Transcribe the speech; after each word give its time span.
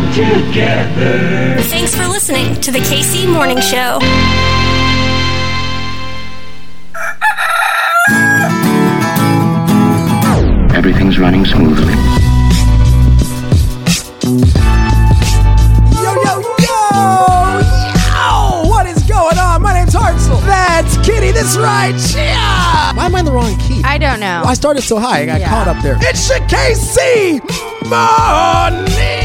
all 0.00 0.12
together. 0.12 1.62
Thanks 1.64 1.94
for 1.94 2.06
listening 2.08 2.60
to 2.60 2.70
the 2.70 2.78
KC 2.78 3.30
Morning 3.30 3.60
Show. 3.60 3.98
Everything's 10.72 11.18
running 11.18 11.44
smoothly. 11.44 11.92
Yo, 16.02 16.14
yo, 16.24 16.40
yo! 16.58 17.60
Yo! 18.08 18.68
What 18.68 18.86
is 18.86 19.02
going 19.04 19.36
on? 19.38 19.62
My 19.62 19.74
name's 19.74 19.94
Hartzell. 19.94 20.40
That's 20.46 20.96
Kitty. 21.06 21.32
That's 21.32 21.56
right. 21.56 21.94
Yeah! 22.14 22.94
Why 22.94 23.06
am 23.06 23.14
I 23.14 23.18
in 23.20 23.24
the 23.26 23.32
wrong 23.32 23.58
key? 23.58 23.82
I 23.84 23.98
don't 23.98 24.20
know. 24.20 24.42
I 24.46 24.54
started 24.54 24.82
so 24.82 24.98
high, 24.98 25.22
I 25.22 25.26
got 25.26 25.40
Yeah. 25.40 25.48
caught 25.50 25.68
up 25.68 25.82
there. 25.82 25.98
It's 26.00 26.28
your 26.30 26.38
KC 26.48 27.40
Morning 27.88 29.19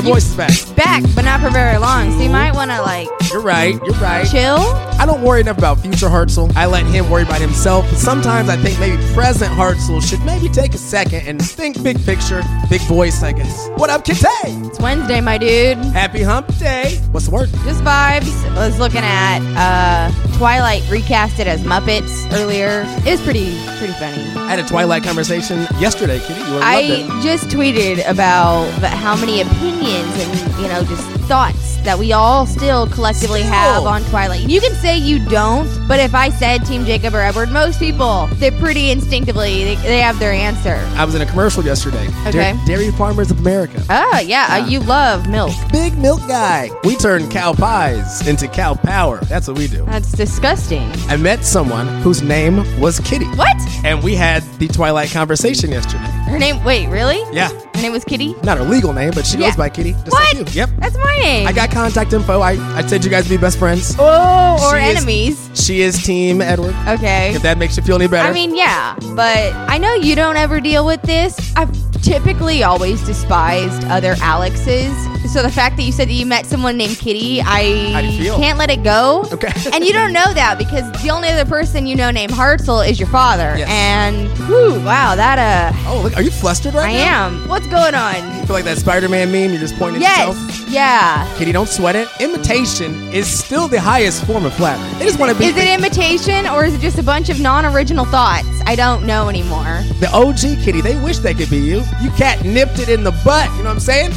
Show, 0.00 0.04
baby. 0.04 0.12
Voice 0.12 0.30
is 0.30 0.36
back. 0.36 0.69
Back, 0.80 1.02
but 1.14 1.26
not 1.26 1.40
for 1.42 1.50
very 1.50 1.76
long. 1.76 2.10
So 2.12 2.20
you 2.22 2.30
might 2.30 2.54
want 2.54 2.70
to 2.70 2.80
like 2.80 3.06
You're 3.30 3.42
right. 3.42 3.74
You're 3.84 3.94
right. 3.96 4.26
chill. 4.26 4.56
I 4.98 5.04
don't 5.06 5.22
worry 5.22 5.42
enough 5.42 5.58
about 5.58 5.78
future 5.80 6.08
Hartzell. 6.08 6.54
I 6.56 6.64
let 6.66 6.84
him 6.86 7.10
worry 7.10 7.22
about 7.22 7.40
himself. 7.40 7.84
But 7.90 7.98
sometimes 7.98 8.48
I 8.48 8.56
think 8.56 8.78
maybe 8.80 8.96
present 9.12 9.50
Hartzell 9.52 10.02
should 10.02 10.22
maybe 10.24 10.48
take 10.48 10.72
a 10.74 10.78
second 10.78 11.26
and 11.26 11.40
think 11.42 11.82
big 11.82 12.02
picture, 12.06 12.42
big 12.70 12.80
voice, 12.82 13.22
I 13.22 13.32
guess. 13.32 13.68
What 13.76 13.90
up, 13.90 14.04
Kitty? 14.04 14.20
It's 14.46 14.78
Wednesday, 14.80 15.20
my 15.20 15.36
dude. 15.36 15.76
Happy 15.78 16.22
Hump 16.22 16.46
Day. 16.58 16.96
What's 17.12 17.26
the 17.26 17.32
word? 17.34 17.50
Just 17.64 17.82
vibes. 17.84 18.30
I 18.56 18.66
was 18.66 18.78
looking 18.78 19.02
at 19.02 19.40
uh, 19.56 20.38
Twilight 20.38 20.82
recasted 20.84 21.44
as 21.46 21.60
Muppets 21.62 22.30
earlier. 22.32 22.84
It 23.06 23.10
was 23.12 23.20
pretty 23.22 23.54
pretty 23.78 23.92
funny. 23.94 24.22
I 24.36 24.48
had 24.56 24.58
a 24.58 24.66
Twilight 24.68 25.02
conversation 25.04 25.60
yesterday, 25.78 26.20
Kitty. 26.20 26.40
You 26.40 26.46
have 26.46 26.62
I 26.62 26.80
loved 26.82 26.92
it. 26.92 27.22
just 27.22 27.44
tweeted 27.48 28.08
about 28.10 28.64
the- 28.80 28.88
how 28.88 29.14
many 29.16 29.40
opinions 29.42 30.14
and 30.18 30.60
you 30.60 30.68
know 30.70 30.84
just 30.84 31.02
thoughts 31.28 31.76
that 31.78 31.98
we 31.98 32.12
all 32.12 32.46
still 32.46 32.86
collectively 32.86 33.42
have 33.42 33.84
on 33.84 34.02
Twilight. 34.04 34.48
You 34.48 34.60
can 34.60 34.72
say 34.74 34.96
you 34.98 35.24
don't, 35.28 35.66
but 35.88 35.98
if 35.98 36.14
I 36.14 36.28
said 36.30 36.64
Team 36.66 36.84
Jacob 36.84 37.14
or 37.14 37.20
Edward, 37.20 37.50
most 37.50 37.78
people 37.78 38.26
they're 38.34 38.52
pretty 38.52 38.90
instinctively 38.90 39.64
they, 39.64 39.74
they 39.76 39.98
have 40.00 40.18
their 40.18 40.32
answer. 40.32 40.76
I 40.96 41.04
was 41.04 41.14
in 41.14 41.22
a 41.22 41.26
commercial 41.26 41.64
yesterday. 41.64 42.06
Okay. 42.26 42.32
Dairy, 42.32 42.58
Dairy 42.66 42.90
Farmers 42.92 43.30
of 43.30 43.40
America. 43.40 43.82
Ah, 43.88 44.20
yeah, 44.20 44.46
uh, 44.50 44.56
Yeah. 44.58 44.66
you 44.68 44.80
love 44.80 45.28
milk. 45.28 45.52
Big 45.72 45.96
milk 45.98 46.20
guy. 46.28 46.70
We 46.84 46.96
turn 46.96 47.28
cow 47.30 47.52
pies 47.52 48.26
into 48.28 48.46
cow 48.48 48.74
power. 48.74 49.18
That's 49.24 49.48
what 49.48 49.58
we 49.58 49.66
do. 49.66 49.84
That's 49.86 50.12
disgusting. 50.12 50.90
I 51.08 51.16
met 51.16 51.44
someone 51.44 51.86
whose 52.02 52.22
name 52.22 52.58
was 52.80 53.00
Kitty. 53.00 53.26
What? 53.36 53.56
And 53.84 54.02
we 54.02 54.14
had 54.14 54.42
the 54.58 54.68
Twilight 54.68 55.10
conversation 55.10 55.70
yesterday. 55.70 56.04
Her 56.28 56.38
name? 56.38 56.62
Wait, 56.64 56.88
really? 56.88 57.22
Yeah. 57.32 57.50
Her 57.80 57.84
name 57.84 57.92
was 57.92 58.04
Kitty. 58.04 58.34
Not 58.42 58.58
her 58.58 58.64
legal 58.64 58.92
name, 58.92 59.12
but 59.14 59.24
she 59.24 59.38
Yeah. 59.38 59.46
goes 59.48 59.56
by 59.56 59.70
Kitty. 59.70 59.92
Just 59.92 60.10
What? 60.10 60.36
like 60.36 60.54
you. 60.54 60.60
Yep. 60.60 60.70
That's 60.80 60.96
my 60.98 61.16
name. 61.22 61.46
I 61.48 61.52
got 61.52 61.70
contact 61.70 62.12
info. 62.12 62.42
I, 62.42 62.58
I 62.76 62.86
said 62.86 63.02
you 63.02 63.10
guys 63.10 63.26
be 63.26 63.38
best 63.38 63.58
friends. 63.58 63.96
Oh, 63.98 64.58
or 64.62 64.78
She 64.78 64.84
is- 64.86 64.96
enemies. 64.96 65.50
She 65.54 65.80
is 65.80 66.02
Team 66.02 66.42
Edward. 66.42 66.74
Okay. 66.86 67.32
If 67.34 67.40
that 67.40 67.56
makes 67.56 67.78
you 67.78 67.82
feel 67.82 67.96
any 67.96 68.06
better. 68.06 68.28
I 68.28 68.32
mean, 68.34 68.54
yeah, 68.54 68.94
but 69.16 69.54
I 69.54 69.78
know 69.78 69.94
you 69.94 70.14
don't 70.14 70.36
ever 70.36 70.60
deal 70.60 70.84
with 70.84 71.00
this. 71.02 71.52
I've 71.56 71.70
typically 72.02 72.62
always 72.62 73.04
despised 73.04 73.84
other 73.84 74.14
Alexes. 74.22 74.92
So 75.32 75.42
the 75.42 75.50
fact 75.50 75.76
that 75.76 75.82
you 75.82 75.92
said 75.92 76.08
that 76.08 76.14
you 76.14 76.26
met 76.26 76.46
someone 76.46 76.76
named 76.76 76.96
Kitty, 76.98 77.40
I 77.40 77.92
How 77.92 78.00
do 78.00 78.06
you 78.08 78.22
feel? 78.22 78.36
can't 78.36 78.58
let 78.58 78.70
it 78.70 78.82
go. 78.82 79.24
Okay. 79.32 79.52
and 79.72 79.84
you 79.84 79.92
don't 79.92 80.12
know 80.12 80.32
that 80.34 80.56
because 80.58 80.90
the 81.02 81.10
only 81.10 81.28
other 81.28 81.44
person 81.48 81.86
you 81.86 81.94
know 81.94 82.10
named 82.10 82.32
Hartzell 82.32 82.88
is 82.88 82.98
your 82.98 83.08
father. 83.08 83.54
Yes. 83.56 83.68
And 83.70 84.28
whew, 84.46 84.80
wow, 84.84 85.14
that 85.14 85.38
uh, 85.38 85.88
oh, 85.88 86.00
look, 86.02 86.16
are 86.16 86.22
you 86.22 86.30
flustered 86.30 86.74
right 86.74 86.88
I 86.90 86.92
now? 86.94 87.26
am. 87.28 87.48
What's 87.48 87.66
going 87.68 87.94
on? 87.94 88.14
You 88.40 88.46
feel 88.46 88.56
like 88.56 88.64
that 88.64 88.78
Spider-Man 88.78 89.30
meme? 89.30 89.50
You're 89.50 89.60
just 89.60 89.76
pointing 89.76 90.02
at 90.02 90.26
yourself. 90.26 90.36
Yes. 90.48 90.70
Yeah. 90.70 91.34
Kitty, 91.36 91.52
don't 91.52 91.68
sweat 91.68 91.96
it. 91.96 92.08
Imitation 92.20 92.94
is 93.12 93.26
still 93.26 93.68
the 93.68 93.80
highest 93.80 94.24
form 94.24 94.44
of 94.46 94.54
flattery. 94.54 94.88
They 94.98 95.04
just 95.04 95.18
want 95.18 95.32
to 95.32 95.38
be 95.38 95.46
Is 95.46 95.56
it 95.56 95.68
imitation 95.68 96.46
or 96.46 96.64
is 96.64 96.74
it 96.74 96.80
just 96.80 96.98
a 96.98 97.02
bunch 97.02 97.28
of 97.28 97.40
non-original 97.40 98.04
thoughts? 98.06 98.46
I 98.66 98.74
don't 98.76 99.04
know 99.06 99.28
anymore. 99.28 99.82
the 100.00 100.08
OG 100.12 100.62
Kitty. 100.64 100.80
They 100.80 100.98
wish 101.02 101.18
they 101.18 101.34
could 101.34 101.50
be 101.50 101.58
you. 101.58 101.82
You 102.02 102.10
cat 102.10 102.44
nipped 102.44 102.78
it 102.78 102.88
in 102.88 103.04
the 103.04 103.12
butt. 103.24 103.50
You 103.56 103.58
know 103.58 103.70
what 103.70 103.74
I'm 103.74 103.80
saying? 103.80 104.12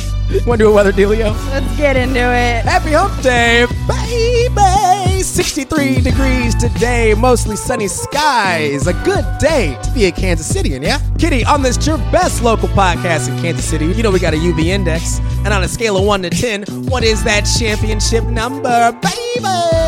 Want 0.48 0.60
to 0.60 0.66
do 0.66 0.70
a 0.70 0.74
weather 0.74 0.92
dealio? 0.92 1.32
Let's 1.52 1.78
get 1.78 1.96
into 1.96 2.20
it. 2.20 2.66
Happy 2.66 2.92
Hump 2.92 3.22
Day, 3.22 3.66
baby! 3.88 5.22
63 5.22 6.02
degrees 6.02 6.56
today, 6.56 7.14
mostly 7.14 7.56
sunny 7.56 7.88
skies. 7.88 8.88
A 8.88 8.94
good 9.04 9.26
day 9.40 9.78
to 9.84 9.92
be 9.92 10.06
a 10.06 10.12
Kansas 10.12 10.48
City, 10.48 10.70
yeah? 10.70 11.00
Kitty, 11.20 11.46
on 11.46 11.62
this 11.62 11.86
your 11.86 11.98
best 12.12 12.42
local 12.42 12.68
podcast 12.70 13.30
in 13.30 13.40
Kansas 13.42 13.66
City, 13.66 13.86
you 13.86 14.02
know 14.02 14.12
we 14.12 14.20
got 14.20 14.34
a 14.34 14.38
UV 14.38 14.66
index. 14.66 15.20
And 15.46 15.50
on 15.50 15.64
a 15.64 15.68
scale 15.68 15.98
of 15.98 16.06
1 16.06 16.24
to 16.24 16.30
10, 16.30 16.64
what 16.88 17.04
is 17.04 17.24
that 17.26 17.42
championship 17.42 18.24
number, 18.26 18.92
baby? 19.02 19.83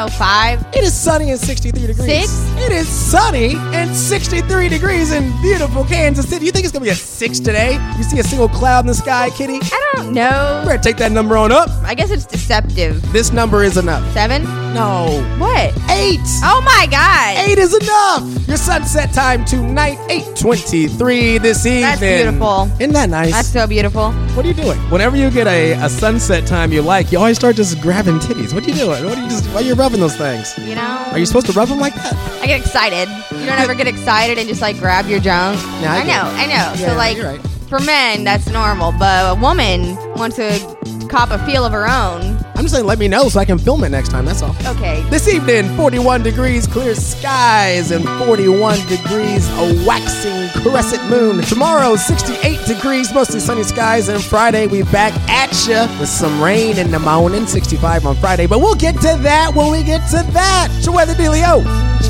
I 0.00 0.04
don't 0.04 0.12
know, 0.12 0.16
five. 0.16 0.66
It 0.74 0.82
is 0.82 0.94
sunny 0.94 1.30
and 1.30 1.38
63 1.38 1.86
degrees. 1.88 2.30
Six? 2.30 2.32
It 2.56 2.72
is 2.72 2.88
sunny 2.88 3.56
and 3.76 3.94
63 3.94 4.70
degrees 4.70 5.12
in 5.12 5.30
beautiful 5.42 5.84
Kansas 5.84 6.26
City. 6.26 6.46
You 6.46 6.52
think 6.52 6.64
it's 6.64 6.72
gonna 6.72 6.86
be 6.86 6.90
a 6.90 6.94
six 6.94 7.38
today? 7.38 7.74
You 7.98 8.02
see 8.04 8.18
a 8.18 8.24
single 8.24 8.48
cloud 8.48 8.80
in 8.80 8.86
the 8.86 8.94
sky, 8.94 9.28
Kitty? 9.28 9.58
I 9.62 9.92
don't 9.96 10.14
know. 10.14 10.62
Better 10.64 10.82
take 10.82 10.96
that 10.96 11.12
number 11.12 11.36
on 11.36 11.52
up. 11.52 11.68
I 11.82 11.94
guess 11.94 12.10
it's 12.10 12.24
deceptive. 12.24 13.12
This 13.12 13.30
number 13.30 13.62
is 13.62 13.76
enough. 13.76 14.10
Seven? 14.14 14.46
No. 14.74 15.20
What? 15.38 15.74
Eight. 15.90 16.20
Oh 16.42 16.62
my 16.64 16.86
god. 16.90 17.36
Eight 17.48 17.58
is 17.58 17.74
enough. 17.74 18.48
Your 18.48 18.56
sunset 18.56 19.12
time 19.12 19.44
tonight, 19.44 19.98
8:23 20.08 21.38
this 21.42 21.66
evening. 21.66 21.82
That's 21.82 22.00
beautiful. 22.00 22.70
Isn't 22.78 22.92
that 22.92 23.10
nice? 23.10 23.32
That's 23.32 23.48
so 23.48 23.66
beautiful. 23.66 24.12
what 24.12 24.44
are 24.44 24.48
you 24.48 24.54
doing? 24.54 24.78
Whenever 24.90 25.16
you 25.16 25.30
get 25.30 25.46
a, 25.48 25.72
a 25.72 25.88
sunset 25.88 26.46
time 26.46 26.72
you 26.72 26.82
like, 26.82 27.10
you 27.10 27.18
always 27.18 27.36
start 27.36 27.56
just 27.56 27.80
grabbing 27.80 28.18
titties. 28.20 28.54
What 28.54 28.64
are 28.64 28.70
you 28.70 28.76
doing? 28.76 29.04
What 29.04 29.18
are 29.18 29.22
you 29.22 29.28
just? 29.28 29.44
Why 29.46 29.56
are 29.56 29.62
you 29.62 29.74
rubbing 29.74 30.00
those 30.00 30.16
things? 30.16 30.56
You 30.58 30.76
know? 30.76 31.04
Are 31.10 31.18
you 31.18 31.26
supposed 31.26 31.46
to 31.46 31.52
rub 31.52 31.68
them 31.68 31.80
like 31.80 31.94
that? 31.94 32.14
I 32.40 32.46
get 32.46 32.60
excited. 32.60 33.08
You 33.32 33.46
don't 33.46 33.58
ever 33.58 33.74
get 33.74 33.88
excited 33.88 34.38
and 34.38 34.48
just 34.48 34.62
like 34.62 34.78
grab 34.78 35.06
your 35.06 35.18
junk. 35.20 35.60
Yeah, 35.82 35.92
I 35.94 36.00
I, 36.00 36.04
know. 36.04 36.22
I 36.22 36.46
know. 36.46 36.80
Yeah, 36.80 36.88
so 36.90 36.94
like 36.94 37.18
right. 37.18 37.40
for 37.68 37.80
men 37.80 38.22
that's 38.24 38.48
normal, 38.48 38.92
but 38.98 39.36
a 39.36 39.40
woman 39.40 39.96
wants 40.14 40.36
to 40.36 41.06
cop 41.08 41.30
a 41.30 41.44
feel 41.44 41.64
of 41.64 41.72
her 41.72 41.88
own. 41.88 42.38
I'm 42.60 42.64
just 42.64 42.74
saying, 42.74 42.84
let 42.84 42.98
me 42.98 43.08
know 43.08 43.30
so 43.30 43.40
I 43.40 43.46
can 43.46 43.56
film 43.56 43.84
it 43.84 43.88
next 43.88 44.10
time. 44.10 44.26
That's 44.26 44.42
all. 44.42 44.54
Okay. 44.66 45.02
This 45.08 45.26
evening, 45.28 45.74
41 45.78 46.22
degrees, 46.22 46.66
clear 46.66 46.94
skies, 46.94 47.90
and 47.90 48.04
41 48.26 48.86
degrees, 48.86 49.48
a 49.52 49.82
waxing 49.86 50.46
crescent 50.60 51.02
moon. 51.08 51.40
Tomorrow, 51.40 51.96
68 51.96 52.66
degrees, 52.66 53.14
mostly 53.14 53.40
sunny 53.40 53.62
skies, 53.62 54.10
and 54.10 54.22
Friday, 54.22 54.66
we 54.66 54.82
back 54.82 55.14
at 55.30 55.50
ya 55.66 55.88
with 55.98 56.10
some 56.10 56.42
rain 56.42 56.76
in 56.76 56.90
the 56.90 56.98
morning, 56.98 57.46
65 57.46 58.04
on 58.04 58.14
Friday. 58.16 58.46
But 58.46 58.58
we'll 58.58 58.74
get 58.74 58.94
to 58.96 59.16
that 59.22 59.52
when 59.54 59.72
we 59.72 59.82
get 59.82 60.06
to 60.10 60.22
that. 60.32 60.68
So 60.82 60.92
weather 60.92 61.14
dealio, 61.14 61.62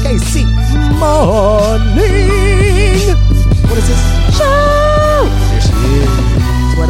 KC 0.03 0.43
morning. 0.99 1.97
What 3.69 3.79
is 3.79 3.87
this? 3.87 4.37
Show. 4.37 4.90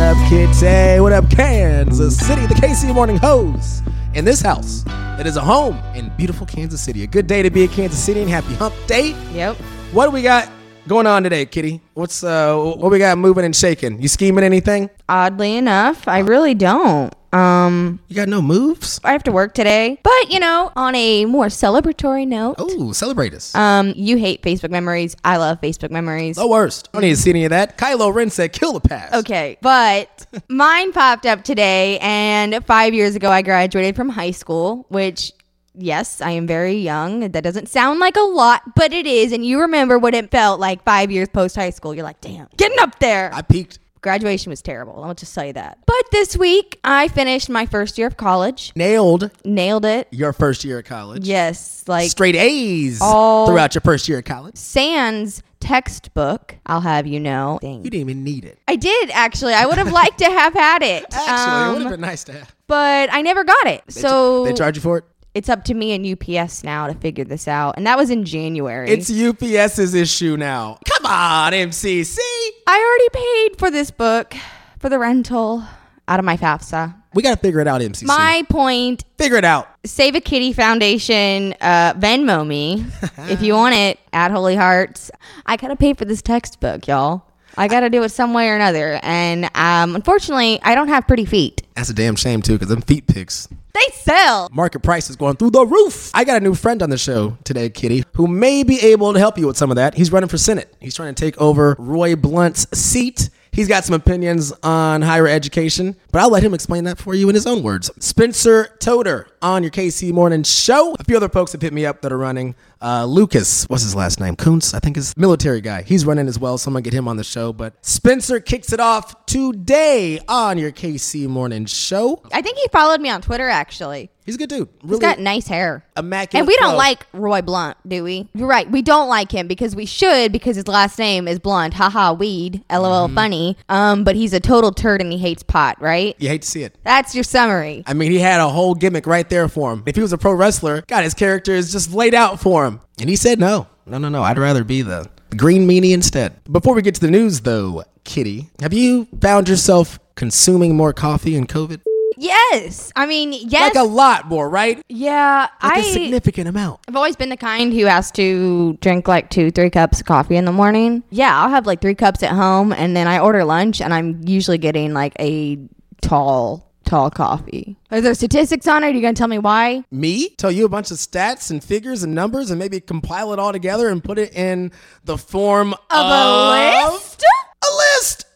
There 0.01 0.15
she 0.15 0.37
is. 0.37 0.63
What 0.63 0.73
up, 0.73 0.91
Kitty? 0.91 1.01
What 1.01 1.13
up, 1.13 1.31
Kansas 1.31 2.27
City? 2.27 2.47
The 2.47 2.55
KC 2.55 2.95
Morning 2.95 3.19
Hose. 3.19 3.83
In 4.15 4.25
this 4.25 4.41
house, 4.41 4.83
it 5.21 5.27
is 5.27 5.37
a 5.37 5.43
home 5.43 5.77
in 5.95 6.11
beautiful 6.17 6.47
Kansas 6.47 6.87
Citian. 6.87 7.03
A 7.03 7.07
good 7.07 7.27
day 7.27 7.43
to 7.43 7.51
be 7.51 7.65
a 7.65 7.69
Kansas 7.69 8.03
City 8.03 8.21
and 8.23 8.31
happy 8.31 8.55
hump 8.55 8.75
day. 8.87 9.15
Yep. 9.33 9.57
What 9.93 10.07
do 10.07 10.13
we 10.13 10.23
got 10.23 10.51
going 10.89 11.07
on 11.07 11.23
today, 11.23 11.45
Kitty? 11.45 11.83
What's 11.93 12.25
uh 12.25 12.57
what 12.57 12.91
we 12.91 12.99
got 12.99 13.19
moving 13.19 13.45
and 13.45 13.55
shaking? 13.55 14.01
You 14.01 14.09
scheming 14.09 14.43
anything? 14.43 14.89
Oddly 15.09 15.57
enough, 15.57 16.09
I 16.09 16.21
really 16.21 16.55
don't. 16.55 17.15
Um, 17.33 18.01
You 18.09 18.17
got 18.17 18.29
no 18.29 18.43
moves? 18.43 18.99
I 19.05 19.13
have 19.13 19.23
to 19.25 19.33
work 19.33 19.55
today, 19.55 19.99
but 20.03 20.31
you 20.31 20.41
know, 20.41 20.73
on 20.75 20.95
a 20.97 21.25
more 21.27 21.47
celebratory 21.47 22.27
note, 22.27 22.57
Oh, 22.59 22.93
celebrate 22.93 23.35
us. 23.35 23.55
um, 23.55 23.93
you 23.97 24.17
hate 24.17 24.43
Facebook 24.43 24.71
memories. 24.71 25.17
I 25.25 25.37
love 25.37 25.61
Facebook 25.61 25.91
memories. 25.91 26.37
the 26.37 26.47
worst. 26.49 26.89
I 26.93 26.97
don't 26.97 27.03
need 27.03 27.11
to 27.15 27.17
see 27.23 27.31
any 27.31 27.45
of 27.45 27.51
that. 27.51 27.79
Kylo 27.79 28.13
Ren 28.13 28.31
said 28.31 28.53
kill 28.53 28.73
the 28.73 28.81
past. 28.81 29.15
Okay, 29.15 29.59
but 29.61 30.27
mine 30.49 30.93
popped 30.93 31.25
up 31.27 31.45
today, 31.45 31.99
and 32.01 32.65
five 32.67 32.95
years 32.95 33.15
ago, 33.15 33.31
I 33.31 33.43
graduated 33.43 33.95
from 33.95 34.09
high 34.09 34.33
school, 34.33 34.87
which, 34.89 35.33
yes, 35.75 36.21
I 36.21 36.33
am 36.33 36.49
very 36.49 36.75
young. 36.75 37.31
That 37.31 37.45
doesn't 37.45 37.69
sound 37.69 38.01
like 38.01 38.17
a 38.17 38.21
lot, 38.23 38.63
but 38.75 38.93
it 38.93 39.07
is. 39.07 39.33
And 39.33 39.45
you 39.47 39.61
remember 39.61 39.99
what 40.01 40.15
it 40.15 40.31
felt 40.33 40.59
like 40.59 40.83
five 40.85 41.13
years 41.13 41.29
post 41.29 41.55
high 41.55 41.71
school. 41.71 41.95
You're 41.95 42.05
like, 42.05 42.21
damn, 42.21 42.49
getting 42.57 42.79
up 42.81 42.99
there. 42.99 43.31
I 43.33 43.43
peaked. 43.43 43.79
Graduation 44.03 44.49
was 44.51 44.63
terrible. 44.63 45.05
I'll 45.05 45.15
just 45.15 45.35
tell 45.35 45.45
you 45.45 45.53
that. 45.53 45.79
But 45.87 46.03
this 46.11 46.37
week, 46.37 46.81
I 46.85 47.09
finished 47.09 47.51
my 47.51 47.67
first 47.67 47.99
year 47.99 48.07
of 48.07 48.17
college, 48.17 48.73
Nailed 48.75 49.31
nailed 49.45 49.85
it. 49.85 50.09
your 50.11 50.33
first 50.33 50.65
year 50.65 50.79
of 50.79 50.87
college. 50.87 51.27
Yes, 51.27 51.85
like 51.87 52.11
Straight 52.11 52.37
A's 52.37 52.99
all- 53.03 53.47
throughout 53.47 53.75
your 53.75 53.83
first 53.83 54.09
year 54.09 54.19
of 54.19 54.25
college. 54.25 54.57
Sans 54.57 55.43
textbook, 55.61 56.57
I'll 56.67 56.81
have 56.81 57.07
you 57.07 57.21
know. 57.21 57.59
Dang. 57.61 57.85
You 57.85 57.91
didn't 57.91 58.01
even 58.11 58.25
need 58.25 58.45
it. 58.45 58.59
I 58.67 58.77
did 58.77 59.11
actually. 59.13 59.53
I 59.55 59.67
would 59.67 59.77
have 59.79 59.93
liked 59.93 60.19
to 60.19 60.25
have 60.31 60.55
had 60.55 60.83
it. 60.83 61.05
Actually, 61.13 61.27
it 61.27 61.69
would 61.69 61.77
Um, 61.77 61.83
have 61.83 61.91
been 61.93 62.01
nice 62.01 62.25
to 62.25 62.33
have. 62.33 62.55
but 62.67 63.13
I 63.13 63.21
never 63.23 63.45
got 63.45 63.67
it. 63.67 63.83
They 63.87 64.01
so 64.01 64.45
they 64.45 64.53
charge 64.55 64.77
you 64.77 64.83
for 64.83 64.99
it. 64.99 65.05
It's 65.35 65.49
up 65.49 65.65
to 65.65 65.75
me 65.75 65.93
and 65.93 66.07
UPS 66.07 66.65
now 66.65 66.87
to 66.87 66.95
figure 66.95 67.25
this 67.25 67.47
out. 67.47 67.75
And 67.77 67.87
that 67.87 67.97
was 67.97 68.11
in 68.11 68.25
January. 68.25 68.91
It's 68.91 69.11
UPS's 69.11 69.95
issue 69.95 70.37
now. 70.37 70.79
Come 70.93 71.07
on, 71.07 71.53
MCC. 71.53 72.19
I 72.67 73.09
already 73.13 73.49
paid 73.49 73.59
for 73.59 73.71
this 73.71 73.91
book 73.91 74.35
for 74.79 74.89
the 74.89 74.99
rental 74.99 75.65
out 76.09 76.19
of 76.19 76.25
my 76.25 76.37
FAFSA. 76.37 76.95
We 77.15 77.23
got 77.23 77.35
to 77.35 77.41
figure 77.41 77.61
it 77.61 77.67
out, 77.67 77.81
MCC. 77.81 78.05
My 78.07 78.45
point 78.49 79.05
figure 79.19 79.37
it 79.37 79.45
out. 79.45 79.69
Save 79.85 80.15
a 80.15 80.21
Kitty 80.21 80.53
Foundation, 80.53 81.55
uh, 81.61 81.95
Venmo 81.95 82.47
me 82.47 82.85
if 83.31 83.43
you 83.43 83.55
want 83.55 83.75
it 83.75 83.99
at 84.13 84.31
Holy 84.31 84.55
Hearts. 84.57 85.11
I 85.47 85.57
gotta 85.57 85.77
pay 85.77 85.95
for 85.95 86.05
this 86.05 86.23
textbook, 86.23 86.87
y'all. 86.87 87.25
I 87.57 87.67
gotta 87.67 87.91
do 87.91 88.03
it 88.05 88.11
some 88.11 88.33
way 88.33 88.49
or 88.49 88.55
another. 88.55 89.01
And 89.03 89.51
um, 89.57 89.97
unfortunately, 89.97 90.61
I 90.63 90.75
don't 90.75 90.89
have 90.89 91.07
pretty 91.09 91.25
feet. 91.25 91.63
That's 91.75 91.91
a 91.91 91.95
damn 91.95 92.15
shame, 92.15 92.43
too, 92.43 92.53
because 92.55 92.69
them 92.69 92.83
feet 92.83 93.07
pics. 93.09 93.49
They 93.73 93.87
sell. 93.93 94.49
Market 94.53 94.81
price 94.81 95.11
is 95.11 95.17
going 95.17 95.37
through 95.37 95.51
the 95.51 95.65
roof. 95.65 96.11
I 96.15 96.25
got 96.25 96.39
a 96.39 96.45
new 96.45 96.55
friend 96.55 96.83
on 96.83 96.91
the 96.91 96.99
show 96.99 97.39
today, 97.45 97.71
Kitty, 97.71 98.05
who 98.15 98.27
may 98.27 98.63
be 98.63 98.81
able 98.81 99.13
to 99.13 99.19
help 99.19 99.39
you 99.39 99.47
with 99.47 99.57
some 99.57 99.71
of 99.71 99.77
that. 99.77 99.95
He's 99.95 100.13
running 100.13 100.29
for 100.29 100.39
Senate. 100.39 100.75
He's 100.81 100.95
trying 100.95 101.15
to 101.15 101.25
take 101.25 101.41
over 101.41 101.77
Roy 101.79 102.17
Blunt's 102.17 102.67
seat. 102.79 103.31
He's 103.53 103.69
got 103.69 103.85
some 103.85 103.95
opinions 103.95 104.53
on 104.63 105.03
higher 105.03 105.27
education, 105.27 105.97
but 106.13 106.21
I'll 106.23 106.31
let 106.31 106.43
him 106.43 106.55
explain 106.55 106.85
that 106.85 106.99
for 106.99 107.15
you 107.15 107.29
in 107.29 107.35
his 107.35 107.47
own 107.47 107.63
words. 107.63 107.91
Spencer 107.99 108.77
Toder 108.79 109.27
on 109.43 109.63
your 109.63 109.71
KC 109.71 110.13
Morning 110.13 110.43
Show. 110.43 110.95
A 110.99 111.05
few 111.05 111.17
other 111.17 111.29
folks 111.29 111.53
have 111.53 111.63
hit 111.63 111.73
me 111.73 111.87
up 111.87 112.03
that 112.03 112.13
are 112.13 112.19
running. 112.19 112.55
Uh, 112.83 113.05
Lucas, 113.05 113.65
what's 113.69 113.83
his 113.83 113.95
last 113.95 114.21
name? 114.21 114.37
Kunce, 114.37 114.75
I 114.75 114.79
think 114.79 114.97
is 114.97 115.15
military 115.17 115.61
guy. 115.61 115.83
He's 115.83 116.05
running 116.07 116.29
as 116.29 116.39
well, 116.39 116.57
so 116.59 116.69
I'm 116.69 116.75
gonna 116.75 116.83
get 116.83 116.93
him 116.95 117.09
on 117.09 117.17
the 117.17 117.25
show. 117.25 117.53
But 117.53 117.75
Spencer 117.85 118.41
kicks 118.41 118.73
it 118.73 118.81
off 118.81 119.27
today 119.27 120.19
on 120.29 120.57
your 120.59 120.73
KC 120.73 121.27
Morning 121.29 121.67
Show. 121.67 122.23
I 122.33 122.41
think 122.43 122.57
he 122.59 122.67
followed 122.73 123.01
me 123.01 123.11
on 123.11 123.21
Twitter 123.23 123.49
actually. 123.49 124.11
He's 124.27 124.35
a 124.37 124.39
good 124.39 124.49
dude. 124.51 124.69
He's 124.83 124.91
Really 124.91 125.01
got 125.01 125.19
nice 125.19 125.49
hair. 125.49 125.85
immaculate. 125.97 126.41
And 126.43 126.47
we 126.47 126.55
don't 126.59 126.77
like 126.77 127.05
Roy 127.13 127.43
Blunt, 127.43 127.77
do 127.89 128.05
we? 128.05 128.29
You're 128.33 128.47
right. 128.47 128.71
We 128.71 128.81
don't 128.81 129.09
like 129.09 129.33
him 129.33 129.49
because 129.49 129.75
we 129.75 129.87
should 129.87 130.31
because 130.31 130.55
his 130.55 130.69
last 130.69 130.99
name 131.01 131.27
is 131.27 131.41
Blunt. 131.41 131.75
Haha, 131.75 132.13
weed. 132.13 132.63
LOL, 132.71 133.07
Mm-hmm. 133.09 133.15
funny. 133.15 133.57
Um, 133.69 134.05
but 134.05 134.15
he's 134.15 134.33
a 134.33 134.39
total 134.39 134.71
turd 134.73 135.01
and 135.01 135.11
he 135.11 135.19
hates 135.19 135.43
pot, 135.43 135.81
right? 135.83 136.15
You 136.21 136.29
hate 136.29 136.43
to 136.43 136.49
see 136.49 136.63
it. 136.63 136.77
That's 136.85 137.13
your 137.15 137.25
summary. 137.25 137.83
I 137.87 137.95
mean, 137.95 138.13
he 138.13 138.19
had 138.19 138.41
a 138.41 138.49
whole 138.49 138.75
gimmick 138.75 139.07
right 139.07 139.29
there 139.31 139.49
for 139.49 139.73
him. 139.73 139.83
If 139.87 139.97
he 139.97 140.03
was 140.03 140.13
a 140.13 140.19
pro 140.19 140.33
wrestler, 140.33 140.83
God, 140.87 141.05
his 141.05 141.15
character 141.15 141.53
is 141.53 141.73
just 141.73 141.93
laid 141.93 142.15
out 142.15 142.41
for 142.41 142.67
him. 142.67 142.81
And 143.01 143.09
he 143.09 143.17
said, 143.17 143.39
no, 143.39 143.67
no, 143.87 143.99
no, 143.99 144.09
no. 144.09 144.23
I'd 144.23 144.39
rather 144.39 144.65
be 144.65 144.83
the 144.83 145.09
green 145.37 145.67
meanie 145.67 145.93
instead. 145.93 146.35
Before 146.51 146.75
we 146.75 146.83
get 146.83 146.95
to 146.97 147.01
the 147.01 147.11
news, 147.11 147.41
though, 147.41 147.85
Kitty, 148.05 148.51
have 148.61 148.73
you 148.73 149.07
found 149.21 149.49
yourself 149.49 149.99
consuming 150.17 150.77
more 150.77 150.93
coffee 150.93 151.37
in 151.37 151.47
COVID? 151.47 151.81
Yes. 152.19 152.93
I 152.95 153.07
mean, 153.07 153.33
yes. 153.33 153.75
Like 153.75 153.83
a 153.83 153.89
lot 153.89 154.27
more, 154.27 154.49
right? 154.51 154.83
yeah. 154.89 155.49
Like 155.63 155.77
I 155.77 155.81
a 155.81 155.83
significant 155.85 156.49
amount. 156.49 156.81
I've 156.87 156.97
always 156.97 157.17
been 157.17 157.31
the 157.31 157.37
kind 157.37 157.73
who 157.73 157.87
has 157.87 158.11
to 158.13 158.75
drink 158.83 159.09
like 159.09 159.31
two, 159.31 159.51
three 159.51 159.71
cups 159.71 160.01
of 160.01 160.07
coffee 160.07 160.37
in 160.37 160.45
the 160.45 160.53
morning. 160.53 161.03
Yeah, 161.09 161.41
I'll 161.41 161.49
have 161.49 161.67
like 161.67 161.81
three 161.81 161.95
cups 161.95 162.23
at 162.23 162.33
home 162.33 162.73
and 162.75 162.95
then 162.95 163.07
I 163.09 163.21
order 163.21 163.43
lunch 163.45 163.81
and 163.81 163.95
I'm 163.95 164.21
usually 164.27 164.59
getting 164.59 164.93
like 164.93 165.15
a 165.19 165.59
tall, 166.03 166.70
tall 166.91 167.09
coffee. 167.09 167.77
Are 167.93 168.01
there 168.01 168.15
statistics 168.15 168.67
on 168.67 168.83
it? 168.83 168.89
Are 168.89 168.91
you 168.91 169.01
going 169.01 169.15
to 169.15 169.19
tell 169.19 169.29
me 169.29 169.39
why? 169.39 169.85
Me? 169.93 170.31
Tell 170.31 170.51
you 170.51 170.65
a 170.65 170.69
bunch 170.69 170.91
of 170.91 170.97
stats 170.97 171.49
and 171.51 171.63
figures 171.63 172.03
and 172.03 172.17
numbers 172.17 172.51
and 172.51 172.59
maybe 172.59 172.81
compile 172.81 173.33
it 173.33 173.39
all 173.39 173.53
together 173.53 173.89
and 173.89 174.03
put 174.03 174.19
it 174.19 174.35
in 174.35 174.73
the 175.05 175.17
form 175.17 175.73
of, 175.73 175.79
Of 175.91 176.07
a 176.11 176.91
list? 176.91 177.25
A 177.63 177.71
list! 177.77 178.27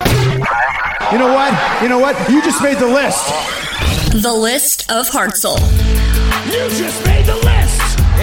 You 1.12 1.18
know 1.18 1.34
what? 1.34 1.82
You 1.82 1.88
know 1.88 1.98
what? 1.98 2.30
You 2.30 2.42
just 2.42 2.62
made 2.62 2.78
the 2.78 2.86
list. 2.86 3.26
The 4.22 4.32
list 4.32 4.88
of 4.88 5.08
Hartzell. 5.08 5.58
You 6.46 6.68
just 6.78 7.04
made 7.04 7.08
the 7.08 7.08
list. 7.08 7.13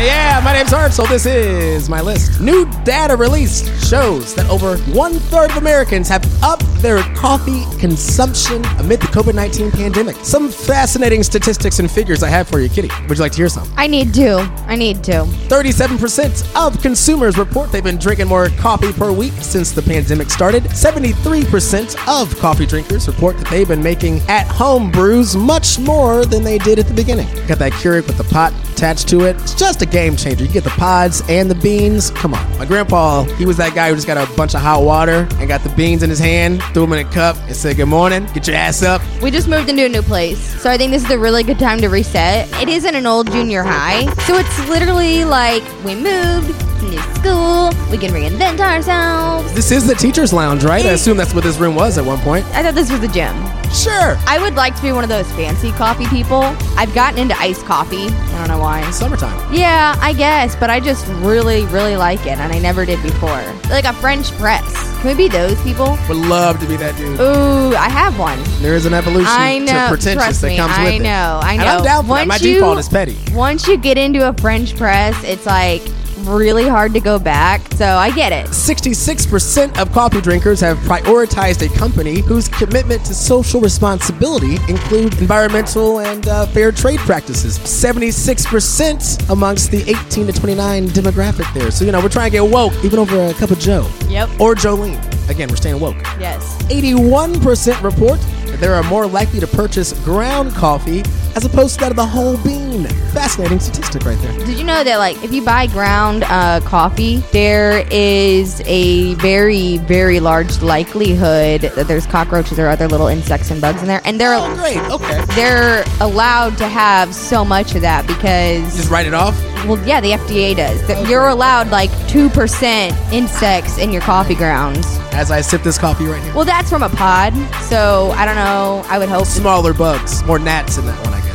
Yeah, 0.01 0.41
my 0.43 0.53
name's 0.53 0.73
Art, 0.73 0.93
so 0.93 1.05
this 1.05 1.27
is 1.27 1.87
my 1.87 2.01
list. 2.01 2.41
New 2.41 2.65
data 2.83 3.15
released 3.15 3.65
shows 3.87 4.33
that 4.33 4.49
over 4.49 4.77
one 4.93 5.13
third 5.13 5.51
of 5.51 5.57
Americans 5.57 6.09
have 6.09 6.25
upped 6.43 6.65
their 6.81 7.03
coffee 7.13 7.65
consumption 7.79 8.65
amid 8.79 8.99
the 8.99 9.05
COVID 9.07 9.35
19 9.35 9.69
pandemic. 9.69 10.15
Some 10.23 10.49
fascinating 10.49 11.21
statistics 11.21 11.77
and 11.77 11.89
figures 11.89 12.23
I 12.23 12.29
have 12.29 12.47
for 12.47 12.59
you, 12.59 12.67
Kitty. 12.67 12.89
Would 13.07 13.19
you 13.19 13.21
like 13.21 13.33
to 13.33 13.37
hear 13.37 13.49
some? 13.49 13.71
I 13.77 13.85
need 13.85 14.11
to. 14.15 14.39
I 14.65 14.75
need 14.75 15.03
to. 15.03 15.25
37% 15.49 16.55
of 16.55 16.81
consumers 16.81 17.37
report 17.37 17.71
they've 17.71 17.83
been 17.83 17.99
drinking 17.99 18.27
more 18.27 18.49
coffee 18.57 18.93
per 18.93 19.11
week 19.11 19.33
since 19.33 19.71
the 19.71 19.83
pandemic 19.83 20.31
started. 20.31 20.63
73% 20.63 21.95
of 22.07 22.35
coffee 22.39 22.65
drinkers 22.65 23.07
report 23.07 23.37
that 23.37 23.47
they've 23.51 23.67
been 23.67 23.83
making 23.83 24.21
at 24.21 24.47
home 24.47 24.89
brews 24.89 25.35
much 25.35 25.77
more 25.77 26.25
than 26.25 26.43
they 26.43 26.57
did 26.57 26.79
at 26.79 26.87
the 26.87 26.93
beginning. 26.95 27.27
Got 27.45 27.59
that 27.59 27.73
Keurig 27.73 28.07
with 28.07 28.17
the 28.17 28.23
pot 28.23 28.51
attached 28.71 29.07
to 29.09 29.25
it. 29.25 29.35
It's 29.35 29.53
just 29.53 29.83
a 29.83 29.85
game 29.91 30.15
changer. 30.15 30.43
You 30.43 30.51
get 30.51 30.63
the 30.63 30.69
pods 30.71 31.21
and 31.29 31.51
the 31.51 31.55
beans. 31.55 32.09
Come 32.11 32.33
on. 32.33 32.57
My 32.57 32.65
grandpa, 32.65 33.23
he 33.23 33.45
was 33.45 33.57
that 33.57 33.75
guy 33.75 33.89
who 33.89 33.95
just 33.95 34.07
got 34.07 34.17
a 34.17 34.31
bunch 34.35 34.55
of 34.55 34.61
hot 34.61 34.83
water 34.83 35.27
and 35.33 35.47
got 35.47 35.61
the 35.61 35.69
beans 35.69 36.01
in 36.03 36.09
his 36.09 36.19
hand, 36.19 36.63
threw 36.73 36.83
them 36.83 36.93
in 36.93 37.05
a 37.05 37.09
cup, 37.09 37.35
and 37.47 37.55
said, 37.55 37.77
Good 37.77 37.85
morning, 37.87 38.25
get 38.33 38.47
your 38.47 38.55
ass 38.55 38.81
up. 38.83 39.01
We 39.21 39.31
just 39.31 39.47
moved 39.47 39.69
into 39.69 39.85
a 39.85 39.89
new 39.89 40.01
place, 40.01 40.39
so 40.61 40.69
I 40.69 40.77
think 40.77 40.91
this 40.91 41.03
is 41.03 41.11
a 41.11 41.19
really 41.19 41.43
good 41.43 41.59
time 41.59 41.79
to 41.81 41.89
reset. 41.89 42.49
It 42.61 42.69
isn't 42.69 42.95
an 42.95 43.05
old 43.05 43.31
junior 43.31 43.63
high, 43.63 44.11
so 44.23 44.37
it's 44.37 44.69
literally 44.69 45.25
like 45.25 45.63
we 45.83 45.95
moved, 45.95 46.55
new 46.91 46.99
school, 47.15 47.71
we 47.89 47.97
can 47.97 48.11
reinvent 48.11 48.59
ourselves. 48.59 49.53
This 49.53 49.71
is 49.71 49.87
the 49.87 49.95
teacher's 49.95 50.31
lounge, 50.33 50.63
right? 50.63 50.85
I 50.85 50.91
assume 50.91 51.17
that's 51.17 51.33
what 51.33 51.43
this 51.43 51.57
room 51.57 51.75
was 51.75 51.97
at 51.97 52.05
one 52.05 52.19
point. 52.19 52.45
I 52.53 52.61
thought 52.63 52.75
this 52.75 52.91
was 52.91 52.99
the 52.99 53.07
gym. 53.07 53.35
Sure. 53.71 54.17
I 54.27 54.37
would 54.41 54.55
like 54.55 54.75
to 54.75 54.81
be 54.81 54.91
one 54.91 55.03
of 55.03 55.09
those 55.09 55.31
fancy 55.31 55.71
coffee 55.71 56.05
people. 56.07 56.41
I've 56.77 56.93
gotten 56.93 57.17
into 57.19 57.35
iced 57.39 57.65
coffee. 57.65 58.07
I 58.09 58.37
don't 58.37 58.49
know 58.49 58.59
why. 58.59 58.89
Summertime. 58.91 59.53
Yeah, 59.53 59.95
I 59.99 60.11
guess, 60.13 60.55
but 60.57 60.69
I 60.69 60.79
just 60.81 61.07
really, 61.23 61.65
really 61.67 61.95
like 61.95 62.21
it, 62.21 62.37
and 62.37 62.53
I 62.53 62.59
never 62.59 62.85
did 62.85 63.01
before. 63.01 63.41
Like 63.69 63.85
a 63.85 63.93
French 63.93 64.31
press. 64.33 64.89
Can 65.01 65.17
we 65.17 65.23
be 65.23 65.29
those 65.29 65.59
people? 65.63 65.97
Would 66.09 66.17
love 66.17 66.59
to 66.59 66.67
be 66.67 66.75
that 66.77 66.95
dude. 66.97 67.19
Ooh, 67.19 67.75
I 67.75 67.89
have 67.89 68.19
one. 68.19 68.39
There 68.61 68.75
is 68.75 68.85
an 68.85 68.93
evolution 68.93 69.25
I 69.29 69.57
know. 69.59 69.65
to 69.65 69.87
pretentious 69.87 70.23
Trust 70.23 70.41
that 70.41 70.47
me. 70.49 70.57
comes 70.57 70.73
I 70.75 70.83
with 70.83 70.93
it. 70.95 70.99
know. 71.03 71.39
I 71.41 71.55
know. 71.55 71.61
And 71.61 71.69
I'm 71.69 71.83
down 71.83 72.03
for 72.03 72.15
that. 72.15 72.27
My 72.27 72.35
you- 72.35 72.55
default 72.55 72.77
is 72.77 72.89
petty. 72.89 73.17
Once 73.33 73.67
you 73.67 73.77
get 73.77 73.97
into 73.97 74.27
a 74.27 74.33
French 74.33 74.75
press, 74.75 75.15
it's 75.23 75.45
like 75.45 75.81
really 76.27 76.67
hard 76.67 76.93
to 76.93 76.99
go 76.99 77.19
back. 77.19 77.61
So 77.73 77.85
I 77.85 78.11
get 78.11 78.31
it. 78.31 78.47
66% 78.47 79.79
of 79.81 79.91
coffee 79.91 80.21
drinkers 80.21 80.59
have 80.61 80.77
prioritized 80.79 81.65
a 81.65 81.77
company 81.77 82.21
whose 82.21 82.47
commitment 82.47 83.05
to 83.05 83.13
social 83.13 83.61
responsibility 83.61 84.55
include 84.67 85.17
environmental 85.19 85.99
and 85.99 86.27
uh, 86.27 86.45
fair 86.47 86.71
trade 86.71 86.99
practices. 86.99 87.57
76% 87.59 89.29
amongst 89.29 89.71
the 89.71 89.81
18 89.89 90.27
to 90.27 90.33
29 90.33 90.87
demographic 90.87 91.51
there. 91.53 91.71
So, 91.71 91.85
you 91.85 91.91
know, 91.91 92.01
we're 92.01 92.09
trying 92.09 92.31
to 92.31 92.37
get 92.37 92.51
woke 92.51 92.73
even 92.83 92.99
over 92.99 93.17
a 93.27 93.33
cup 93.33 93.51
of 93.51 93.59
Joe. 93.59 93.89
Yep. 94.07 94.39
Or 94.39 94.55
Jolene. 94.55 94.99
Again, 95.29 95.49
we're 95.49 95.55
staying 95.55 95.79
woke. 95.79 95.95
Yes. 96.19 96.61
81% 96.63 97.81
report 97.81 98.19
that 98.47 98.59
they 98.59 98.67
are 98.67 98.83
more 98.83 99.07
likely 99.07 99.39
to 99.39 99.47
purchase 99.47 99.93
ground 100.03 100.51
coffee 100.53 101.03
as 101.35 101.45
opposed 101.45 101.75
to 101.75 101.79
that 101.81 101.91
of 101.91 101.95
the 101.97 102.05
whole 102.05 102.37
bean. 102.37 102.85
Fascinating 103.13 103.59
statistic 103.59 104.03
right 104.05 104.17
there. 104.19 104.31
Did 104.45 104.57
you 104.57 104.63
know 104.63 104.83
that 104.83 104.97
like 104.97 105.21
if 105.23 105.33
you 105.33 105.43
buy 105.43 105.67
ground 105.67 106.23
uh, 106.23 106.59
coffee, 106.61 107.17
there 107.31 107.85
is 107.91 108.61
a 108.65 109.13
very 109.15 109.77
very 109.79 110.19
large 110.19 110.61
likelihood 110.61 111.61
that 111.61 111.87
there's 111.87 112.05
cockroaches 112.05 112.57
or 112.59 112.67
other 112.67 112.87
little 112.87 113.07
insects 113.07 113.51
and 113.51 113.59
bugs 113.61 113.81
in 113.81 113.87
there, 113.87 114.01
and 114.05 114.19
they're 114.19 114.33
Oh, 114.33 114.55
great. 114.55 114.77
Okay. 114.89 115.23
they're 115.35 115.83
allowed 115.99 116.57
to 116.57 116.67
have 116.67 117.13
so 117.13 117.43
much 117.45 117.75
of 117.75 117.81
that 117.81 118.07
because 118.07 118.75
Just 118.77 118.89
write 118.89 119.05
it 119.07 119.13
off. 119.13 119.35
well 119.65 119.77
yeah 119.85 119.99
the 120.01 120.11
FDA 120.11 120.55
does. 120.55 120.85
That 120.87 121.07
You're 121.09 121.27
allowed 121.27 121.69
like 121.69 121.91
two 122.07 122.29
percent 122.29 122.95
insects 123.13 123.77
in 123.77 123.91
your 123.91 124.01
coffee 124.01 124.35
grounds. 124.35 124.85
As 125.13 125.29
I 125.31 125.41
sip 125.41 125.61
this 125.63 125.77
coffee 125.77 126.05
right 126.05 126.23
here. 126.23 126.33
Well, 126.33 126.45
that's 126.45 126.69
from 126.69 126.83
a 126.83 126.89
pod, 126.89 127.33
so 127.63 128.11
I 128.15 128.25
don't 128.25 128.35
know. 128.35 128.83
I 128.87 128.97
would 128.97 129.09
hope. 129.09 129.25
Smaller 129.25 129.73
bugs, 129.73 130.23
more 130.23 130.39
gnats 130.39 130.77
in 130.77 130.85
that 130.85 130.97
one, 131.05 131.13
I 131.13 131.19
guess. 131.19 131.30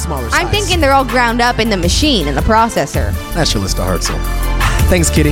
Smaller. 0.00 0.28
I'm 0.32 0.48
thinking 0.48 0.80
they're 0.80 0.92
all 0.92 1.04
ground 1.04 1.40
up 1.40 1.58
in 1.58 1.70
the 1.70 1.76
machine 1.76 2.26
in 2.28 2.34
the 2.34 2.40
processor. 2.40 3.12
that's 3.34 3.52
your 3.54 3.62
list 3.62 3.78
of 3.78 3.84
Hartzell. 3.86 4.18
Thanks, 4.88 5.10
Kitty. 5.10 5.30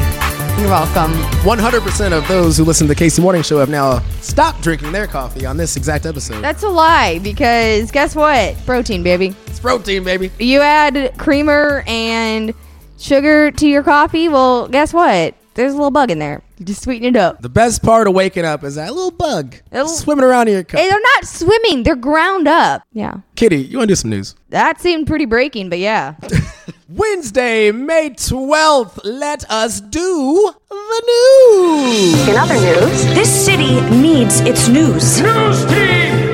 You're 0.61 0.69
welcome. 0.71 1.13
100% 1.43 2.13
of 2.13 2.27
those 2.27 2.57
who 2.57 2.65
listen 2.65 2.89
to 2.89 2.95
the 2.95 3.05
KC 3.05 3.21
Morning 3.21 3.43
Show 3.43 3.59
have 3.61 3.69
now 3.71 4.01
stopped 4.21 4.61
drinking 4.61 4.91
their 4.91 5.07
coffee 5.07 5.47
on 5.47 5.57
this 5.57 5.77
exact 5.77 6.05
episode. 6.05 6.41
That's 6.43 6.65
a 6.65 6.69
lie 6.69 7.21
because 7.21 7.93
guess 7.93 8.17
what? 8.17 8.57
Protein, 8.67 9.03
baby. 9.05 9.35
it's 9.47 9.61
protein, 9.61 10.03
baby. 10.03 10.33
You 10.41 10.61
add 10.61 11.17
creamer 11.17 11.85
and 11.87 12.53
sugar 12.99 13.53
to 13.53 13.69
your 13.69 13.85
coffee. 13.85 14.29
Well, 14.29 14.67
guess 14.69 14.93
what? 14.93 15.35
There's 15.55 15.73
a 15.73 15.77
little 15.77 15.93
bug 15.93 16.11
in 16.11 16.19
there. 16.19 16.43
You 16.59 16.65
just 16.65 16.83
sweeten 16.83 17.05
it 17.07 17.17
up. 17.17 17.41
The 17.41 17.49
best 17.49 17.83
part 17.85 18.09
of 18.09 18.15
waking 18.15 18.45
up 18.45 18.65
is 18.65 18.75
that 18.75 18.93
little 18.93 19.13
bug 19.13 19.55
It'll- 19.71 19.87
swimming 19.87 20.25
around 20.25 20.49
in 20.49 20.55
your 20.55 20.65
cup. 20.65 20.81
Hey, 20.81 20.89
they're 20.89 21.01
not 21.15 21.25
swimming. 21.25 21.85
They're 21.85 21.95
ground 21.95 22.49
up. 22.49 22.83
Yeah. 22.93 23.19
Kitty, 23.37 23.59
you 23.59 23.79
want 23.79 23.89
to 23.89 23.93
do 23.93 23.97
some 23.97 24.11
news? 24.11 24.35
That 24.51 24.81
seemed 24.81 25.07
pretty 25.07 25.25
breaking, 25.25 25.69
but 25.69 25.79
yeah. 25.79 26.17
Wednesday, 26.89 27.71
May 27.71 28.11
12th, 28.11 28.99
let 29.05 29.49
us 29.51 29.81
do 29.81 30.53
the 30.69 31.03
news. 31.07 32.29
In 32.29 32.37
other 32.37 32.55
news, 32.55 33.05
This 33.15 33.45
city 33.45 33.81
needs 33.97 34.41
its 34.41 34.67
news. 34.69 35.21
News 35.21 35.65
team, 35.67 36.31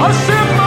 assemble! 0.00 0.60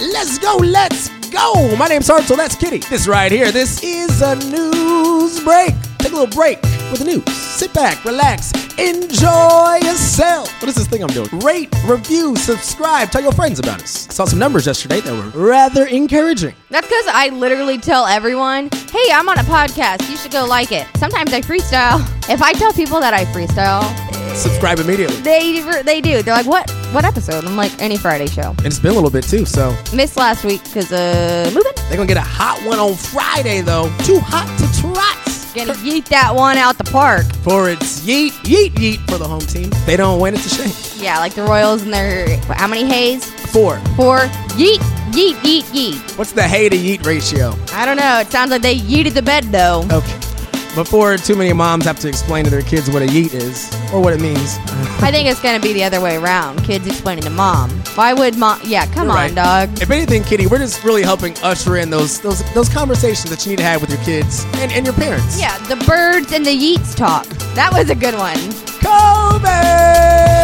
Let's 0.12 0.38
go, 0.38 0.56
let's 0.56 1.08
go. 1.30 1.76
My 1.76 1.86
name's 1.88 2.08
Hartzell, 2.08 2.36
that's 2.36 2.56
Kitty. 2.56 2.78
This 2.78 3.06
right 3.06 3.30
here, 3.32 3.52
this 3.52 3.82
is 3.82 4.20
a 4.22 4.34
news 4.36 5.42
break. 5.44 5.74
take 5.98 6.12
a 6.12 6.16
little 6.16 6.26
break 6.34 6.60
with 6.90 6.98
the 6.98 7.04
news. 7.04 7.24
Sit 7.36 7.72
back, 7.72 8.04
relax, 8.04 8.52
enjoy 8.78 9.78
yourself. 9.82 10.50
What 10.60 10.68
is 10.68 10.74
this 10.74 10.86
thing 10.88 11.02
I'm 11.02 11.08
doing? 11.10 11.28
Rate, 11.40 11.74
review, 11.84 12.36
subscribe, 12.36 13.10
tell 13.10 13.22
your 13.22 13.32
friends 13.32 13.58
about 13.58 13.82
us. 13.82 14.08
I 14.08 14.12
saw 14.12 14.24
some 14.24 14.38
numbers 14.38 14.66
yesterday 14.66 15.00
that 15.00 15.12
were 15.34 15.40
rather 15.40 15.86
encouraging. 15.86 16.54
That's 16.70 16.86
because 16.86 17.06
I 17.08 17.28
literally 17.28 17.78
tell 17.78 18.06
everyone, 18.06 18.68
hey, 18.90 19.12
I'm 19.12 19.28
on 19.28 19.38
a 19.38 19.42
podcast. 19.42 20.08
You 20.10 20.16
should 20.16 20.32
go 20.32 20.44
like 20.46 20.72
it. 20.72 20.86
Sometimes 20.96 21.32
I 21.32 21.40
freestyle. 21.40 22.06
If 22.30 22.42
I 22.42 22.52
tell 22.52 22.72
people 22.72 23.00
that 23.00 23.12
I 23.12 23.24
freestyle, 23.24 23.82
Subscribe 24.36 24.78
immediately. 24.78 25.16
they 25.22 25.82
they 25.82 26.00
do. 26.00 26.22
They're 26.22 26.32
like, 26.36 26.46
what? 26.46 26.68
What 26.92 27.04
episode? 27.04 27.44
I'm 27.44 27.56
like, 27.56 27.70
any 27.80 27.96
Friday 27.96 28.26
show. 28.26 28.50
And 28.58 28.66
it's 28.66 28.80
been 28.80 28.90
a 28.90 28.94
little 28.94 29.10
bit 29.10 29.22
too, 29.24 29.44
so 29.44 29.76
Missed 29.94 30.16
last 30.16 30.44
week 30.44 30.62
because 30.64 30.90
uh, 30.90 31.48
moving. 31.54 31.70
they're 31.88 31.96
gonna 31.96 32.06
get 32.08 32.16
a 32.16 32.20
hot 32.20 32.60
one 32.66 32.80
on 32.80 32.94
Friday 32.96 33.60
though. 33.60 33.84
Too 34.00 34.18
hot 34.18 34.48
to 34.58 34.80
trots. 34.80 35.54
Gonna 35.54 35.74
yeet 35.74 36.06
that 36.06 36.34
one 36.34 36.56
out 36.56 36.78
the 36.78 36.84
park. 36.84 37.26
For 37.42 37.70
it's 37.70 38.00
yeet, 38.00 38.30
yeet, 38.42 38.70
yeet 38.74 38.98
for 39.10 39.18
the 39.18 39.28
home 39.28 39.40
team. 39.40 39.70
They 39.86 39.96
don't 39.96 40.20
win, 40.20 40.34
it's 40.34 40.46
a 40.46 40.68
shame. 40.68 41.04
Yeah, 41.04 41.18
like 41.20 41.34
the 41.34 41.42
Royals 41.44 41.82
and 41.82 41.92
their 41.94 42.36
how 42.54 42.66
many 42.66 42.84
hays? 42.84 43.24
Four. 43.52 43.78
Four. 43.96 44.18
Yeet, 44.58 44.78
yeet, 45.12 45.34
yeet, 45.42 45.62
yeet. 45.72 46.18
What's 46.18 46.32
the 46.32 46.42
hay 46.42 46.68
to 46.68 46.76
yeet 46.76 47.04
ratio? 47.06 47.54
I 47.72 47.86
don't 47.86 47.96
know. 47.98 48.18
It 48.18 48.32
sounds 48.32 48.50
like 48.50 48.62
they 48.62 48.76
yeeted 48.76 49.14
the 49.14 49.22
bed 49.22 49.44
though. 49.44 49.86
Okay. 49.92 50.29
Before 50.74 51.16
too 51.16 51.34
many 51.34 51.52
moms 51.52 51.84
have 51.84 51.98
to 52.00 52.08
explain 52.08 52.44
to 52.44 52.50
their 52.50 52.62
kids 52.62 52.88
what 52.90 53.02
a 53.02 53.06
yeet 53.06 53.34
is 53.34 53.68
or 53.92 54.00
what 54.00 54.12
it 54.12 54.20
means. 54.20 54.56
I 55.02 55.10
think 55.10 55.28
it's 55.28 55.42
gonna 55.42 55.58
be 55.60 55.72
the 55.72 55.82
other 55.82 56.00
way 56.00 56.16
around. 56.16 56.62
Kids 56.62 56.86
explaining 56.86 57.24
to 57.24 57.30
mom. 57.30 57.70
Why 57.96 58.12
would 58.14 58.36
mom? 58.38 58.60
Yeah, 58.64 58.86
come 58.86 59.08
You're 59.08 59.18
on, 59.18 59.34
right. 59.34 59.34
dog. 59.34 59.82
If 59.82 59.90
anything, 59.90 60.22
Kitty, 60.22 60.46
we're 60.46 60.58
just 60.58 60.84
really 60.84 61.02
helping 61.02 61.36
usher 61.42 61.76
in 61.78 61.90
those 61.90 62.20
those 62.20 62.42
those 62.54 62.68
conversations 62.68 63.30
that 63.30 63.44
you 63.44 63.50
need 63.50 63.58
to 63.58 63.64
have 63.64 63.80
with 63.80 63.90
your 63.90 63.98
kids 64.04 64.44
and, 64.58 64.70
and 64.70 64.86
your 64.86 64.94
parents. 64.94 65.40
Yeah, 65.40 65.58
the 65.66 65.76
birds 65.86 66.32
and 66.32 66.46
the 66.46 66.56
yeets 66.56 66.94
talk. 66.94 67.26
That 67.54 67.72
was 67.72 67.90
a 67.90 67.94
good 67.96 68.14
one. 68.14 68.36
COVID! 68.80 70.39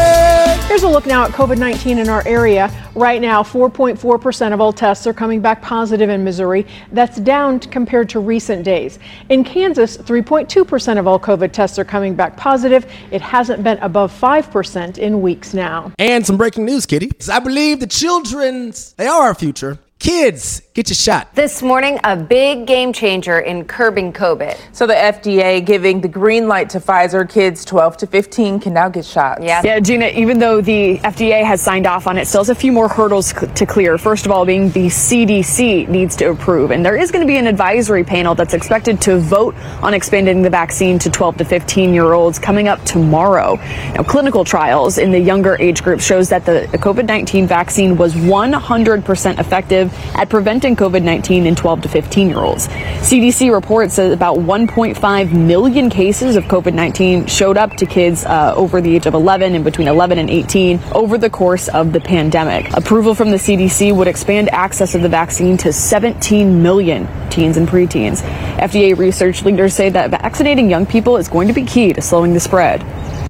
Here's 0.66 0.82
a 0.82 0.88
look 0.88 1.06
now 1.06 1.25
at 1.25 1.30
COVID 1.30 1.58
19 1.58 1.99
in 1.99 2.08
our 2.08 2.26
area. 2.26 2.68
Right 2.96 3.23
now, 3.23 3.44
4.4% 3.44 4.52
of 4.52 4.61
all 4.61 4.73
tests 4.73 5.06
are 5.06 5.14
coming 5.14 5.40
back 5.40 5.62
positive 5.62 6.11
in 6.11 6.25
Missouri. 6.25 6.66
That's 6.90 7.18
down 7.20 7.61
compared 7.61 8.08
to 8.11 8.18
recent 8.18 8.64
days. 8.64 8.99
In 9.28 9.44
Kansas, 9.44 9.96
3.2% 9.96 10.99
of 10.99 11.06
all 11.06 11.20
COVID 11.20 11.52
tests 11.52 11.78
are 11.78 11.85
coming 11.85 12.16
back 12.16 12.37
positive. 12.37 12.85
It 13.12 13.20
hasn't 13.23 13.62
been 13.62 13.78
above 13.78 14.12
5% 14.12 14.99
in 14.99 15.23
weeks 15.23 15.54
now. 15.54 15.92
And 16.00 16.26
some 16.26 16.37
breaking 16.37 16.64
news, 16.64 16.85
Kitty. 16.85 17.12
I 17.30 17.38
believe 17.38 17.78
the 17.78 17.87
children's 17.87 18.92
they 18.94 19.06
are 19.06 19.23
our 19.23 19.37
future. 19.37 19.78
Kids, 20.00 20.62
get 20.76 20.90
your 20.90 20.95
shot. 20.95 21.35
This 21.35 21.62
morning, 21.62 21.99
a 22.04 22.14
big 22.14 22.66
game 22.66 22.92
changer 22.92 23.38
in 23.38 23.64
curbing 23.64 24.12
COVID. 24.12 24.59
So 24.73 24.87
the 24.87 24.92
FDA 24.92 25.64
giving 25.64 26.02
the 26.02 26.09
green 26.09 26.49
light 26.49 26.68
to 26.71 26.80
Pfizer. 26.80 27.26
Kids 27.26 27.64
12 27.64 27.97
to 27.97 28.06
15 28.06 28.61
can 28.61 28.75
now 28.75 28.90
get 28.90 29.06
shots. 29.06 29.42
Yeah. 29.42 29.62
Yeah, 29.64 29.80
Gina, 29.80 30.09
even 30.09 30.38
though 30.38 30.61
the 30.61 30.99
FDA 30.99 31.42
has 31.42 31.62
signed 31.62 31.87
off 31.87 32.06
on 32.06 32.18
it, 32.18 32.26
still 32.26 32.42
has 32.42 32.50
a 32.50 32.54
few 32.54 32.73
more 32.73 32.88
hurdles 32.88 33.28
c- 33.28 33.47
to 33.47 33.64
clear. 33.64 33.97
First 33.97 34.26
of 34.26 34.33
all, 34.33 34.45
being 34.45 34.68
the 34.71 34.88
CDC 34.88 35.88
needs 35.88 36.14
to 36.16 36.30
approve. 36.30 36.71
And 36.71 36.85
there 36.85 36.97
is 36.97 37.11
going 37.11 37.26
to 37.26 37.26
be 37.26 37.38
an 37.38 37.47
advisory 37.47 38.04
panel 38.04 38.35
that's 38.35 38.52
expected 38.52 39.00
to 39.02 39.18
vote 39.18 39.54
on 39.83 39.95
expanding 39.95 40.42
the 40.42 40.50
vaccine 40.50 40.99
to 40.99 41.11
12 41.11 41.38
to 41.38 41.45
15 41.47 41.95
year 41.95 42.12
olds 42.12 42.38
coming 42.38 42.68
up 42.68 42.85
tomorrow. 42.85 43.54
Now, 43.95 44.02
clinical 44.02 44.45
trials 44.45 44.99
in 44.99 45.11
the 45.11 45.21
younger 45.21 45.56
age 45.59 45.83
group 45.83 46.00
shows 46.00 46.28
that 46.28 46.45
the 46.45 46.68
COVID 46.73 47.06
19 47.06 47.47
vaccine 47.47 47.97
was 47.97 48.12
100% 48.14 49.38
effective 49.38 49.90
at 50.14 50.28
preventing 50.28 50.65
COVID 50.75 51.02
19 51.02 51.46
in 51.46 51.54
12 51.54 51.82
to 51.82 51.88
15 51.88 52.28
year 52.28 52.38
olds. 52.38 52.66
CDC 52.66 53.52
reports 53.52 53.96
that 53.96 54.11
about 54.11 54.38
1.5 54.38 55.32
million 55.32 55.90
cases 55.90 56.35
of 56.35 56.44
COVID 56.44 56.75
19 56.75 57.26
showed 57.26 57.56
up 57.56 57.76
to 57.76 57.87
kids 57.87 58.25
uh, 58.25 58.54
over 58.56 58.80
the 58.80 58.96
age 58.96 59.06
of 59.06 59.14
11 59.14 59.54
and 59.54 59.64
between 59.64 59.87
11 59.87 60.18
and 60.18 60.30
18 60.30 60.80
over 60.92 61.18
the 61.18 61.30
course 61.30 61.68
of 61.68 61.92
the 61.92 62.00
pandemic. 62.00 62.73
Approval 62.73 63.14
from 63.14 63.30
the 63.30 63.37
CDC 63.37 63.94
would 63.94 64.08
expand 64.08 64.49
access 64.49 64.94
of 64.94 65.02
the 65.02 65.08
vaccine 65.08 65.56
to 65.58 65.73
17 65.73 66.62
million 66.62 67.06
teens 67.30 67.56
and 67.56 67.68
preteens. 67.68 68.23
FDA 68.56 68.96
research 68.96 69.44
leaders 69.44 69.75
say 69.75 69.90
that 69.90 70.11
vaccinating 70.11 70.70
young 70.70 70.87
people 70.87 71.16
is 71.18 71.28
going 71.28 71.49
to 71.49 71.54
be 71.54 71.64
key 71.64 71.92
to 71.92 72.00
slowing 72.00 72.32
the 72.32 72.40
spread. 72.40 72.82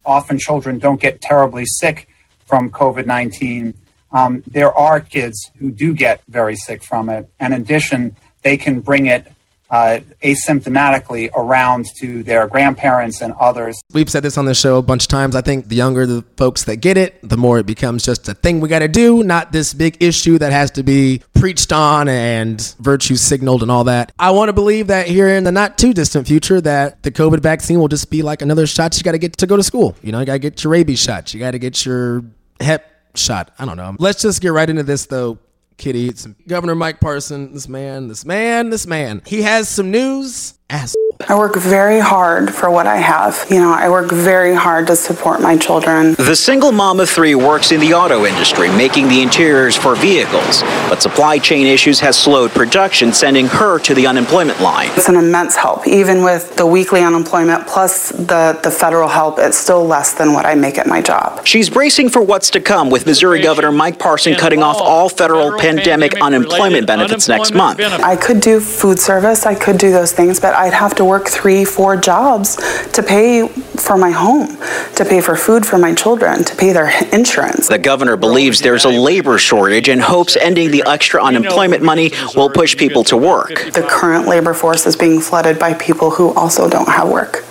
often 0.05 0.39
children 0.39 0.79
don't 0.79 1.01
get 1.01 1.21
terribly 1.21 1.67
sick 1.67 2.09
from 2.47 2.71
COVID 2.71 3.07
19. 3.07 3.75
Um, 4.17 4.43
there 4.47 4.73
are 4.73 4.99
kids 4.99 5.51
who 5.59 5.71
do 5.71 5.93
get 5.93 6.23
very 6.29 6.57
sick 6.57 6.83
from 6.83 7.11
it. 7.11 7.29
And 7.39 7.53
in 7.53 7.61
addition, 7.61 8.17
they 8.43 8.57
can 8.57 8.81
bring 8.81 9.07
it 9.07 9.31
uh, 9.69 9.99
asymptomatically 10.23 11.29
around 11.37 11.85
to 11.99 12.23
their 12.23 12.47
grandparents 12.47 13.21
and 13.21 13.35
others. 13.35 13.79
We've 13.93 14.09
said 14.09 14.23
this 14.23 14.39
on 14.39 14.47
the 14.47 14.55
show 14.55 14.79
a 14.79 14.83
bunch 14.83 15.03
of 15.03 15.09
times. 15.09 15.37
I 15.37 15.43
think 15.43 15.69
the 15.69 15.75
younger 15.75 16.07
the 16.07 16.25
folks 16.39 16.65
that 16.65 16.77
get 16.77 16.97
it, 16.97 17.19
the 17.29 17.37
more 17.37 17.59
it 17.59 17.67
becomes 17.67 18.05
just 18.05 18.27
a 18.29 18.35
thing 18.35 18.61
we 18.61 18.71
got 18.71 18.79
to 18.79 18.89
do, 18.89 19.23
not 19.23 19.53
this 19.53 19.75
big 19.75 20.03
issue 20.03 20.39
that 20.39 20.53
has 20.53 20.71
to 20.73 20.83
be 20.83 21.21
preached 21.35 21.73
on 21.73 22.09
and 22.09 22.75
virtue 22.79 23.17
signaled 23.17 23.63
and 23.63 23.71
all 23.71 23.85
that. 23.85 24.13
I 24.19 24.31
want 24.31 24.49
to 24.49 24.55
believe 24.55 24.87
that 24.87 25.09
here 25.09 25.29
in 25.29 25.45
the 25.45 25.53
not 25.53 25.77
too 25.77 25.93
distant 25.93 26.27
future 26.27 26.61
that 26.63 27.03
the 27.03 27.11
COVID 27.11 27.41
vaccine 27.41 27.81
will 27.81 27.89
just 27.89 28.09
be 28.09 28.23
like 28.23 28.41
another 28.41 28.67
shot 28.67 28.97
you 28.97 29.03
got 29.03 29.13
to 29.13 29.19
get 29.19 29.37
to 29.39 29.47
go 29.47 29.57
to 29.57 29.63
school. 29.63 29.95
You 30.01 30.13
know, 30.13 30.21
you 30.21 30.27
got 30.27 30.35
to 30.35 30.39
get 30.39 30.65
your 30.65 30.73
rabies 30.73 31.01
shot. 31.01 31.35
You 31.35 31.41
got 31.41 31.51
to 31.51 31.59
get 31.59 31.85
your 31.85 32.25
hep 32.61 32.96
shot. 33.19 33.53
I 33.59 33.65
don't 33.65 33.77
know. 33.77 33.97
Let's 33.99 34.23
just 34.23 34.41
get 34.41 34.53
right 34.53 34.69
into 34.69 34.83
this 34.83 35.07
though. 35.07 35.39
Kitty, 35.77 36.11
Governor 36.49 36.75
Mike 36.75 37.01
Parson, 37.01 37.53
this 37.53 37.69
man, 37.69 38.09
this 38.09 38.25
man, 38.25 38.71
this 38.71 38.87
man. 38.87 39.21
He 39.27 39.43
has 39.43 39.69
some 39.69 39.91
news. 39.91 40.55
Ass. 40.71 40.97
I 41.29 41.35
work 41.37 41.57
very 41.57 41.99
hard 41.99 42.55
for 42.55 42.71
what 42.71 42.87
I 42.87 42.97
have. 42.99 43.47
You 43.51 43.57
know, 43.59 43.73
I 43.73 43.89
work 43.89 44.13
very 44.13 44.55
hard 44.55 44.87
to 44.89 44.97
support 44.97 45.41
my 45.41 45.57
children. 45.57 46.15
The 46.15 46.37
single 46.37 46.73
mom 46.73 47.01
of 47.01 47.09
three 47.09 47.35
works 47.35 47.73
in 47.73 47.81
the 47.81 47.95
auto 47.95 48.27
industry, 48.27 48.69
making 48.69 49.09
the 49.09 49.23
interiors 49.23 49.75
for 49.75 49.97
vehicles. 49.97 50.63
But 50.89 51.03
supply 51.03 51.39
chain 51.39 51.67
issues 51.67 52.01
has 52.01 52.19
slowed 52.19 52.51
production, 52.51 53.13
sending 53.13 53.47
her 53.47 53.79
to 53.81 53.95
the 53.95 54.07
unemployment 54.07 54.61
line. 54.61 54.91
It's 54.95 55.09
an 55.09 55.17
immense 55.17 55.57
help. 55.57 55.89
Even 55.89 56.23
with 56.23 56.55
the 56.57 56.67
weekly 56.67 57.03
unemployment 57.03 57.67
plus 57.67 58.11
the, 58.11 58.61
the 58.63 58.71
federal 58.71 59.09
help, 59.09 59.39
it's 59.39 59.57
still 59.57 59.85
less 59.87 60.13
than 60.15 60.35
what 60.35 60.45
I 60.45 60.55
make 60.55 60.77
at 60.77 60.87
my 60.87 61.01
job. 61.01 61.47
She's 61.47 61.71
bracing 61.71 62.11
for 62.11 62.21
what's 62.23 62.51
to 62.51 62.61
come, 62.61 62.91
with 62.91 63.07
Missouri 63.07 63.41
Governor 63.41 63.73
Mike 63.73 63.99
Parson 63.99 64.35
cutting 64.35 64.63
off 64.63 64.77
all 64.79 65.09
federal 65.09 65.59
pandemic 65.59 66.21
unemployment 66.21 66.87
benefits 66.87 67.27
next 67.27 67.55
month. 67.55 67.81
I 67.81 68.17
could 68.17 68.41
do 68.41 68.61
food 68.61 69.01
service, 69.01 69.47
I 69.47 69.55
could 69.55 69.79
do 69.79 69.91
those 69.91 70.13
things, 70.13 70.39
but 70.39 70.55
I'd 70.55 70.75
have 70.75 70.95
to 70.97 71.06
work 71.07 71.29
three, 71.29 71.65
four 71.65 71.97
jobs 71.97 72.57
to 72.93 73.03
pay 73.03 73.49
for 73.49 73.97
my 73.97 74.11
home, 74.11 74.57
to 74.97 75.05
pay 75.05 75.21
for 75.21 75.37
food 75.37 75.65
for 75.65 75.79
my 75.79 75.95
children, 75.95 76.45
to 76.45 76.57
pay 76.57 76.73
their 76.73 76.91
insurance. 77.13 77.69
The 77.69 77.79
governor 77.79 78.17
believes 78.17 78.61
there's 78.61 78.85
a 78.85 78.91
labor 78.91 79.39
shortage 79.39 79.89
and 79.89 80.01
hopes 80.01 80.37
ending 80.37 80.71
the 80.71 80.83
extra 80.87 81.23
unemployment 81.23 81.83
money 81.83 82.13
will 82.35 82.51
push 82.51 82.77
people 82.77 83.05
to 83.05 83.17
work. 83.17 83.49
The 83.73 83.87
current 83.89 84.27
labor 84.27 84.55
force 84.55 84.87
is 84.87 84.97
being 84.97 85.21
flooded 85.21 85.59
by 85.59 85.75
people 85.75 86.11
who 86.11 86.33
also 86.35 86.69
don't 86.69 86.89
have 86.89 87.09
work. 87.09 87.45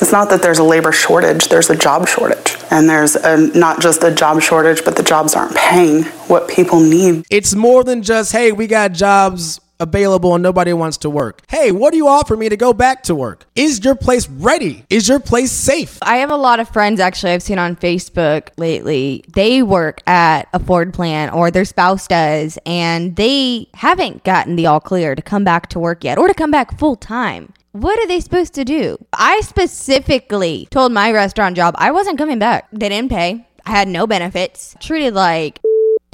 It's 0.00 0.12
not 0.12 0.28
that 0.28 0.42
there's 0.42 0.58
a 0.58 0.64
labor 0.64 0.92
shortage, 0.92 1.48
there's 1.48 1.70
a 1.70 1.76
job 1.76 2.06
shortage. 2.06 2.56
And 2.70 2.88
there's 2.88 3.16
a, 3.16 3.38
not 3.58 3.80
just 3.80 4.02
a 4.04 4.10
job 4.10 4.42
shortage, 4.42 4.84
but 4.84 4.96
the 4.96 5.02
jobs 5.02 5.34
aren't 5.34 5.56
paying 5.56 6.02
what 6.28 6.48
people 6.48 6.80
need. 6.80 7.24
It's 7.30 7.54
more 7.54 7.82
than 7.82 8.02
just, 8.02 8.32
hey, 8.32 8.52
we 8.52 8.66
got 8.66 8.92
jobs 8.92 9.60
available 9.80 10.34
and 10.34 10.42
nobody 10.42 10.72
wants 10.72 10.96
to 10.98 11.10
work. 11.10 11.42
Hey, 11.48 11.72
what 11.72 11.90
do 11.90 11.96
you 11.96 12.08
offer 12.08 12.36
me 12.36 12.48
to 12.48 12.56
go 12.56 12.72
back 12.72 13.02
to 13.04 13.14
work? 13.14 13.46
Is 13.54 13.84
your 13.84 13.94
place 13.94 14.28
ready? 14.28 14.84
Is 14.90 15.08
your 15.08 15.20
place 15.20 15.52
safe? 15.52 15.98
I 16.02 16.16
have 16.16 16.30
a 16.30 16.36
lot 16.36 16.60
of 16.60 16.68
friends 16.68 17.00
actually 17.00 17.32
I've 17.32 17.42
seen 17.42 17.58
on 17.58 17.76
Facebook 17.76 18.48
lately. 18.56 19.24
They 19.32 19.62
work 19.62 20.02
at 20.06 20.48
a 20.52 20.58
Ford 20.58 20.94
plant 20.94 21.34
or 21.34 21.50
their 21.50 21.64
spouse 21.64 22.06
does, 22.06 22.58
and 22.64 23.16
they 23.16 23.68
haven't 23.74 24.24
gotten 24.24 24.56
the 24.56 24.66
all 24.66 24.80
clear 24.80 25.14
to 25.14 25.22
come 25.22 25.44
back 25.44 25.68
to 25.70 25.78
work 25.78 26.04
yet 26.04 26.18
or 26.18 26.28
to 26.28 26.34
come 26.34 26.50
back 26.50 26.78
full 26.78 26.96
time. 26.96 27.52
What 27.72 27.98
are 27.98 28.06
they 28.06 28.20
supposed 28.20 28.54
to 28.54 28.64
do? 28.64 28.96
I 29.12 29.40
specifically 29.42 30.66
told 30.70 30.92
my 30.92 31.12
restaurant 31.12 31.56
job 31.56 31.74
I 31.76 31.90
wasn't 31.90 32.16
coming 32.16 32.38
back. 32.38 32.68
They 32.72 32.88
didn't 32.88 33.10
pay. 33.10 33.46
I 33.66 33.70
had 33.70 33.88
no 33.88 34.06
benefits. 34.06 34.76
Treated 34.80 35.12
like 35.12 35.58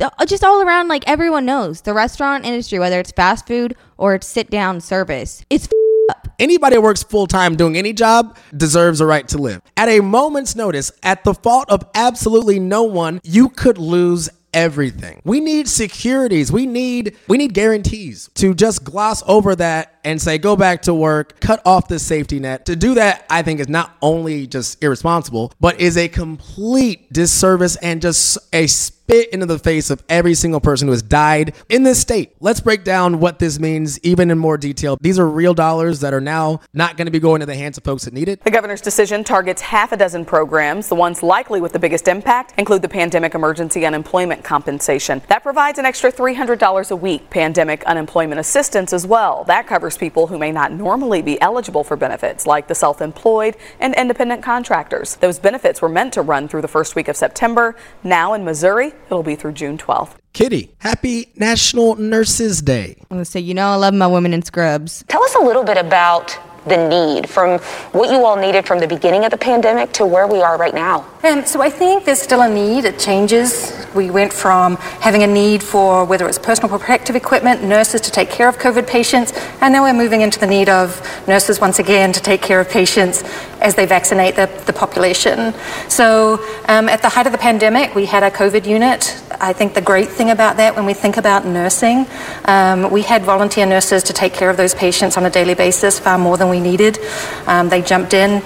Uh, 0.02 0.26
just 0.26 0.42
all 0.42 0.61
around 0.62 0.88
like 0.88 1.04
everyone 1.06 1.44
knows 1.44 1.82
the 1.82 1.94
restaurant 1.94 2.44
industry 2.44 2.78
whether 2.78 2.99
it's 2.99 3.12
fast 3.12 3.47
food 3.47 3.76
or 3.99 4.14
it's 4.14 4.26
sit 4.26 4.50
down 4.50 4.80
service 4.80 5.44
it's 5.49 5.68
up. 6.11 6.28
Anybody 6.38 6.76
that 6.76 6.82
works 6.82 7.02
full 7.02 7.26
time 7.26 7.56
doing 7.56 7.76
any 7.76 7.92
job 7.92 8.37
deserves 8.56 9.00
a 9.00 9.06
right 9.06 9.26
to 9.28 9.38
live. 9.38 9.62
At 9.76 9.88
a 9.88 10.00
moment's 10.00 10.56
notice, 10.56 10.90
at 11.02 11.25
the 11.25 11.35
fault 11.35 11.71
of 11.71 11.85
absolutely 11.94 12.59
no 12.59 12.82
one, 12.82 13.21
you 13.23 13.49
could 13.49 13.78
lose 13.78 14.28
everything. 14.52 15.23
We 15.25 15.40
need 15.40 15.68
securities. 15.68 16.52
We 16.52 16.66
need 16.66 17.16
we 17.28 17.38
need 17.38 17.54
guarantees. 17.54 18.28
To 18.35 18.54
just 18.54 18.85
gloss 18.85 19.23
over 19.26 19.54
that 19.56 19.99
and 20.04 20.21
say, 20.21 20.38
go 20.38 20.56
back 20.56 20.82
to 20.82 20.94
work, 20.94 21.40
cut 21.40 21.62
off 21.64 21.88
the 21.88 21.99
safety 21.99 22.40
net. 22.40 22.66
To 22.66 22.76
do 22.76 22.94
that, 22.94 23.25
I 23.30 23.42
think 23.42 23.61
is 23.61 23.68
not 23.68 23.97
only 24.02 24.47
just 24.47 24.82
irresponsible, 24.82 25.52
but 25.61 25.80
is 25.80 25.97
a 25.97 26.09
complete 26.09 27.12
disservice 27.12 27.76
and 27.76 28.02
just 28.02 28.38
a 28.52 28.66
spit 28.66 29.28
into 29.30 29.47
the 29.47 29.59
face 29.59 29.90
of 29.90 30.02
every 30.09 30.35
single 30.35 30.61
person 30.61 30.88
who 30.88 30.92
has 30.92 31.02
died 31.02 31.54
in 31.68 31.82
this 31.82 32.00
state. 32.00 32.35
Let's 32.40 32.61
break 32.61 32.85
down 32.85 33.21
what 33.21 33.38
this 33.38 33.59
means 33.59 33.99
even 34.00 34.30
in 34.30 34.38
more 34.38 34.56
detail. 34.56 34.97
These 35.00 35.18
are 35.18 35.28
real 35.28 35.54
dollars 35.54 36.00
that 36.00 36.14
are 36.14 36.21
now 36.21 36.61
not 36.73 36.97
going 36.97 37.06
to 37.06 37.11
be 37.11 37.18
going 37.18 37.40
to 37.40 37.47
the 37.47 37.54
hands 37.54 37.76
of 37.76 37.85
folks 37.85 38.04
that 38.04 38.14
need 38.14 38.28
it. 38.28 38.42
The 38.42 38.50
governor's 38.50 38.80
decision 38.80 39.25
targets 39.25 39.61
half 39.61 39.92
a 39.92 39.97
dozen 39.97 40.25
programs. 40.25 40.88
The 40.88 40.94
ones 40.94 41.23
likely 41.23 41.61
with 41.61 41.73
the 41.73 41.78
biggest 41.78 42.09
impact 42.09 42.54
include 42.59 42.82
the 42.82 42.88
Pandemic 42.88 43.35
Emergency 43.35 43.85
Unemployment 43.85 44.44
Compensation. 44.44 45.21
That 45.28 45.42
provides 45.42 45.78
an 45.78 45.85
extra 45.85 46.11
$300 46.11 46.90
a 46.90 46.97
week. 46.97 47.28
Pandemic 47.30 47.85
Unemployment 47.85 48.40
Assistance 48.40 48.92
as 48.92 49.06
well. 49.06 49.44
That 49.44 49.66
covers 49.66 49.92
people 49.99 50.27
who 50.27 50.39
may 50.39 50.53
not 50.53 50.73
normally 50.73 51.23
be 51.23 51.41
eligible 51.41 51.85
for 51.85 51.97
benefits, 51.97 52.47
like 52.47 52.69
the 52.69 52.75
self 52.75 53.01
employed 53.01 53.57
and 53.81 53.95
independent 53.95 54.43
contractors. 54.43 55.17
Those 55.17 55.39
benefits 55.39 55.83
were 55.83 55.89
meant 55.89 56.13
to 56.15 56.23
run 56.23 56.49
through 56.49 56.63
the 56.63 56.69
first 56.69 56.97
week 56.97 57.09
of 57.09 57.17
September. 57.17 57.77
Now 58.03 58.35
in 58.35 58.45
Missouri, 58.45 58.93
it'll 59.07 59.23
be 59.23 59.37
through 59.37 59.53
June 59.53 59.79
12th. 59.79 60.17
Kitty, 60.33 60.75
happy 60.79 61.31
National 61.37 61.97
Nurses 61.97 62.63
Day. 62.63 62.97
I'm 62.99 63.17
gonna 63.17 63.25
say, 63.25 63.41
you 63.41 63.55
know, 63.55 63.69
I 63.69 63.75
love 63.75 63.95
my 63.95 64.07
women 64.07 64.33
in 64.33 64.43
scrubs. 64.43 65.05
Tell 65.09 65.23
us 65.23 65.35
a 65.35 65.41
little 65.41 65.65
bit 65.65 65.77
about 65.77 66.39
the 66.66 66.88
need 66.88 67.28
from 67.28 67.59
what 67.92 68.11
you 68.11 68.25
all 68.25 68.37
needed 68.37 68.66
from 68.66 68.78
the 68.78 68.87
beginning 68.87 69.25
of 69.25 69.31
the 69.31 69.38
pandemic 69.38 69.92
to 69.92 70.07
where 70.07 70.26
we 70.26 70.40
are 70.40 70.57
right 70.57 70.75
now? 70.75 71.07
Um, 71.25 71.45
so 71.45 71.62
I 71.62 71.71
think 71.71 72.04
there's 72.04 72.21
still 72.21 72.42
a 72.42 72.49
need. 72.49 72.85
It 72.85 72.99
changes. 72.99 73.73
We 73.95 74.11
went 74.11 74.33
from 74.33 74.76
having 74.76 75.23
a 75.23 75.26
need 75.26 75.62
for 75.62 76.04
whether 76.04 76.26
it's 76.26 76.38
personal 76.38 76.69
protective 76.69 77.14
equipment, 77.14 77.62
nurses 77.62 78.00
to 78.02 78.11
take 78.11 78.31
care 78.31 78.49
of 78.49 78.59
COVID 78.59 78.88
patients, 78.88 79.33
and 79.61 79.73
now 79.73 79.83
we're 79.83 79.92
moving 79.92 80.23
into 80.23 80.40
the 80.40 80.47
need 80.47 80.69
of 80.69 81.00
nurses 81.28 81.61
once 81.61 81.78
again 81.78 82.12
to 82.12 82.21
take 82.21 82.42
care 82.42 82.61
of 82.61 82.69
patients 82.69 83.23
as 83.61 83.75
they 83.76 83.87
vaccinate 83.87 84.35
the, 84.35 84.50
the 84.66 84.73
population. 84.73 85.54
So 85.88 86.45
um, 86.66 86.88
at 86.88 87.02
the 87.02 87.09
height 87.09 87.26
of 87.26 87.33
the 87.33 87.38
pandemic, 87.38 87.95
we 87.95 88.07
had 88.07 88.23
a 88.23 88.31
COVID 88.31 88.66
unit. 88.66 89.23
I 89.40 89.52
think 89.52 89.75
the 89.75 89.81
great 89.81 90.09
thing 90.09 90.31
about 90.31 90.57
that 90.57 90.75
when 90.75 90.87
we 90.87 90.95
think 90.95 91.16
about 91.16 91.47
nursing, 91.47 92.07
um, 92.47 92.90
we 92.90 93.02
had 93.02 93.23
volunteer 93.23 93.66
nurses 93.66 94.02
to 94.04 94.12
take 94.12 94.33
care 94.33 94.50
of 94.50 94.57
those 94.57 94.75
patients 94.75 95.16
on 95.16 95.25
a 95.25 95.31
daily 95.31 95.54
basis, 95.54 96.00
far 96.00 96.19
more 96.19 96.37
than 96.37 96.49
we 96.52 96.61
needed. 96.61 96.99
Um, 97.47 97.68
they 97.68 97.82
jumped 97.82 98.12
in 98.14 98.42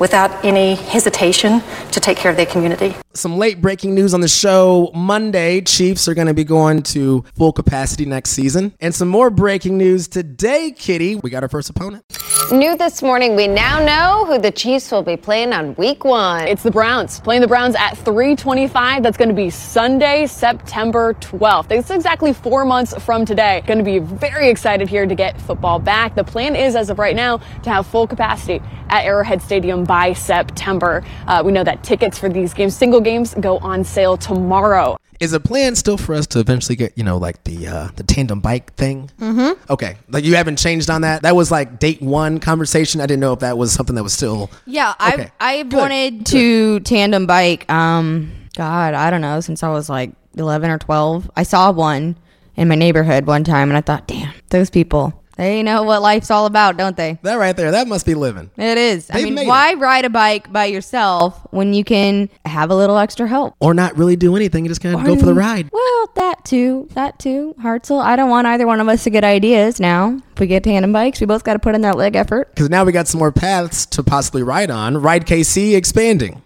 without 0.00 0.44
any 0.44 0.74
hesitation 0.74 1.62
to 1.92 2.00
take 2.00 2.16
care 2.16 2.30
of 2.30 2.36
their 2.36 2.46
community. 2.54 3.01
Some 3.14 3.36
late 3.36 3.60
breaking 3.60 3.94
news 3.94 4.14
on 4.14 4.22
the 4.22 4.28
show. 4.28 4.90
Monday, 4.94 5.60
Chiefs 5.60 6.08
are 6.08 6.14
going 6.14 6.28
to 6.28 6.34
be 6.34 6.44
going 6.44 6.82
to 6.84 7.22
full 7.36 7.52
capacity 7.52 8.06
next 8.06 8.30
season. 8.30 8.74
And 8.80 8.94
some 8.94 9.08
more 9.08 9.28
breaking 9.28 9.76
news 9.76 10.08
today, 10.08 10.70
Kitty. 10.70 11.16
We 11.16 11.28
got 11.28 11.42
our 11.42 11.48
first 11.48 11.68
opponent. 11.68 12.04
New 12.50 12.76
this 12.76 13.02
morning, 13.02 13.36
we 13.36 13.46
now 13.46 13.82
know 13.84 14.24
who 14.26 14.38
the 14.38 14.50
Chiefs 14.50 14.90
will 14.90 15.02
be 15.02 15.16
playing 15.16 15.52
on 15.52 15.74
week 15.76 16.04
one. 16.04 16.46
It's 16.48 16.62
the 16.62 16.70
Browns. 16.70 17.20
Playing 17.20 17.42
the 17.42 17.48
Browns 17.48 17.74
at 17.76 17.96
325. 17.98 19.02
That's 19.02 19.16
going 19.16 19.28
to 19.28 19.34
be 19.34 19.50
Sunday, 19.50 20.26
September 20.26 21.14
12th. 21.14 21.70
It's 21.70 21.90
exactly 21.90 22.32
four 22.32 22.64
months 22.64 22.94
from 23.04 23.24
today. 23.24 23.62
Going 23.66 23.78
to 23.78 23.84
be 23.84 23.98
very 23.98 24.48
excited 24.48 24.88
here 24.88 25.06
to 25.06 25.14
get 25.14 25.40
football 25.40 25.78
back. 25.78 26.14
The 26.14 26.24
plan 26.24 26.56
is, 26.56 26.76
as 26.76 26.88
of 26.88 26.98
right 26.98 27.16
now, 27.16 27.38
to 27.62 27.70
have 27.70 27.86
full 27.86 28.06
capacity 28.06 28.62
at 28.88 29.04
Arrowhead 29.04 29.40
Stadium 29.40 29.84
by 29.84 30.12
September. 30.12 31.02
Uh, 31.26 31.42
we 31.44 31.52
know 31.52 31.64
that 31.64 31.82
tickets 31.82 32.18
for 32.18 32.28
these 32.28 32.52
games, 32.52 32.76
single 32.76 33.00
games, 33.02 33.34
go 33.40 33.58
on 33.58 33.84
sale 33.84 34.16
tomorrow. 34.16 34.96
Is 35.20 35.32
a 35.32 35.38
plan 35.40 35.76
still 35.76 35.96
for 35.96 36.14
us 36.14 36.26
to 36.28 36.40
eventually 36.40 36.74
get, 36.74 36.98
you 36.98 37.04
know, 37.04 37.16
like 37.16 37.44
the 37.44 37.68
uh, 37.68 37.88
the 37.94 38.02
tandem 38.02 38.40
bike 38.40 38.74
thing? 38.74 39.08
Mm-hmm. 39.20 39.72
Okay, 39.72 39.94
like 40.08 40.24
you 40.24 40.34
haven't 40.34 40.56
changed 40.58 40.90
on 40.90 41.02
that. 41.02 41.22
That 41.22 41.36
was 41.36 41.50
like 41.52 41.78
date 41.78 42.02
one 42.02 42.40
conversation. 42.40 43.00
I 43.00 43.06
didn't 43.06 43.20
know 43.20 43.32
if 43.32 43.38
that 43.40 43.56
was 43.56 43.70
something 43.72 43.94
that 43.94 44.02
was 44.02 44.12
still. 44.12 44.50
Yeah, 44.66 44.94
Okay. 45.00 45.30
I 45.38 45.60
I 45.60 45.62
wanted 45.62 46.26
to 46.26 46.80
tandem 46.80 47.26
bike. 47.26 47.70
Um, 47.70 48.32
God, 48.56 48.94
I 48.94 49.10
don't 49.10 49.20
know, 49.20 49.40
since 49.40 49.62
I 49.62 49.68
was 49.68 49.88
like 49.88 50.10
eleven 50.36 50.70
or 50.70 50.78
twelve. 50.78 51.30
I 51.36 51.44
saw 51.44 51.70
one 51.70 52.16
in 52.56 52.66
my 52.66 52.74
neighborhood 52.74 53.24
one 53.26 53.44
time, 53.44 53.70
and 53.70 53.76
I 53.76 53.80
thought, 53.80 54.08
damn, 54.08 54.32
those 54.50 54.70
people. 54.70 55.21
They 55.42 55.62
know 55.64 55.82
what 55.82 56.02
life's 56.02 56.30
all 56.30 56.46
about, 56.46 56.76
don't 56.76 56.96
they? 56.96 57.18
That 57.22 57.34
right 57.34 57.56
there, 57.56 57.72
that 57.72 57.88
must 57.88 58.06
be 58.06 58.14
living. 58.14 58.50
It 58.56 58.78
is. 58.78 59.10
I 59.10 59.14
They've 59.14 59.24
mean, 59.24 59.34
made 59.34 59.48
why 59.48 59.74
ride 59.74 60.04
a 60.04 60.10
bike 60.10 60.52
by 60.52 60.66
yourself 60.66 61.40
when 61.50 61.74
you 61.74 61.82
can 61.82 62.28
have 62.44 62.70
a 62.70 62.76
little 62.76 62.96
extra 62.96 63.26
help? 63.26 63.56
Or 63.58 63.74
not 63.74 63.96
really 63.96 64.14
do 64.14 64.36
anything, 64.36 64.64
you 64.64 64.68
just 64.68 64.80
kind 64.80 64.94
of 64.94 65.04
go 65.04 65.16
for 65.16 65.26
the 65.26 65.34
ride. 65.34 65.68
Well, 65.72 66.12
that 66.14 66.44
too. 66.44 66.86
That 66.92 67.18
too. 67.18 67.56
Hartzell, 67.60 68.00
I 68.00 68.14
don't 68.14 68.30
want 68.30 68.46
either 68.46 68.68
one 68.68 68.80
of 68.80 68.86
us 68.88 69.02
to 69.02 69.10
get 69.10 69.24
ideas 69.24 69.80
now. 69.80 70.20
If 70.32 70.38
we 70.38 70.46
get 70.46 70.62
tandem 70.62 70.92
bikes, 70.92 71.20
we 71.20 71.26
both 71.26 71.42
got 71.42 71.54
to 71.54 71.58
put 71.58 71.74
in 71.74 71.80
that 71.80 71.96
leg 71.96 72.14
effort. 72.14 72.54
Because 72.54 72.70
now 72.70 72.84
we 72.84 72.92
got 72.92 73.08
some 73.08 73.18
more 73.18 73.32
paths 73.32 73.84
to 73.86 74.04
possibly 74.04 74.44
ride 74.44 74.70
on. 74.70 74.96
Ride 74.96 75.26
KC 75.26 75.74
expanding. 75.74 76.42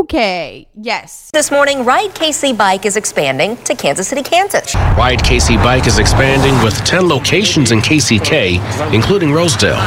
Okay. 0.00 0.68
Yes. 0.74 1.30
This 1.32 1.50
morning, 1.50 1.82
Ride 1.82 2.10
KC 2.10 2.56
Bike 2.56 2.84
is 2.84 2.96
expanding 2.96 3.56
to 3.64 3.74
Kansas 3.74 4.06
City, 4.06 4.22
Kansas. 4.22 4.74
Ride 4.74 5.20
KC 5.20 5.56
Bike 5.56 5.86
is 5.86 5.98
expanding 5.98 6.52
with 6.62 6.74
10 6.84 7.08
locations 7.08 7.72
in 7.72 7.78
KCK, 7.78 8.92
including 8.92 9.32
Rosedale. 9.32 9.80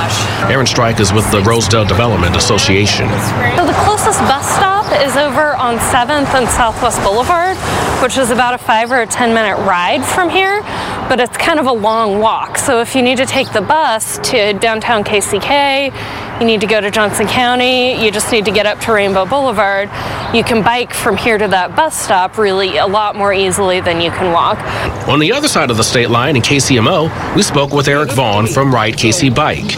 Aaron 0.50 0.66
Strike 0.66 1.00
is 1.00 1.14
with 1.14 1.30
the 1.32 1.42
Rosedale 1.42 1.86
Development 1.86 2.36
Association. 2.36 3.08
So 3.56 3.68
the 3.68 3.78
closest 3.86 4.20
bus 4.22 4.50
stop 4.50 4.92
is 5.06 5.16
over 5.16 5.49
on 5.60 5.78
7th 5.78 6.34
and 6.36 6.48
Southwest 6.48 7.04
Boulevard, 7.04 7.58
which 8.02 8.18
is 8.18 8.32
about 8.32 8.54
a 8.54 8.58
five 8.58 8.92
or 8.92 9.02
a 9.02 9.06
10 9.06 9.34
minute 9.34 9.58
ride 9.66 10.06
from 10.06 10.30
here, 10.30 10.62
but 11.10 11.20
it's 11.20 11.36
kind 11.36 11.60
of 11.60 11.66
a 11.66 11.72
long 11.72 12.20
walk. 12.20 12.58
So 12.58 12.80
if 12.80 12.96
you 12.96 13.02
need 13.02 13.18
to 13.18 13.26
take 13.26 13.52
the 13.52 13.60
bus 13.60 14.18
to 14.30 14.54
downtown 14.54 15.04
KCK, 15.04 16.40
you 16.40 16.46
need 16.46 16.62
to 16.62 16.68
go 16.68 16.80
to 16.80 16.90
Johnson 16.90 17.28
County, 17.28 18.02
you 18.02 18.10
just 18.10 18.32
need 18.32 18.46
to 18.46 18.52
get 18.52 18.66
up 18.66 18.80
to 18.82 18.94
Rainbow 18.94 19.26
Boulevard, 19.26 19.90
you 20.34 20.44
can 20.44 20.64
bike 20.64 20.94
from 20.94 21.18
here 21.18 21.38
to 21.38 21.50
that 21.50 21.76
bus 21.76 22.00
stop 22.00 22.38
really 22.38 22.78
a 22.78 22.88
lot 22.88 23.18
more 23.18 23.34
easily 23.34 23.82
than 23.82 24.00
you 24.00 24.12
can 24.12 24.32
walk. 24.32 24.58
On 25.10 25.20
the 25.20 25.34
other 25.34 25.50
side 25.50 25.70
of 25.70 25.76
the 25.76 25.84
state 25.84 26.10
line 26.10 26.38
in 26.38 26.42
KCMO, 26.42 27.36
we 27.36 27.42
spoke 27.42 27.74
with 27.74 27.90
Eric 27.90 28.12
Vaughn 28.12 28.48
from 28.48 28.74
Ride 28.74 28.94
KC 28.94 29.36
Bike. 29.36 29.72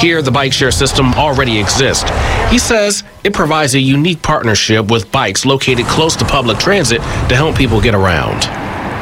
Here, 0.00 0.20
the 0.20 0.32
bike 0.32 0.52
share 0.52 0.72
system 0.72 1.14
already 1.14 1.60
exists. 1.60 2.10
He 2.50 2.58
says 2.58 3.04
it 3.22 3.34
provides 3.34 3.74
a 3.74 3.80
unique 3.80 4.22
partnership 4.22 4.90
with 4.90 5.12
bikes 5.28 5.44
located 5.44 5.84
close 5.84 6.16
to 6.16 6.24
public 6.24 6.56
transit 6.56 7.02
to 7.28 7.36
help 7.36 7.54
people 7.54 7.82
get 7.82 7.94
around. 7.94 8.46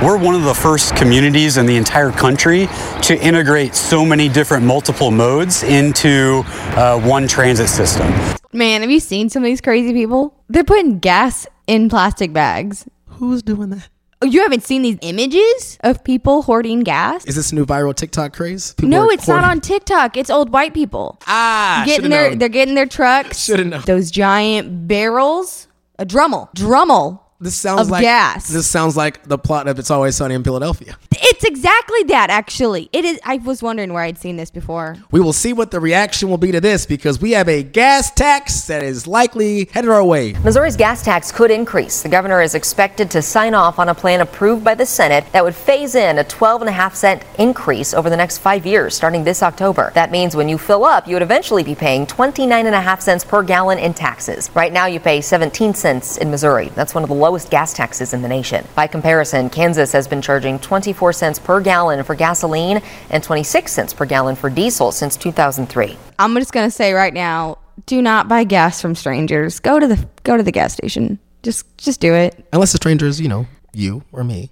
We're 0.04 0.18
one 0.18 0.34
of 0.34 0.42
the 0.42 0.54
first 0.54 0.96
communities 0.96 1.56
in 1.56 1.66
the 1.66 1.76
entire 1.76 2.10
country 2.10 2.68
to 3.02 3.16
integrate 3.22 3.76
so 3.76 4.04
many 4.04 4.28
different 4.28 4.64
multiple 4.64 5.12
modes 5.12 5.62
into 5.62 6.42
uh, 6.76 7.00
one 7.00 7.28
transit 7.28 7.68
system. 7.68 8.08
Man, 8.52 8.80
have 8.80 8.90
you 8.90 8.98
seen 8.98 9.30
some 9.30 9.44
of 9.44 9.46
these 9.46 9.60
crazy 9.60 9.92
people? 9.92 10.34
They're 10.48 10.64
putting 10.64 10.98
gas 10.98 11.46
in 11.68 11.88
plastic 11.88 12.32
bags. 12.32 12.88
Who's 13.06 13.44
doing 13.44 13.70
that? 13.70 13.88
Oh, 14.20 14.26
you 14.26 14.42
haven't 14.42 14.64
seen 14.64 14.82
these 14.82 14.98
images 15.02 15.78
of 15.84 16.02
people 16.02 16.42
hoarding 16.42 16.80
gas? 16.80 17.24
Is 17.26 17.36
this 17.36 17.52
a 17.52 17.54
new 17.54 17.64
viral 17.64 17.94
TikTok 17.94 18.32
craze? 18.32 18.74
People 18.74 18.88
no, 18.88 19.08
are 19.08 19.12
it's 19.12 19.28
not 19.28 19.44
on 19.44 19.60
TikTok. 19.60 20.16
It's 20.16 20.30
old 20.30 20.50
white 20.52 20.74
people. 20.74 21.20
Ah, 21.28 21.84
getting 21.86 22.10
their 22.10 22.30
known. 22.30 22.38
they're 22.38 22.48
getting 22.48 22.74
their 22.74 22.86
trucks. 22.86 23.44
Shoulda 23.44 23.64
known. 23.64 23.82
Those 23.86 24.10
giant 24.10 24.88
barrels, 24.88 25.68
a 25.98 26.04
drummel, 26.04 26.48
drummel. 26.52 27.25
This 27.38 27.54
sounds 27.54 27.82
of 27.82 27.90
like 27.90 28.00
gas. 28.02 28.48
This 28.48 28.66
sounds 28.66 28.96
like 28.96 29.22
the 29.24 29.36
plot 29.36 29.68
of 29.68 29.78
It's 29.78 29.90
Always 29.90 30.16
Sunny 30.16 30.34
in 30.34 30.42
Philadelphia. 30.42 30.96
It's 31.12 31.44
exactly 31.44 32.02
that. 32.04 32.30
Actually, 32.30 32.88
it 32.92 33.04
is. 33.04 33.20
I 33.24 33.36
was 33.38 33.62
wondering 33.62 33.92
where 33.92 34.02
I'd 34.02 34.16
seen 34.16 34.36
this 34.36 34.50
before. 34.50 34.96
We 35.10 35.20
will 35.20 35.34
see 35.34 35.52
what 35.52 35.70
the 35.70 35.80
reaction 35.80 36.30
will 36.30 36.38
be 36.38 36.50
to 36.52 36.60
this 36.62 36.86
because 36.86 37.20
we 37.20 37.32
have 37.32 37.48
a 37.48 37.62
gas 37.62 38.10
tax 38.10 38.66
that 38.68 38.82
is 38.82 39.06
likely 39.06 39.68
headed 39.72 39.90
our 39.90 40.04
way. 40.04 40.32
Missouri's 40.44 40.76
gas 40.76 41.02
tax 41.02 41.30
could 41.30 41.50
increase. 41.50 42.02
The 42.02 42.08
governor 42.08 42.40
is 42.40 42.54
expected 42.54 43.10
to 43.10 43.20
sign 43.20 43.52
off 43.54 43.78
on 43.78 43.90
a 43.90 43.94
plan 43.94 44.22
approved 44.22 44.64
by 44.64 44.74
the 44.74 44.86
Senate 44.86 45.24
that 45.32 45.44
would 45.44 45.54
phase 45.54 45.94
in 45.94 46.18
a 46.18 46.24
12 46.24 46.62
and 46.62 46.68
a 46.70 46.72
half 46.72 46.94
cent 46.94 47.22
increase 47.38 47.92
over 47.92 48.08
the 48.08 48.16
next 48.16 48.38
five 48.38 48.64
years, 48.64 48.94
starting 48.94 49.24
this 49.24 49.42
October. 49.42 49.90
That 49.94 50.10
means 50.10 50.36
when 50.36 50.48
you 50.48 50.56
fill 50.56 50.84
up, 50.86 51.06
you 51.06 51.16
would 51.16 51.22
eventually 51.22 51.64
be 51.64 51.74
paying 51.74 52.06
29 52.06 52.66
and 52.66 52.74
a 52.74 52.80
half 52.80 53.02
cents 53.02 53.24
per 53.24 53.42
gallon 53.42 53.78
in 53.78 53.92
taxes. 53.92 54.50
Right 54.54 54.72
now, 54.72 54.86
you 54.86 55.00
pay 55.00 55.20
17 55.20 55.74
cents 55.74 56.16
in 56.16 56.30
Missouri. 56.30 56.70
That's 56.74 56.94
one 56.94 57.02
of 57.02 57.08
the 57.08 57.25
lowest 57.26 57.50
gas 57.50 57.72
taxes 57.72 58.12
in 58.14 58.22
the 58.22 58.28
nation. 58.28 58.64
By 58.74 58.86
comparison, 58.86 59.50
Kansas 59.50 59.90
has 59.92 60.06
been 60.06 60.22
charging 60.22 60.58
24 60.60 61.12
cents 61.12 61.38
per 61.38 61.60
gallon 61.60 62.04
for 62.04 62.14
gasoline 62.14 62.80
and 63.10 63.22
26 63.22 63.72
cents 63.72 63.92
per 63.92 64.04
gallon 64.06 64.36
for 64.36 64.48
diesel 64.50 64.92
since 64.92 65.16
2003. 65.16 65.96
I'm 66.18 66.34
just 66.36 66.52
gonna 66.52 66.70
say 66.70 66.92
right 66.92 67.12
now: 67.14 67.58
do 67.86 68.00
not 68.00 68.28
buy 68.28 68.44
gas 68.44 68.80
from 68.80 68.94
strangers. 68.94 69.58
Go 69.60 69.78
to 69.78 69.86
the 69.86 69.98
go 70.22 70.36
to 70.36 70.42
the 70.42 70.52
gas 70.52 70.72
station. 70.72 71.18
Just 71.42 71.66
just 71.78 72.00
do 72.00 72.14
it. 72.14 72.46
Unless 72.52 72.72
the 72.72 72.78
stranger 72.78 73.06
is, 73.06 73.20
you 73.20 73.28
know, 73.28 73.46
you 73.72 74.02
or 74.12 74.22
me. 74.24 74.50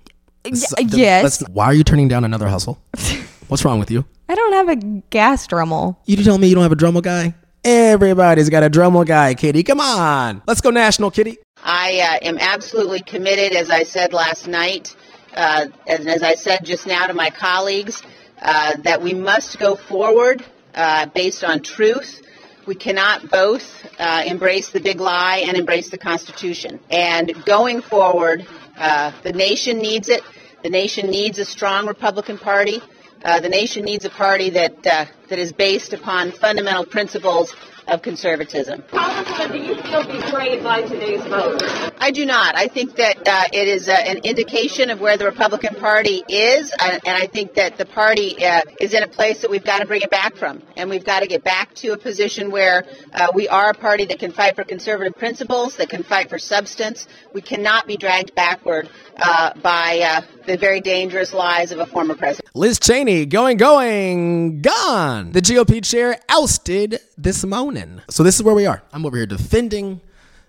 So- 0.53 0.75
Y- 0.79 0.87
yes. 0.91 1.23
let's- 1.23 1.49
why 1.51 1.65
are 1.67 1.75
you 1.75 1.85
turning 1.85 2.09
down 2.09 2.25
another 2.25 2.49
hustle? 2.49 2.79
What's 3.49 3.65
wrong 3.65 3.79
with 3.79 3.91
you? 3.91 4.05
I 4.29 4.35
don't 4.35 4.53
have 4.55 4.69
a 4.69 4.77
gas 5.11 5.47
drummel. 5.47 5.97
You 6.07 6.17
tell 6.23 6.39
me 6.39 6.49
you 6.49 6.55
don't 6.55 6.63
have 6.63 6.73
a 6.73 6.77
Dremel 6.77 7.03
guy? 7.03 7.35
Everybody's 7.65 8.49
got 8.51 8.63
a 8.63 8.71
Dremel 8.71 9.07
guy, 9.07 9.35
Kitty. 9.35 9.63
Come 9.63 9.81
on. 9.81 10.43
Let's 10.47 10.61
go 10.61 10.71
national, 10.71 11.11
Kitty. 11.11 11.39
I 11.67 12.01
uh, 12.01 12.29
am 12.29 12.37
absolutely 12.39 13.01
committed, 13.01 13.57
as 13.57 13.71
I 13.71 13.85
said 13.85 14.13
last 14.13 14.47
night, 14.47 14.95
uh, 15.35 15.67
and 15.87 16.09
as 16.09 16.23
I 16.23 16.35
said 16.35 16.61
just 16.63 16.87
now 16.87 17.07
to 17.07 17.15
my 17.15 17.31
colleagues, 17.31 18.03
uh, 18.43 18.73
that 18.83 19.01
we 19.01 19.15
must 19.15 19.59
go 19.59 19.75
forward 19.75 20.45
uh, 20.75 21.07
based 21.07 21.43
on 21.43 21.63
truth. 21.63 22.21
We 22.67 22.75
cannot 22.75 23.31
both 23.31 23.87
uh, 23.99 24.25
embrace 24.27 24.71
the 24.71 24.81
big 24.81 25.01
lie 25.01 25.45
and 25.47 25.57
embrace 25.57 25.89
the 25.89 25.97
Constitution. 25.97 26.81
And 26.91 27.45
going 27.47 27.81
forward, 27.81 28.47
uh, 28.77 29.13
the 29.23 29.33
nation 29.33 29.79
needs 29.79 30.11
it. 30.11 30.23
The 30.63 30.71
nation 30.71 31.09
needs 31.09 31.39
a 31.39 31.47
strong 31.47 31.87
Republican 31.87 32.37
Party. 32.37 32.81
The 33.23 33.49
nation 33.49 33.85
needs 33.85 34.05
a 34.05 34.11
party 34.11 34.51
that 34.51 34.83
that 34.83 35.39
is 35.39 35.53
based 35.53 35.95
upon 35.95 36.31
fundamental 36.31 36.85
principles 36.85 37.55
of 37.89 38.03
conservatism. 38.03 38.83
Do 38.91 39.59
you 39.59 39.75
feel 39.83 40.07
betrayed 40.07 40.63
by 40.63 40.83
today's 40.83 41.23
vote? 41.23 41.63
I 41.99 42.11
do 42.11 42.25
not. 42.25 42.57
I 42.57 42.69
think 42.69 42.97
that 42.97 43.17
uh, 43.27 43.45
it 43.53 43.69
is 43.69 43.89
uh, 43.89 43.93
an 43.93 44.19
indication 44.19 44.91
of 44.91 45.01
where 45.01 45.17
the 45.17 45.25
Republican 45.25 45.75
Party 45.77 46.23
is, 46.29 46.73
uh, 46.79 46.99
and 47.05 47.17
I 47.17 47.27
think 47.27 47.55
that 47.55 47.79
the 47.79 47.87
party 47.87 48.45
uh, 48.45 48.63
is 48.81 48.95
in 48.95 49.03
a 49.03 49.09
place 49.09 49.43
that 49.43 49.51
we've 49.51 49.65
got 49.65 49.81
to 49.81 49.87
bring 49.87 50.03
it 50.03 50.11
back 50.11 50.37
from, 50.37 50.63
and 50.77 50.89
we've 50.89 51.05
got 51.05 51.21
to 51.21 51.27
get 51.27 51.45
back 51.45 51.75
to 51.77 51.93
a 51.93 51.99
position 51.99 52.51
where 52.51 52.85
uh, 53.13 53.29
we 53.35 53.49
are 53.49 53.71
a 53.71 53.75
party 53.75 54.07
that 54.07 54.19
can 54.19 54.33
fight 54.33 54.57
for 54.57 54.65
conservative 54.65 55.15
principles, 55.15 55.77
that 55.77 55.89
can 55.89 56.03
fight 56.03 56.29
for 56.31 56.39
substance. 56.39 57.07
We 57.33 57.43
cannot 57.43 57.87
be 57.87 57.97
dragged 57.97 58.35
backward 58.35 58.89
uh, 59.19 59.53
by 59.63 60.23
the 60.47 60.57
very 60.57 60.81
dangerous 60.81 61.33
lies 61.33 61.73
of 61.73 61.79
a 61.79 61.87
former 61.87 62.15
president. 62.15 62.49
Liz 62.55 62.79
Cheney 62.79 63.27
going, 63.27 63.57
going, 63.57 64.61
gone. 64.61 65.33
The 65.33 65.41
GOP 65.41 65.85
chair 65.85 66.19
ousted 66.29 67.01
this 67.17 67.45
morning. 67.45 68.03
So 68.11 68.23
this 68.23 68.37
is 68.37 68.43
where 68.43 68.55
we 68.55 68.67
are. 68.67 68.83
I'm 68.93 69.07
over 69.07 69.17
here 69.17 69.27
defending 69.27 70.01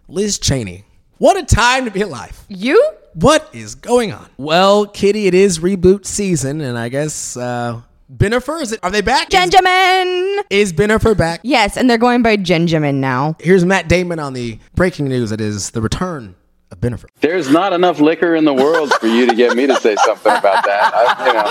Liz 0.08 0.39
Cheney. 0.39 0.84
What 1.17 1.38
a 1.38 1.45
time 1.45 1.86
to 1.86 1.91
be 1.91 2.01
alive. 2.01 2.43
You? 2.49 2.82
What 3.13 3.49
is 3.54 3.75
going 3.75 4.12
on? 4.12 4.30
Well, 4.38 4.86
Kitty, 4.86 5.28
it 5.28 5.34
is 5.34 5.60
reboot 5.60 6.06
season, 6.06 6.60
and 6.60 6.78
I 6.78 6.89
guess 6.89 7.38
uh 7.38 7.82
Benifer, 8.13 8.62
is 8.62 8.71
it 8.71 8.80
are 8.84 8.91
they 8.91 9.01
back? 9.01 9.30
Genjamin! 9.30 10.43
Is, 10.49 10.71
is 10.71 10.73
Benifer 10.73 11.17
back? 11.17 11.39
Yes, 11.43 11.78
and 11.78 11.89
they're 11.89 11.97
going 11.97 12.21
by 12.21 12.36
Genjamin 12.36 12.99
now. 13.01 13.36
Here's 13.39 13.65
Matt 13.65 13.88
Damon 13.88 14.19
on 14.19 14.34
the 14.34 14.60
breaking 14.75 15.08
news. 15.08 15.32
It 15.32 15.41
is 15.41 15.71
the 15.71 15.82
return 15.82 16.36
of 16.76 16.82
Benifer. 16.82 17.06
There's 17.22 17.50
not 17.50 17.74
enough 17.74 18.00
liquor 18.00 18.36
in 18.36 18.46
the 18.46 18.54
world 18.54 18.94
for 18.96 19.08
you 19.08 19.26
to 19.28 19.36
get 19.36 19.56
me 19.56 19.68
to 19.68 19.76
say 19.78 19.96
something 20.06 20.32
about 20.32 20.64
that. 20.66 20.92
I, 20.94 21.26
you 21.28 21.34
know. 21.34 21.42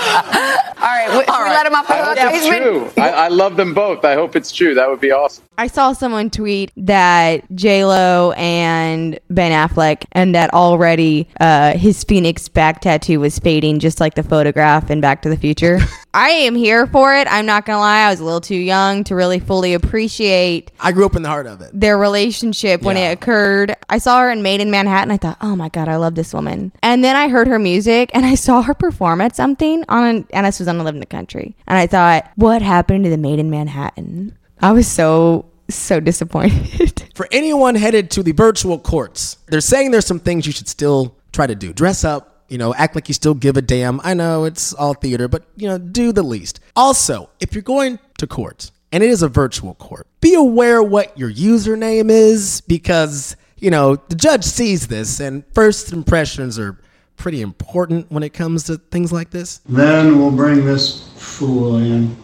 All 0.81 0.87
right, 0.87 1.09
we, 1.11 1.17
we 1.19 1.49
let 1.49 1.65
him 1.65 1.73
off 1.75 1.87
the 1.87 1.93
I 1.93 1.97
hook. 1.97 2.17
hope 2.19 2.33
it's 2.33 2.43
He's 2.45 2.53
been- 2.53 2.63
true. 2.63 2.91
I, 3.03 3.09
I 3.09 3.27
love 3.29 3.55
them 3.55 3.73
both. 3.73 4.05
I 4.05 4.13
hope 4.13 4.35
it's 4.35 4.51
true. 4.51 4.75
That 4.75 4.89
would 4.89 4.99
be 5.01 5.11
awesome. 5.11 5.43
I 5.57 5.67
saw 5.67 5.93
someone 5.93 6.29
tweet 6.29 6.71
that 6.77 7.43
J 7.55 7.85
Lo 7.85 8.31
and 8.33 9.19
Ben 9.29 9.51
Affleck, 9.51 10.03
and 10.11 10.35
that 10.35 10.53
already 10.53 11.27
uh, 11.39 11.77
his 11.77 12.03
Phoenix 12.03 12.47
back 12.49 12.81
tattoo 12.81 13.19
was 13.19 13.39
fading, 13.39 13.79
just 13.79 13.99
like 13.99 14.15
the 14.15 14.23
photograph 14.23 14.89
in 14.91 15.01
Back 15.01 15.21
to 15.23 15.29
the 15.29 15.37
Future. 15.37 15.79
I 16.15 16.29
am 16.29 16.55
here 16.55 16.87
for 16.87 17.13
it. 17.13 17.27
I'm 17.29 17.45
not 17.45 17.65
gonna 17.65 17.79
lie, 17.79 18.03
I 18.03 18.09
was 18.09 18.21
a 18.21 18.23
little 18.23 18.39
too 18.39 18.55
young 18.55 19.03
to 19.03 19.15
really 19.15 19.39
fully 19.39 19.73
appreciate 19.73 20.71
I 20.79 20.93
grew 20.93 21.05
up 21.05 21.17
in 21.17 21.23
the 21.23 21.27
heart 21.27 21.45
of 21.45 21.59
it. 21.59 21.71
their 21.73 21.97
relationship 21.97 22.83
when 22.83 22.95
it 22.95 23.11
occurred. 23.11 23.75
I 23.89 23.97
saw 23.97 24.21
her 24.21 24.31
in 24.31 24.41
Maid 24.41 24.61
in 24.61 24.71
Manhattan. 24.71 25.11
I 25.11 25.17
thought, 25.17 25.35
oh 25.41 25.57
my 25.57 25.67
god, 25.67 25.89
I 25.89 25.97
love 25.97 26.15
this 26.15 26.33
woman. 26.33 26.71
And 26.81 27.03
then 27.03 27.17
I 27.17 27.27
heard 27.27 27.47
her 27.47 27.59
music, 27.59 28.11
and 28.13 28.25
I 28.25 28.35
saw 28.47 28.61
her 28.61 28.73
perform 28.73 29.19
at 29.19 29.35
something 29.35 29.83
on, 29.89 30.25
and 30.31 30.45
this 30.45 30.59
was 30.59 30.69
on 30.69 30.79
Live 30.79 30.93
in 30.93 31.01
the 31.01 31.05
Country. 31.05 31.53
And 31.67 31.77
I 31.77 31.85
thought, 31.85 32.31
what 32.35 32.61
happened 32.61 33.03
to 33.03 33.09
the 33.09 33.17
Maid 33.17 33.39
in 33.39 33.49
Manhattan? 33.49 34.37
I 34.61 34.71
was 34.71 34.87
so 34.87 35.45
so 35.67 35.99
disappointed. 35.99 37.03
For 37.15 37.27
anyone 37.31 37.75
headed 37.75 38.09
to 38.11 38.23
the 38.23 38.31
virtual 38.31 38.79
courts, 38.79 39.37
they're 39.47 39.59
saying 39.59 39.91
there's 39.91 40.05
some 40.05 40.19
things 40.19 40.45
you 40.45 40.53
should 40.53 40.69
still 40.69 41.15
try 41.33 41.45
to 41.47 41.55
do. 41.55 41.73
Dress 41.73 42.05
up, 42.05 42.34
you 42.47 42.57
know, 42.57 42.73
act 42.75 42.95
like 42.95 43.07
you 43.07 43.13
still 43.13 43.33
give 43.33 43.57
a 43.57 43.61
damn. 43.61 43.99
I 44.03 44.13
know 44.13 44.45
it's 44.45 44.73
all 44.73 44.93
theater, 44.93 45.27
but 45.27 45.43
you 45.55 45.67
know, 45.67 45.77
do 45.77 46.11
the 46.11 46.23
least. 46.23 46.59
Also, 46.75 47.29
if 47.39 47.53
you're 47.53 47.61
going 47.61 47.99
to 48.17 48.27
court 48.27 48.71
and 48.91 49.03
it 49.03 49.09
is 49.09 49.21
a 49.23 49.27
virtual 49.27 49.75
court, 49.75 50.07
be 50.21 50.33
aware 50.33 50.81
what 50.81 51.17
your 51.17 51.31
username 51.31 52.09
is 52.09 52.61
because, 52.61 53.35
you 53.57 53.71
know, 53.71 53.95
the 53.95 54.15
judge 54.15 54.43
sees 54.43 54.87
this 54.87 55.19
and 55.19 55.43
first 55.53 55.91
impressions 55.91 56.59
are 56.59 56.79
pretty 57.17 57.41
important 57.41 58.11
when 58.11 58.23
it 58.23 58.33
comes 58.33 58.63
to 58.65 58.77
things 58.77 59.11
like 59.11 59.29
this. 59.31 59.59
Then 59.67 60.19
we'll 60.19 60.31
bring 60.31 60.65
this 60.65 61.09
fool 61.15 61.77
in. 61.77 62.15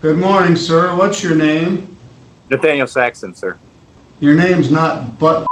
Good 0.00 0.18
morning, 0.18 0.54
sir. 0.54 0.94
What's 0.96 1.22
your 1.22 1.34
name? 1.34 1.96
Nathaniel 2.50 2.86
Saxon, 2.86 3.34
sir. 3.34 3.58
Your 4.20 4.34
name's 4.34 4.70
not 4.70 5.18
but 5.18 5.46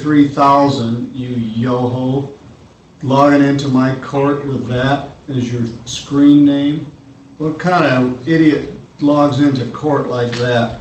3000, 0.00 1.14
you 1.14 1.28
yo-ho. 1.28 2.37
Logging 3.02 3.42
into 3.46 3.68
my 3.68 3.94
court 4.00 4.44
with 4.46 4.66
that 4.66 5.12
as 5.28 5.52
your 5.52 5.66
screen 5.86 6.44
name? 6.44 6.86
What 7.38 7.60
kind 7.60 7.84
of 7.86 8.28
idiot 8.28 8.74
logs 9.00 9.38
into 9.40 9.70
court 9.70 10.08
like 10.08 10.32
that? 10.32 10.80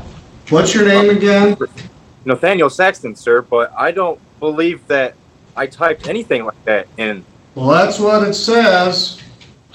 What's 0.49 0.73
your 0.73 0.85
name 0.87 1.15
again? 1.15 1.55
Nathaniel 2.25 2.69
Saxton, 2.69 3.15
sir, 3.15 3.43
but 3.43 3.71
I 3.77 3.91
don't 3.91 4.19
believe 4.39 4.85
that 4.87 5.13
I 5.55 5.67
typed 5.67 6.07
anything 6.07 6.45
like 6.45 6.65
that 6.65 6.87
in. 6.97 7.23
Well, 7.53 7.67
that's 7.69 7.99
what 7.99 8.27
it 8.27 8.33
says. 8.33 9.21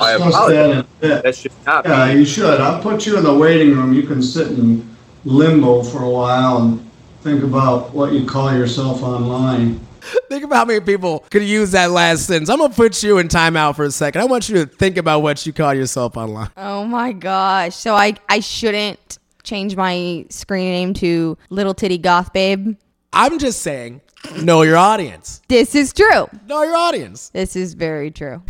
I 0.01 0.13
apologize. 0.15 0.49
that 0.51 0.71
in 0.71 0.79
a 0.79 0.83
bit. 1.01 1.23
That 1.23 1.37
should 1.37 1.53
not 1.65 1.85
Yeah, 1.85 2.13
be. 2.13 2.19
you 2.19 2.25
should. 2.25 2.61
I'll 2.61 2.83
put 2.83 3.07
you 3.07 3.17
in 3.19 3.23
the 3.25 3.35
waiting 3.35 3.77
room. 3.77 3.93
You 3.93 4.03
can 4.03 4.21
sit 4.21 4.49
in 4.49 4.97
limbo 5.25 5.83
for 5.85 6.03
a 6.03 6.11
while 6.11 6.59
and 6.59 6.91
think 7.23 7.45
about 7.45 7.93
what 7.95 8.13
you 8.13 8.27
call 8.27 8.53
yourself 8.53 9.03
online. 9.05 9.79
Think 10.29 10.45
about 10.45 10.57
how 10.57 10.65
many 10.65 10.81
people 10.81 11.21
could 11.31 11.43
use 11.43 11.73
that 11.73 11.91
last 11.91 12.27
sentence. 12.27 12.49
I'm 12.49 12.59
gonna 12.59 12.75
put 12.75 13.03
you 13.03 13.19
in 13.19 13.29
timeout 13.29 13.77
for 13.77 13.85
a 13.85 13.91
second. 13.91 14.21
I 14.21 14.25
want 14.25 14.49
you 14.49 14.57
to 14.57 14.67
think 14.67 14.97
about 14.97 15.21
what 15.21 15.45
you 15.47 15.53
call 15.53 15.75
yourself 15.75 16.17
online. 16.17 16.51
Oh 16.57 16.85
my 16.85 17.13
gosh. 17.13 17.75
So 17.77 17.95
I 17.95 18.15
I 18.29 18.41
shouldn't 18.41 19.19
change 19.43 19.77
my 19.77 20.25
screen 20.31 20.71
name 20.71 20.95
to 20.95 21.37
Little 21.51 21.75
Titty 21.75 21.99
Goth 21.99 22.33
Babe. 22.33 22.77
I'm 23.13 23.39
just 23.39 23.61
saying, 23.61 24.01
know 24.41 24.63
your 24.63 24.77
audience. 24.77 25.43
This 25.49 25.75
is 25.75 25.93
true. 25.93 26.29
Know 26.47 26.63
your 26.63 26.77
audience. 26.77 27.29
This 27.31 27.57
is 27.57 27.75
very 27.75 28.11
true. 28.11 28.43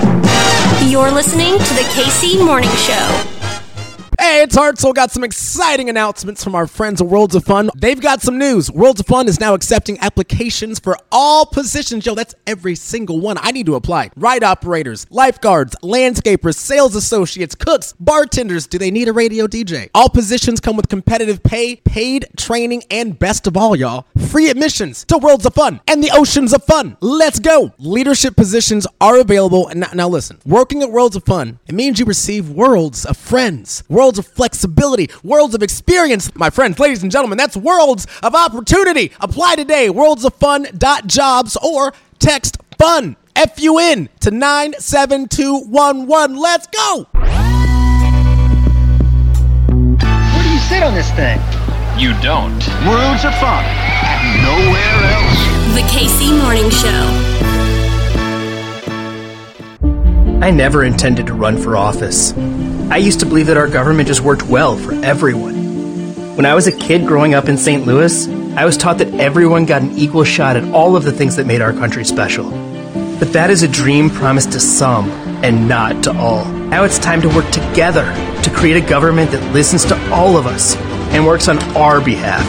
You're 0.86 1.10
listening 1.10 1.52
to 1.58 1.74
the 1.74 1.86
KC 1.94 2.44
Morning 2.44 2.70
Show. 2.70 3.51
Hey, 4.22 4.42
it's 4.42 4.56
Hartzell. 4.56 4.94
Got 4.94 5.10
some 5.10 5.24
exciting 5.24 5.88
announcements 5.88 6.44
from 6.44 6.54
our 6.54 6.68
friends 6.68 7.00
at 7.00 7.08
Worlds 7.08 7.34
of 7.34 7.42
Fun. 7.42 7.70
They've 7.76 8.00
got 8.00 8.22
some 8.22 8.38
news. 8.38 8.70
Worlds 8.70 9.00
of 9.00 9.06
Fun 9.06 9.26
is 9.26 9.40
now 9.40 9.54
accepting 9.54 9.98
applications 9.98 10.78
for 10.78 10.96
all 11.10 11.44
positions. 11.44 12.06
Yo, 12.06 12.14
that's 12.14 12.32
every 12.46 12.76
single 12.76 13.18
one. 13.20 13.36
I 13.40 13.50
need 13.50 13.66
to 13.66 13.74
apply. 13.74 14.12
Ride 14.14 14.44
operators, 14.44 15.08
lifeguards, 15.10 15.74
landscapers, 15.82 16.54
sales 16.54 16.94
associates, 16.94 17.56
cooks, 17.56 17.94
bartenders. 17.98 18.68
Do 18.68 18.78
they 18.78 18.92
need 18.92 19.08
a 19.08 19.12
radio 19.12 19.48
DJ? 19.48 19.90
All 19.92 20.08
positions 20.08 20.60
come 20.60 20.76
with 20.76 20.88
competitive 20.88 21.42
pay, 21.42 21.74
paid 21.74 22.28
training, 22.36 22.84
and 22.92 23.18
best 23.18 23.48
of 23.48 23.56
all, 23.56 23.74
y'all, 23.74 24.06
free 24.28 24.50
admissions 24.50 25.04
to 25.06 25.18
Worlds 25.18 25.46
of 25.46 25.54
Fun 25.54 25.80
and 25.88 26.00
the 26.00 26.12
oceans 26.12 26.54
of 26.54 26.62
fun. 26.62 26.96
Let's 27.00 27.40
go. 27.40 27.72
Leadership 27.76 28.36
positions 28.36 28.86
are 29.00 29.18
available. 29.18 29.66
And 29.66 29.80
now, 29.80 29.90
now 29.92 30.08
listen, 30.08 30.38
working 30.46 30.80
at 30.80 30.92
Worlds 30.92 31.16
of 31.16 31.24
Fun, 31.24 31.58
it 31.66 31.74
means 31.74 31.98
you 31.98 32.06
receive 32.06 32.48
worlds 32.48 33.04
of 33.04 33.16
friends, 33.16 33.82
worlds 33.88 34.11
of 34.18 34.26
flexibility, 34.26 35.08
worlds 35.22 35.54
of 35.54 35.62
experience. 35.62 36.34
My 36.34 36.50
friends, 36.50 36.78
ladies 36.78 37.02
and 37.02 37.10
gentlemen, 37.12 37.38
that's 37.38 37.56
worlds 37.56 38.06
of 38.22 38.34
opportunity. 38.34 39.12
Apply 39.20 39.56
today, 39.56 39.88
worldsoffun.jobs 39.88 41.56
or 41.62 41.94
text 42.18 42.58
FUN, 42.78 43.16
F 43.36 43.60
U 43.60 43.78
N, 43.78 44.08
to 44.20 44.30
97211. 44.30 46.36
Let's 46.36 46.66
go. 46.66 47.06
Where 47.12 47.26
do 50.42 50.50
you 50.50 50.58
sit 50.58 50.82
on 50.82 50.94
this 50.94 51.10
thing? 51.12 51.38
You 51.98 52.12
don't. 52.20 52.62
Worlds 52.86 53.24
of 53.24 53.34
fun. 53.38 53.64
Nowhere 54.42 55.04
else. 55.12 55.38
The 55.74 55.82
KC 55.92 56.30
Morning 56.42 56.70
Show. 56.70 57.31
I 60.42 60.50
never 60.50 60.82
intended 60.82 61.28
to 61.28 61.34
run 61.34 61.56
for 61.56 61.76
office. 61.76 62.36
I 62.90 62.96
used 62.96 63.20
to 63.20 63.26
believe 63.26 63.46
that 63.46 63.56
our 63.56 63.68
government 63.68 64.08
just 64.08 64.22
worked 64.22 64.42
well 64.42 64.76
for 64.76 64.92
everyone. 64.92 65.54
When 66.36 66.46
I 66.46 66.56
was 66.56 66.66
a 66.66 66.76
kid 66.76 67.06
growing 67.06 67.32
up 67.32 67.48
in 67.48 67.56
St. 67.56 67.86
Louis, 67.86 68.26
I 68.56 68.64
was 68.64 68.76
taught 68.76 68.98
that 68.98 69.14
everyone 69.14 69.66
got 69.66 69.82
an 69.82 69.96
equal 69.96 70.24
shot 70.24 70.56
at 70.56 70.64
all 70.74 70.96
of 70.96 71.04
the 71.04 71.12
things 71.12 71.36
that 71.36 71.46
made 71.46 71.62
our 71.62 71.72
country 71.72 72.04
special. 72.04 72.50
But 73.20 73.32
that 73.34 73.50
is 73.50 73.62
a 73.62 73.68
dream 73.68 74.10
promised 74.10 74.50
to 74.50 74.58
some 74.58 75.08
and 75.44 75.68
not 75.68 76.02
to 76.02 76.18
all. 76.18 76.44
Now 76.44 76.82
it's 76.82 76.98
time 76.98 77.22
to 77.22 77.28
work 77.28 77.48
together 77.52 78.04
to 78.42 78.50
create 78.50 78.82
a 78.82 78.88
government 78.88 79.30
that 79.30 79.54
listens 79.54 79.84
to 79.84 80.10
all 80.10 80.36
of 80.36 80.48
us 80.48 80.74
and 81.14 81.24
works 81.24 81.46
on 81.46 81.60
our 81.76 82.00
behalf. 82.00 82.44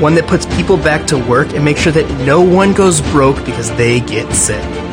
One 0.00 0.14
that 0.14 0.26
puts 0.26 0.46
people 0.56 0.78
back 0.78 1.06
to 1.08 1.18
work 1.18 1.52
and 1.52 1.62
makes 1.62 1.80
sure 1.80 1.92
that 1.92 2.08
no 2.26 2.40
one 2.40 2.72
goes 2.72 3.02
broke 3.02 3.44
because 3.44 3.70
they 3.76 4.00
get 4.00 4.32
sick. 4.32 4.87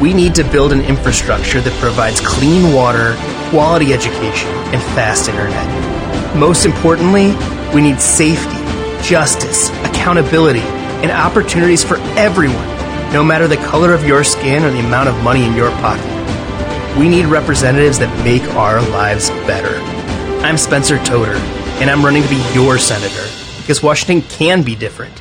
We 0.00 0.14
need 0.14 0.34
to 0.36 0.44
build 0.44 0.72
an 0.72 0.80
infrastructure 0.80 1.60
that 1.60 1.78
provides 1.78 2.20
clean 2.20 2.72
water, 2.72 3.16
quality 3.50 3.92
education, 3.92 4.48
and 4.72 4.82
fast 4.94 5.28
internet. 5.28 6.34
Most 6.34 6.64
importantly, 6.64 7.34
we 7.74 7.82
need 7.82 8.00
safety, 8.00 8.56
justice, 9.02 9.68
accountability, 9.84 10.64
and 11.02 11.10
opportunities 11.10 11.84
for 11.84 11.98
everyone, 12.16 12.66
no 13.12 13.22
matter 13.22 13.46
the 13.46 13.58
color 13.58 13.92
of 13.92 14.06
your 14.06 14.24
skin 14.24 14.64
or 14.64 14.70
the 14.70 14.80
amount 14.80 15.10
of 15.10 15.22
money 15.22 15.44
in 15.44 15.54
your 15.54 15.70
pocket. 15.82 16.06
We 16.98 17.10
need 17.10 17.26
representatives 17.26 17.98
that 17.98 18.24
make 18.24 18.42
our 18.54 18.80
lives 18.92 19.28
better. 19.46 19.76
I'm 20.42 20.56
Spencer 20.56 20.96
Toder, 21.04 21.36
and 21.82 21.90
I'm 21.90 22.02
running 22.02 22.22
to 22.22 22.28
be 22.30 22.42
your 22.54 22.78
senator 22.78 23.28
because 23.58 23.82
Washington 23.82 24.26
can 24.30 24.62
be 24.62 24.74
different. 24.74 25.20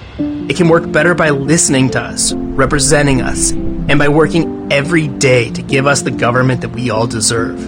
It 0.49 0.55
can 0.55 0.69
work 0.69 0.89
better 0.89 1.13
by 1.13 1.31
listening 1.31 1.89
to 1.89 1.99
us, 1.99 2.31
representing 2.33 3.21
us, 3.21 3.51
and 3.89 3.97
by 3.97 4.07
working 4.07 4.71
every 4.71 5.07
day 5.07 5.49
to 5.49 5.63
give 5.63 5.87
us 5.87 6.03
the 6.03 6.11
government 6.11 6.61
that 6.61 6.69
we 6.69 6.91
all 6.91 7.07
deserve. 7.07 7.59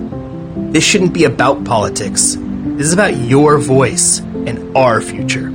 This 0.71 0.83
shouldn't 0.83 1.13
be 1.13 1.23
about 1.23 1.63
politics. 1.65 2.37
This 2.37 2.87
is 2.87 2.93
about 2.93 3.17
your 3.17 3.57
voice 3.57 4.19
and 4.19 4.77
our 4.77 5.01
future. 5.01 5.51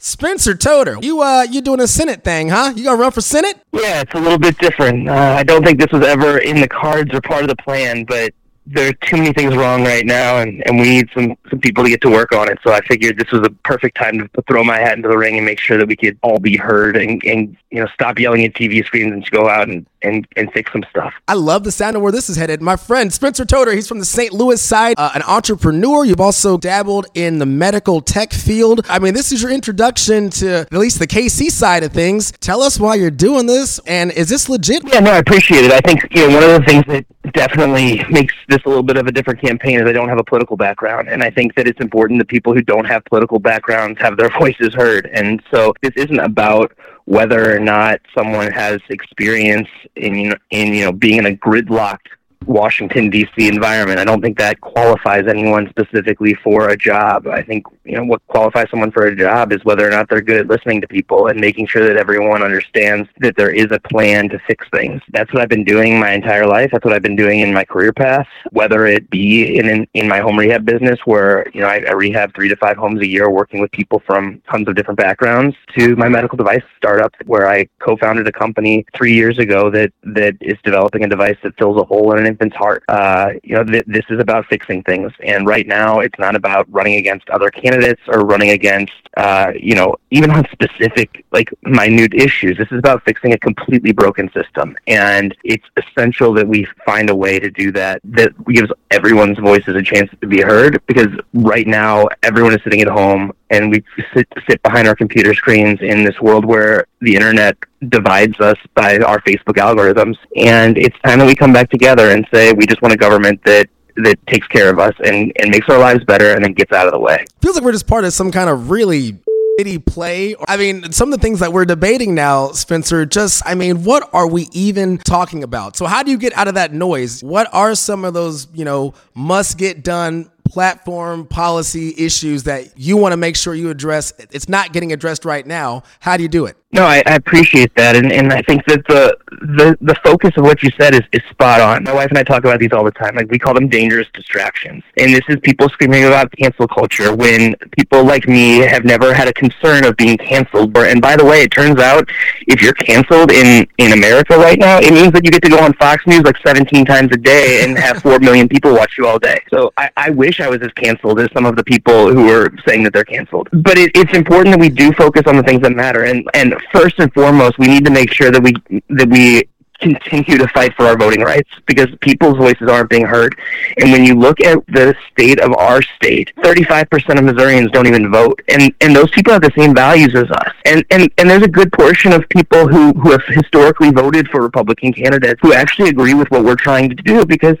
Spencer 0.00 0.54
Toder, 0.54 0.98
you 1.02 1.22
uh, 1.22 1.46
you 1.48 1.60
doing 1.60 1.80
a 1.80 1.86
Senate 1.86 2.24
thing, 2.24 2.48
huh? 2.48 2.72
You 2.74 2.84
gonna 2.84 3.00
run 3.00 3.12
for 3.12 3.20
Senate? 3.20 3.58
Yeah, 3.72 4.02
it's 4.02 4.12
a 4.12 4.18
little 4.18 4.38
bit 4.38 4.58
different. 4.58 5.08
Uh, 5.08 5.36
I 5.38 5.44
don't 5.44 5.64
think 5.64 5.80
this 5.80 5.90
was 5.92 6.04
ever 6.04 6.38
in 6.38 6.60
the 6.60 6.68
cards 6.68 7.14
or 7.14 7.20
part 7.20 7.42
of 7.42 7.48
the 7.48 7.56
plan, 7.56 8.04
but 8.04 8.34
there 8.66 8.88
are 8.88 8.92
too 8.92 9.16
many 9.16 9.32
things 9.32 9.54
wrong 9.54 9.84
right 9.84 10.06
now, 10.06 10.38
and, 10.38 10.66
and 10.66 10.78
we 10.78 10.88
need 10.88 11.10
some, 11.14 11.36
some 11.50 11.60
people 11.60 11.84
to 11.84 11.90
get 11.90 12.00
to 12.00 12.10
work 12.10 12.32
on 12.32 12.50
it. 12.50 12.58
So 12.66 12.72
I 12.72 12.80
figured 12.80 13.18
this 13.18 13.30
was 13.30 13.46
a 13.46 13.50
perfect 13.50 13.96
time 13.96 14.18
to 14.18 14.28
throw 14.48 14.64
my 14.64 14.78
hat 14.78 14.96
into 14.96 15.08
the 15.08 15.18
ring 15.18 15.36
and 15.36 15.44
make 15.44 15.60
sure 15.60 15.76
that 15.76 15.86
we 15.86 15.96
could 15.96 16.18
all 16.22 16.38
be 16.38 16.56
heard 16.56 16.96
and, 16.96 17.22
and 17.24 17.56
you 17.70 17.80
know 17.80 17.86
stop 17.92 18.18
yelling 18.18 18.44
at 18.44 18.54
TV 18.54 18.84
screens 18.84 19.12
and 19.12 19.30
go 19.30 19.48
out 19.48 19.68
and, 19.68 19.86
and, 20.04 20.26
and 20.36 20.52
fix 20.52 20.70
some 20.72 20.84
stuff. 20.90 21.12
I 21.26 21.34
love 21.34 21.64
the 21.64 21.72
sound 21.72 21.96
of 21.96 22.02
where 22.02 22.12
this 22.12 22.30
is 22.30 22.36
headed. 22.36 22.62
My 22.62 22.76
friend 22.76 23.12
Spencer 23.12 23.44
Toder, 23.44 23.72
he's 23.72 23.88
from 23.88 23.98
the 23.98 24.04
St. 24.04 24.32
Louis 24.32 24.60
side, 24.60 24.94
uh, 24.98 25.10
an 25.14 25.22
entrepreneur. 25.22 26.04
You've 26.04 26.20
also 26.20 26.56
dabbled 26.56 27.06
in 27.14 27.38
the 27.38 27.46
medical 27.46 28.00
tech 28.00 28.32
field. 28.32 28.86
I 28.88 28.98
mean, 28.98 29.14
this 29.14 29.32
is 29.32 29.42
your 29.42 29.50
introduction 29.50 30.30
to 30.30 30.60
at 30.60 30.72
least 30.72 30.98
the 30.98 31.06
KC 31.06 31.50
side 31.50 31.82
of 31.82 31.92
things. 31.92 32.32
Tell 32.40 32.62
us 32.62 32.78
why 32.78 32.94
you're 32.96 33.10
doing 33.10 33.46
this, 33.46 33.80
and 33.86 34.12
is 34.12 34.28
this 34.28 34.48
legit? 34.48 34.82
Yeah, 34.86 35.00
no, 35.00 35.12
I 35.12 35.18
appreciate 35.18 35.64
it. 35.64 35.72
I 35.72 35.80
think 35.80 36.06
you 36.10 36.28
know 36.28 36.34
one 36.34 36.42
of 36.42 36.60
the 36.60 36.64
things 36.66 36.84
that 36.88 37.04
definitely 37.32 38.04
makes 38.10 38.34
this 38.48 38.60
a 38.64 38.68
little 38.68 38.82
bit 38.82 38.96
of 38.96 39.06
a 39.06 39.12
different 39.12 39.40
campaign 39.40 39.80
is 39.80 39.88
I 39.88 39.92
don't 39.92 40.08
have 40.08 40.18
a 40.18 40.24
political 40.24 40.56
background, 40.56 41.08
and 41.08 41.22
I 41.22 41.30
think 41.30 41.54
that 41.54 41.66
it's 41.66 41.80
important 41.80 42.18
that 42.20 42.28
people 42.28 42.54
who 42.54 42.62
don't 42.62 42.84
have 42.84 43.04
political 43.06 43.38
backgrounds 43.38 44.00
have 44.00 44.16
their 44.16 44.28
voices 44.38 44.74
heard. 44.74 45.06
And 45.12 45.42
so 45.50 45.72
this 45.82 45.92
isn't 45.96 46.20
about 46.20 46.72
whether 47.06 47.54
or 47.54 47.60
not 47.60 48.00
someone 48.16 48.50
has 48.50 48.80
experience 48.88 49.68
in 49.96 50.34
in 50.50 50.72
you 50.74 50.84
know 50.84 50.92
being 50.92 51.18
in 51.18 51.26
a 51.26 51.36
gridlocked 51.36 52.08
Washington 52.46 53.10
D.C. 53.10 53.48
environment. 53.48 53.98
I 53.98 54.04
don't 54.04 54.20
think 54.20 54.38
that 54.38 54.60
qualifies 54.60 55.26
anyone 55.28 55.68
specifically 55.70 56.34
for 56.34 56.68
a 56.68 56.76
job. 56.76 57.26
I 57.26 57.42
think 57.42 57.66
you 57.84 57.96
know 57.96 58.04
what 58.04 58.26
qualifies 58.26 58.70
someone 58.70 58.90
for 58.90 59.06
a 59.06 59.16
job 59.16 59.52
is 59.52 59.64
whether 59.64 59.86
or 59.86 59.90
not 59.90 60.08
they're 60.08 60.20
good 60.20 60.38
at 60.38 60.46
listening 60.46 60.80
to 60.80 60.88
people 60.88 61.28
and 61.28 61.40
making 61.40 61.66
sure 61.66 61.86
that 61.86 61.96
everyone 61.96 62.42
understands 62.42 63.08
that 63.20 63.36
there 63.36 63.50
is 63.50 63.66
a 63.70 63.78
plan 63.80 64.28
to 64.30 64.38
fix 64.46 64.66
things. 64.72 65.02
That's 65.10 65.32
what 65.32 65.42
I've 65.42 65.48
been 65.48 65.64
doing 65.64 65.98
my 65.98 66.12
entire 66.12 66.46
life. 66.46 66.70
That's 66.72 66.84
what 66.84 66.94
I've 66.94 67.02
been 67.02 67.16
doing 67.16 67.40
in 67.40 67.52
my 67.52 67.64
career 67.64 67.92
path. 67.92 68.26
Whether 68.50 68.86
it 68.86 69.10
be 69.10 69.58
in 69.58 69.68
in, 69.68 69.86
in 69.94 70.08
my 70.08 70.20
home 70.20 70.38
rehab 70.38 70.64
business, 70.64 70.98
where 71.04 71.46
you 71.52 71.60
know 71.60 71.68
I, 71.68 71.84
I 71.88 71.92
rehab 71.92 72.34
three 72.34 72.48
to 72.48 72.56
five 72.56 72.76
homes 72.76 73.00
a 73.00 73.06
year, 73.06 73.30
working 73.30 73.60
with 73.60 73.70
people 73.72 74.02
from 74.06 74.40
tons 74.50 74.68
of 74.68 74.74
different 74.74 74.98
backgrounds, 74.98 75.56
to 75.76 75.96
my 75.96 76.08
medical 76.08 76.36
device 76.36 76.62
startup, 76.76 77.12
where 77.26 77.48
I 77.48 77.68
co-founded 77.80 78.26
a 78.26 78.32
company 78.32 78.84
three 78.96 79.14
years 79.14 79.38
ago 79.38 79.70
that 79.70 79.92
that 80.02 80.36
is 80.40 80.58
developing 80.64 81.04
a 81.04 81.08
device 81.08 81.36
that 81.42 81.56
fills 81.58 81.80
a 81.80 81.84
hole 81.84 82.12
in 82.12 82.18
an 82.18 82.26
infant's 82.34 82.56
heart. 82.56 82.82
Uh, 82.88 83.30
you 83.42 83.54
know, 83.54 83.64
th- 83.64 83.84
this 83.86 84.04
is 84.10 84.18
about 84.20 84.46
fixing 84.46 84.82
things, 84.82 85.12
and 85.22 85.46
right 85.46 85.66
now 85.66 86.00
it's 86.00 86.18
not 86.18 86.34
about 86.34 86.66
running 86.78 86.96
against 86.96 87.28
other 87.30 87.50
candidates 87.50 88.02
or 88.08 88.20
running 88.20 88.50
against, 88.50 88.92
uh, 89.16 89.52
you 89.68 89.74
know, 89.74 89.96
even 90.10 90.30
on 90.30 90.44
specific 90.50 91.24
like 91.32 91.48
minute 91.62 92.14
issues. 92.14 92.58
This 92.58 92.70
is 92.72 92.78
about 92.78 93.04
fixing 93.04 93.32
a 93.32 93.38
completely 93.38 93.92
broken 93.92 94.30
system, 94.32 94.76
and 94.86 95.34
it's 95.44 95.66
essential 95.76 96.32
that 96.34 96.46
we 96.46 96.66
find 96.84 97.08
a 97.10 97.16
way 97.24 97.38
to 97.38 97.50
do 97.50 97.70
that 97.72 98.00
that 98.04 98.30
gives 98.46 98.70
everyone's 98.90 99.38
voices 99.38 99.74
a 99.76 99.82
chance 99.82 100.10
to 100.20 100.26
be 100.26 100.40
heard. 100.40 100.80
Because 100.86 101.12
right 101.32 101.66
now 101.66 102.08
everyone 102.22 102.52
is 102.54 102.62
sitting 102.64 102.80
at 102.80 102.88
home 102.88 103.32
and 103.54 103.70
we 103.70 103.84
sit, 104.12 104.26
sit 104.48 104.62
behind 104.62 104.88
our 104.88 104.96
computer 104.96 105.34
screens 105.34 105.80
in 105.80 106.04
this 106.04 106.20
world 106.20 106.44
where 106.44 106.86
the 107.00 107.14
internet 107.14 107.56
divides 107.88 108.38
us 108.40 108.56
by 108.74 108.98
our 108.98 109.20
Facebook 109.20 109.56
algorithms. 109.56 110.16
And 110.36 110.76
it's 110.78 110.98
time 111.04 111.18
that 111.20 111.26
we 111.26 111.34
come 111.34 111.52
back 111.52 111.70
together 111.70 112.10
and 112.10 112.26
say 112.32 112.52
we 112.52 112.66
just 112.66 112.82
want 112.82 112.94
a 112.94 112.96
government 112.96 113.40
that 113.44 113.68
that 113.96 114.18
takes 114.26 114.46
care 114.48 114.70
of 114.70 114.80
us 114.80 114.92
and, 115.04 115.32
and 115.38 115.50
makes 115.50 115.68
our 115.68 115.78
lives 115.78 116.02
better 116.04 116.34
and 116.34 116.44
then 116.44 116.52
gets 116.52 116.72
out 116.72 116.86
of 116.86 116.92
the 116.92 116.98
way. 116.98 117.24
Feels 117.40 117.54
like 117.54 117.64
we're 117.64 117.70
just 117.70 117.86
part 117.86 118.04
of 118.04 118.12
some 118.12 118.32
kind 118.32 118.50
of 118.50 118.70
really 118.70 119.16
shitty 119.58 119.84
play. 119.86 120.34
I 120.48 120.56
mean, 120.56 120.92
some 120.92 121.12
of 121.12 121.20
the 121.20 121.22
things 121.22 121.40
that 121.40 121.52
we're 121.52 121.64
debating 121.64 122.14
now, 122.14 122.50
Spencer, 122.52 123.06
just, 123.06 123.42
I 123.46 123.54
mean, 123.54 123.84
what 123.84 124.08
are 124.12 124.26
we 124.26 124.48
even 124.52 124.98
talking 124.98 125.44
about? 125.44 125.76
So, 125.76 125.86
how 125.86 126.02
do 126.02 126.10
you 126.10 126.18
get 126.18 126.32
out 126.36 126.48
of 126.48 126.54
that 126.54 126.72
noise? 126.72 127.22
What 127.22 127.48
are 127.52 127.74
some 127.74 128.04
of 128.04 128.14
those, 128.14 128.48
you 128.52 128.64
know, 128.64 128.94
must 129.14 129.58
get 129.58 129.84
done 129.84 130.30
platform 130.44 131.26
policy 131.26 131.94
issues 131.96 132.44
that 132.44 132.76
you 132.76 132.96
want 132.96 133.12
to 133.12 133.16
make 133.16 133.36
sure 133.36 133.54
you 133.54 133.70
address? 133.70 134.12
It's 134.30 134.48
not 134.48 134.72
getting 134.72 134.92
addressed 134.92 135.24
right 135.24 135.46
now. 135.46 135.82
How 136.00 136.16
do 136.16 136.22
you 136.22 136.28
do 136.28 136.46
it? 136.46 136.56
No, 136.74 136.84
I, 136.84 137.04
I 137.06 137.14
appreciate 137.14 137.72
that, 137.76 137.94
and, 137.94 138.12
and 138.12 138.32
I 138.32 138.42
think 138.42 138.64
that 138.66 138.84
the, 138.88 139.16
the 139.30 139.78
the 139.80 139.94
focus 140.04 140.32
of 140.36 140.42
what 140.42 140.60
you 140.60 140.70
said 140.76 140.92
is, 140.92 141.02
is 141.12 141.20
spot 141.30 141.60
on. 141.60 141.84
My 141.84 141.92
wife 141.92 142.08
and 142.08 142.18
I 142.18 142.24
talk 142.24 142.40
about 142.40 142.58
these 142.58 142.72
all 142.72 142.82
the 142.82 142.90
time. 142.90 143.14
Like 143.14 143.30
we 143.30 143.38
call 143.38 143.54
them 143.54 143.68
dangerous 143.68 144.08
distractions, 144.12 144.82
and 144.98 145.14
this 145.14 145.22
is 145.28 145.36
people 145.44 145.68
screaming 145.68 146.02
about 146.02 146.32
cancel 146.32 146.66
culture 146.66 147.14
when 147.14 147.54
people 147.78 148.02
like 148.02 148.26
me 148.26 148.58
have 148.58 148.84
never 148.84 149.14
had 149.14 149.28
a 149.28 149.32
concern 149.32 149.84
of 149.84 149.96
being 149.96 150.16
canceled. 150.16 150.76
And 150.76 151.00
by 151.00 151.14
the 151.14 151.24
way, 151.24 151.42
it 151.42 151.52
turns 151.52 151.78
out 151.78 152.10
if 152.48 152.60
you're 152.60 152.74
canceled 152.74 153.30
in 153.30 153.68
in 153.78 153.92
America 153.92 154.36
right 154.36 154.58
now, 154.58 154.78
it 154.78 154.92
means 154.92 155.12
that 155.12 155.24
you 155.24 155.30
get 155.30 155.44
to 155.44 155.50
go 155.50 155.60
on 155.60 155.74
Fox 155.74 156.04
News 156.08 156.22
like 156.22 156.38
17 156.44 156.84
times 156.86 157.10
a 157.12 157.16
day 157.16 157.62
and 157.62 157.78
have 157.78 158.02
four 158.02 158.18
million 158.18 158.48
people 158.48 158.74
watch 158.74 158.98
you 158.98 159.06
all 159.06 159.20
day. 159.20 159.38
So 159.48 159.72
I, 159.76 159.90
I 159.96 160.10
wish 160.10 160.33
I 160.40 160.48
was 160.48 160.60
as 160.62 160.72
canceled 160.72 161.20
as 161.20 161.28
some 161.32 161.46
of 161.46 161.56
the 161.56 161.64
people 161.64 162.12
who 162.12 162.30
are 162.30 162.50
saying 162.66 162.82
that 162.84 162.92
they're 162.92 163.04
canceled. 163.04 163.48
But 163.52 163.78
it, 163.78 163.92
it's 163.94 164.16
important 164.16 164.54
that 164.54 164.60
we 164.60 164.68
do 164.68 164.92
focus 164.92 165.22
on 165.26 165.36
the 165.36 165.42
things 165.42 165.62
that 165.62 165.72
matter, 165.72 166.04
and 166.04 166.28
and 166.34 166.54
first 166.72 166.98
and 166.98 167.12
foremost, 167.12 167.58
we 167.58 167.66
need 167.66 167.84
to 167.84 167.90
make 167.90 168.12
sure 168.12 168.30
that 168.30 168.42
we 168.42 168.52
that 168.90 169.08
we 169.08 169.48
continue 169.78 170.38
to 170.38 170.48
fight 170.48 170.74
for 170.74 170.86
our 170.86 170.96
voting 170.96 171.20
rights 171.20 171.50
because 171.66 171.88
people's 172.00 172.36
voices 172.36 172.68
aren't 172.68 172.90
being 172.90 173.06
heard. 173.06 173.38
And 173.78 173.92
when 173.92 174.04
you 174.04 174.14
look 174.14 174.40
at 174.40 174.64
the 174.66 174.94
state 175.10 175.40
of 175.40 175.52
our 175.54 175.82
state, 175.82 176.32
35% 176.38 177.18
of 177.18 177.24
Missourians 177.24 177.70
don't 177.70 177.86
even 177.86 178.10
vote. 178.10 178.40
And 178.48 178.72
and 178.80 178.94
those 178.94 179.10
people 179.10 179.32
have 179.32 179.42
the 179.42 179.52
same 179.56 179.74
values 179.74 180.14
as 180.14 180.30
us. 180.30 180.52
And 180.64 180.84
and, 180.90 181.10
and 181.18 181.28
there's 181.28 181.42
a 181.42 181.48
good 181.48 181.72
portion 181.72 182.12
of 182.12 182.28
people 182.28 182.68
who, 182.68 182.92
who 182.92 183.10
have 183.10 183.24
historically 183.26 183.90
voted 183.90 184.28
for 184.28 184.40
Republican 184.40 184.92
candidates 184.92 185.40
who 185.42 185.52
actually 185.52 185.90
agree 185.90 186.14
with 186.14 186.30
what 186.30 186.44
we're 186.44 186.54
trying 186.56 186.88
to 186.88 186.96
do 186.96 187.24
because 187.26 187.56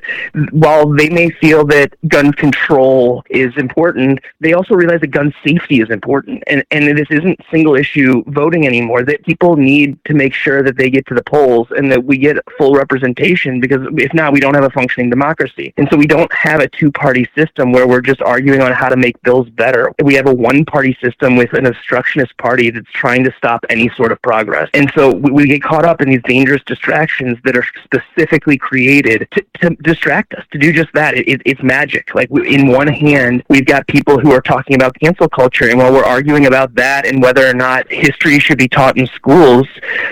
while 0.52 0.88
they 0.88 1.08
may 1.08 1.30
feel 1.30 1.64
that 1.66 1.92
gun 2.08 2.32
control 2.32 3.22
is 3.30 3.52
important, 3.56 4.18
they 4.40 4.52
also 4.52 4.74
realize 4.74 5.00
that 5.00 5.08
gun 5.08 5.34
safety 5.44 5.80
is 5.80 5.90
important. 5.90 6.42
And 6.46 6.64
and 6.70 6.96
this 6.96 7.08
isn't 7.10 7.38
single 7.50 7.74
issue 7.74 8.22
voting 8.28 8.66
anymore. 8.66 9.02
That 9.02 9.24
people 9.24 9.56
need 9.56 9.98
to 10.04 10.14
make 10.14 10.34
sure 10.34 10.62
that 10.62 10.76
they 10.76 10.90
get 10.90 11.06
to 11.06 11.14
the 11.14 11.24
polls 11.24 11.68
and 11.70 11.90
that 11.90 12.03
we 12.04 12.18
get 12.18 12.36
full 12.58 12.74
representation 12.74 13.60
because 13.60 13.86
if 13.96 14.12
not, 14.14 14.32
we 14.32 14.40
don't 14.40 14.54
have 14.54 14.64
a 14.64 14.70
functioning 14.70 15.10
democracy. 15.10 15.72
And 15.76 15.88
so 15.90 15.96
we 15.96 16.06
don't 16.06 16.30
have 16.32 16.60
a 16.60 16.68
two 16.68 16.90
party 16.92 17.28
system 17.36 17.72
where 17.72 17.86
we're 17.86 18.00
just 18.00 18.20
arguing 18.22 18.60
on 18.60 18.72
how 18.72 18.88
to 18.88 18.96
make 18.96 19.20
bills 19.22 19.48
better. 19.50 19.92
We 20.02 20.14
have 20.14 20.26
a 20.26 20.34
one 20.34 20.64
party 20.64 20.96
system 21.02 21.36
with 21.36 21.52
an 21.54 21.66
obstructionist 21.66 22.36
party 22.38 22.70
that's 22.70 22.90
trying 22.92 23.24
to 23.24 23.32
stop 23.36 23.64
any 23.70 23.88
sort 23.90 24.12
of 24.12 24.20
progress. 24.22 24.68
And 24.74 24.90
so 24.96 25.12
we, 25.12 25.30
we 25.30 25.46
get 25.46 25.62
caught 25.62 25.84
up 25.84 26.00
in 26.00 26.10
these 26.10 26.22
dangerous 26.24 26.62
distractions 26.64 27.38
that 27.44 27.56
are 27.56 27.66
specifically 27.84 28.58
created 28.58 29.28
to, 29.32 29.44
to 29.60 29.76
distract 29.82 30.34
us, 30.34 30.44
to 30.52 30.58
do 30.58 30.72
just 30.72 30.92
that. 30.94 31.14
It, 31.14 31.28
it, 31.28 31.42
it's 31.44 31.62
magic. 31.62 32.14
Like 32.14 32.30
in 32.30 32.68
one 32.68 32.88
hand, 32.88 33.42
we've 33.48 33.66
got 33.66 33.86
people 33.88 34.18
who 34.18 34.32
are 34.32 34.40
talking 34.40 34.76
about 34.76 34.98
cancel 35.00 35.28
culture. 35.28 35.68
And 35.68 35.78
while 35.78 35.92
we're 35.92 36.04
arguing 36.04 36.46
about 36.46 36.74
that 36.74 37.06
and 37.06 37.22
whether 37.22 37.46
or 37.46 37.54
not 37.54 37.90
history 37.90 38.38
should 38.38 38.58
be 38.58 38.68
taught 38.68 38.98
in 38.98 39.06
schools, 39.08 39.66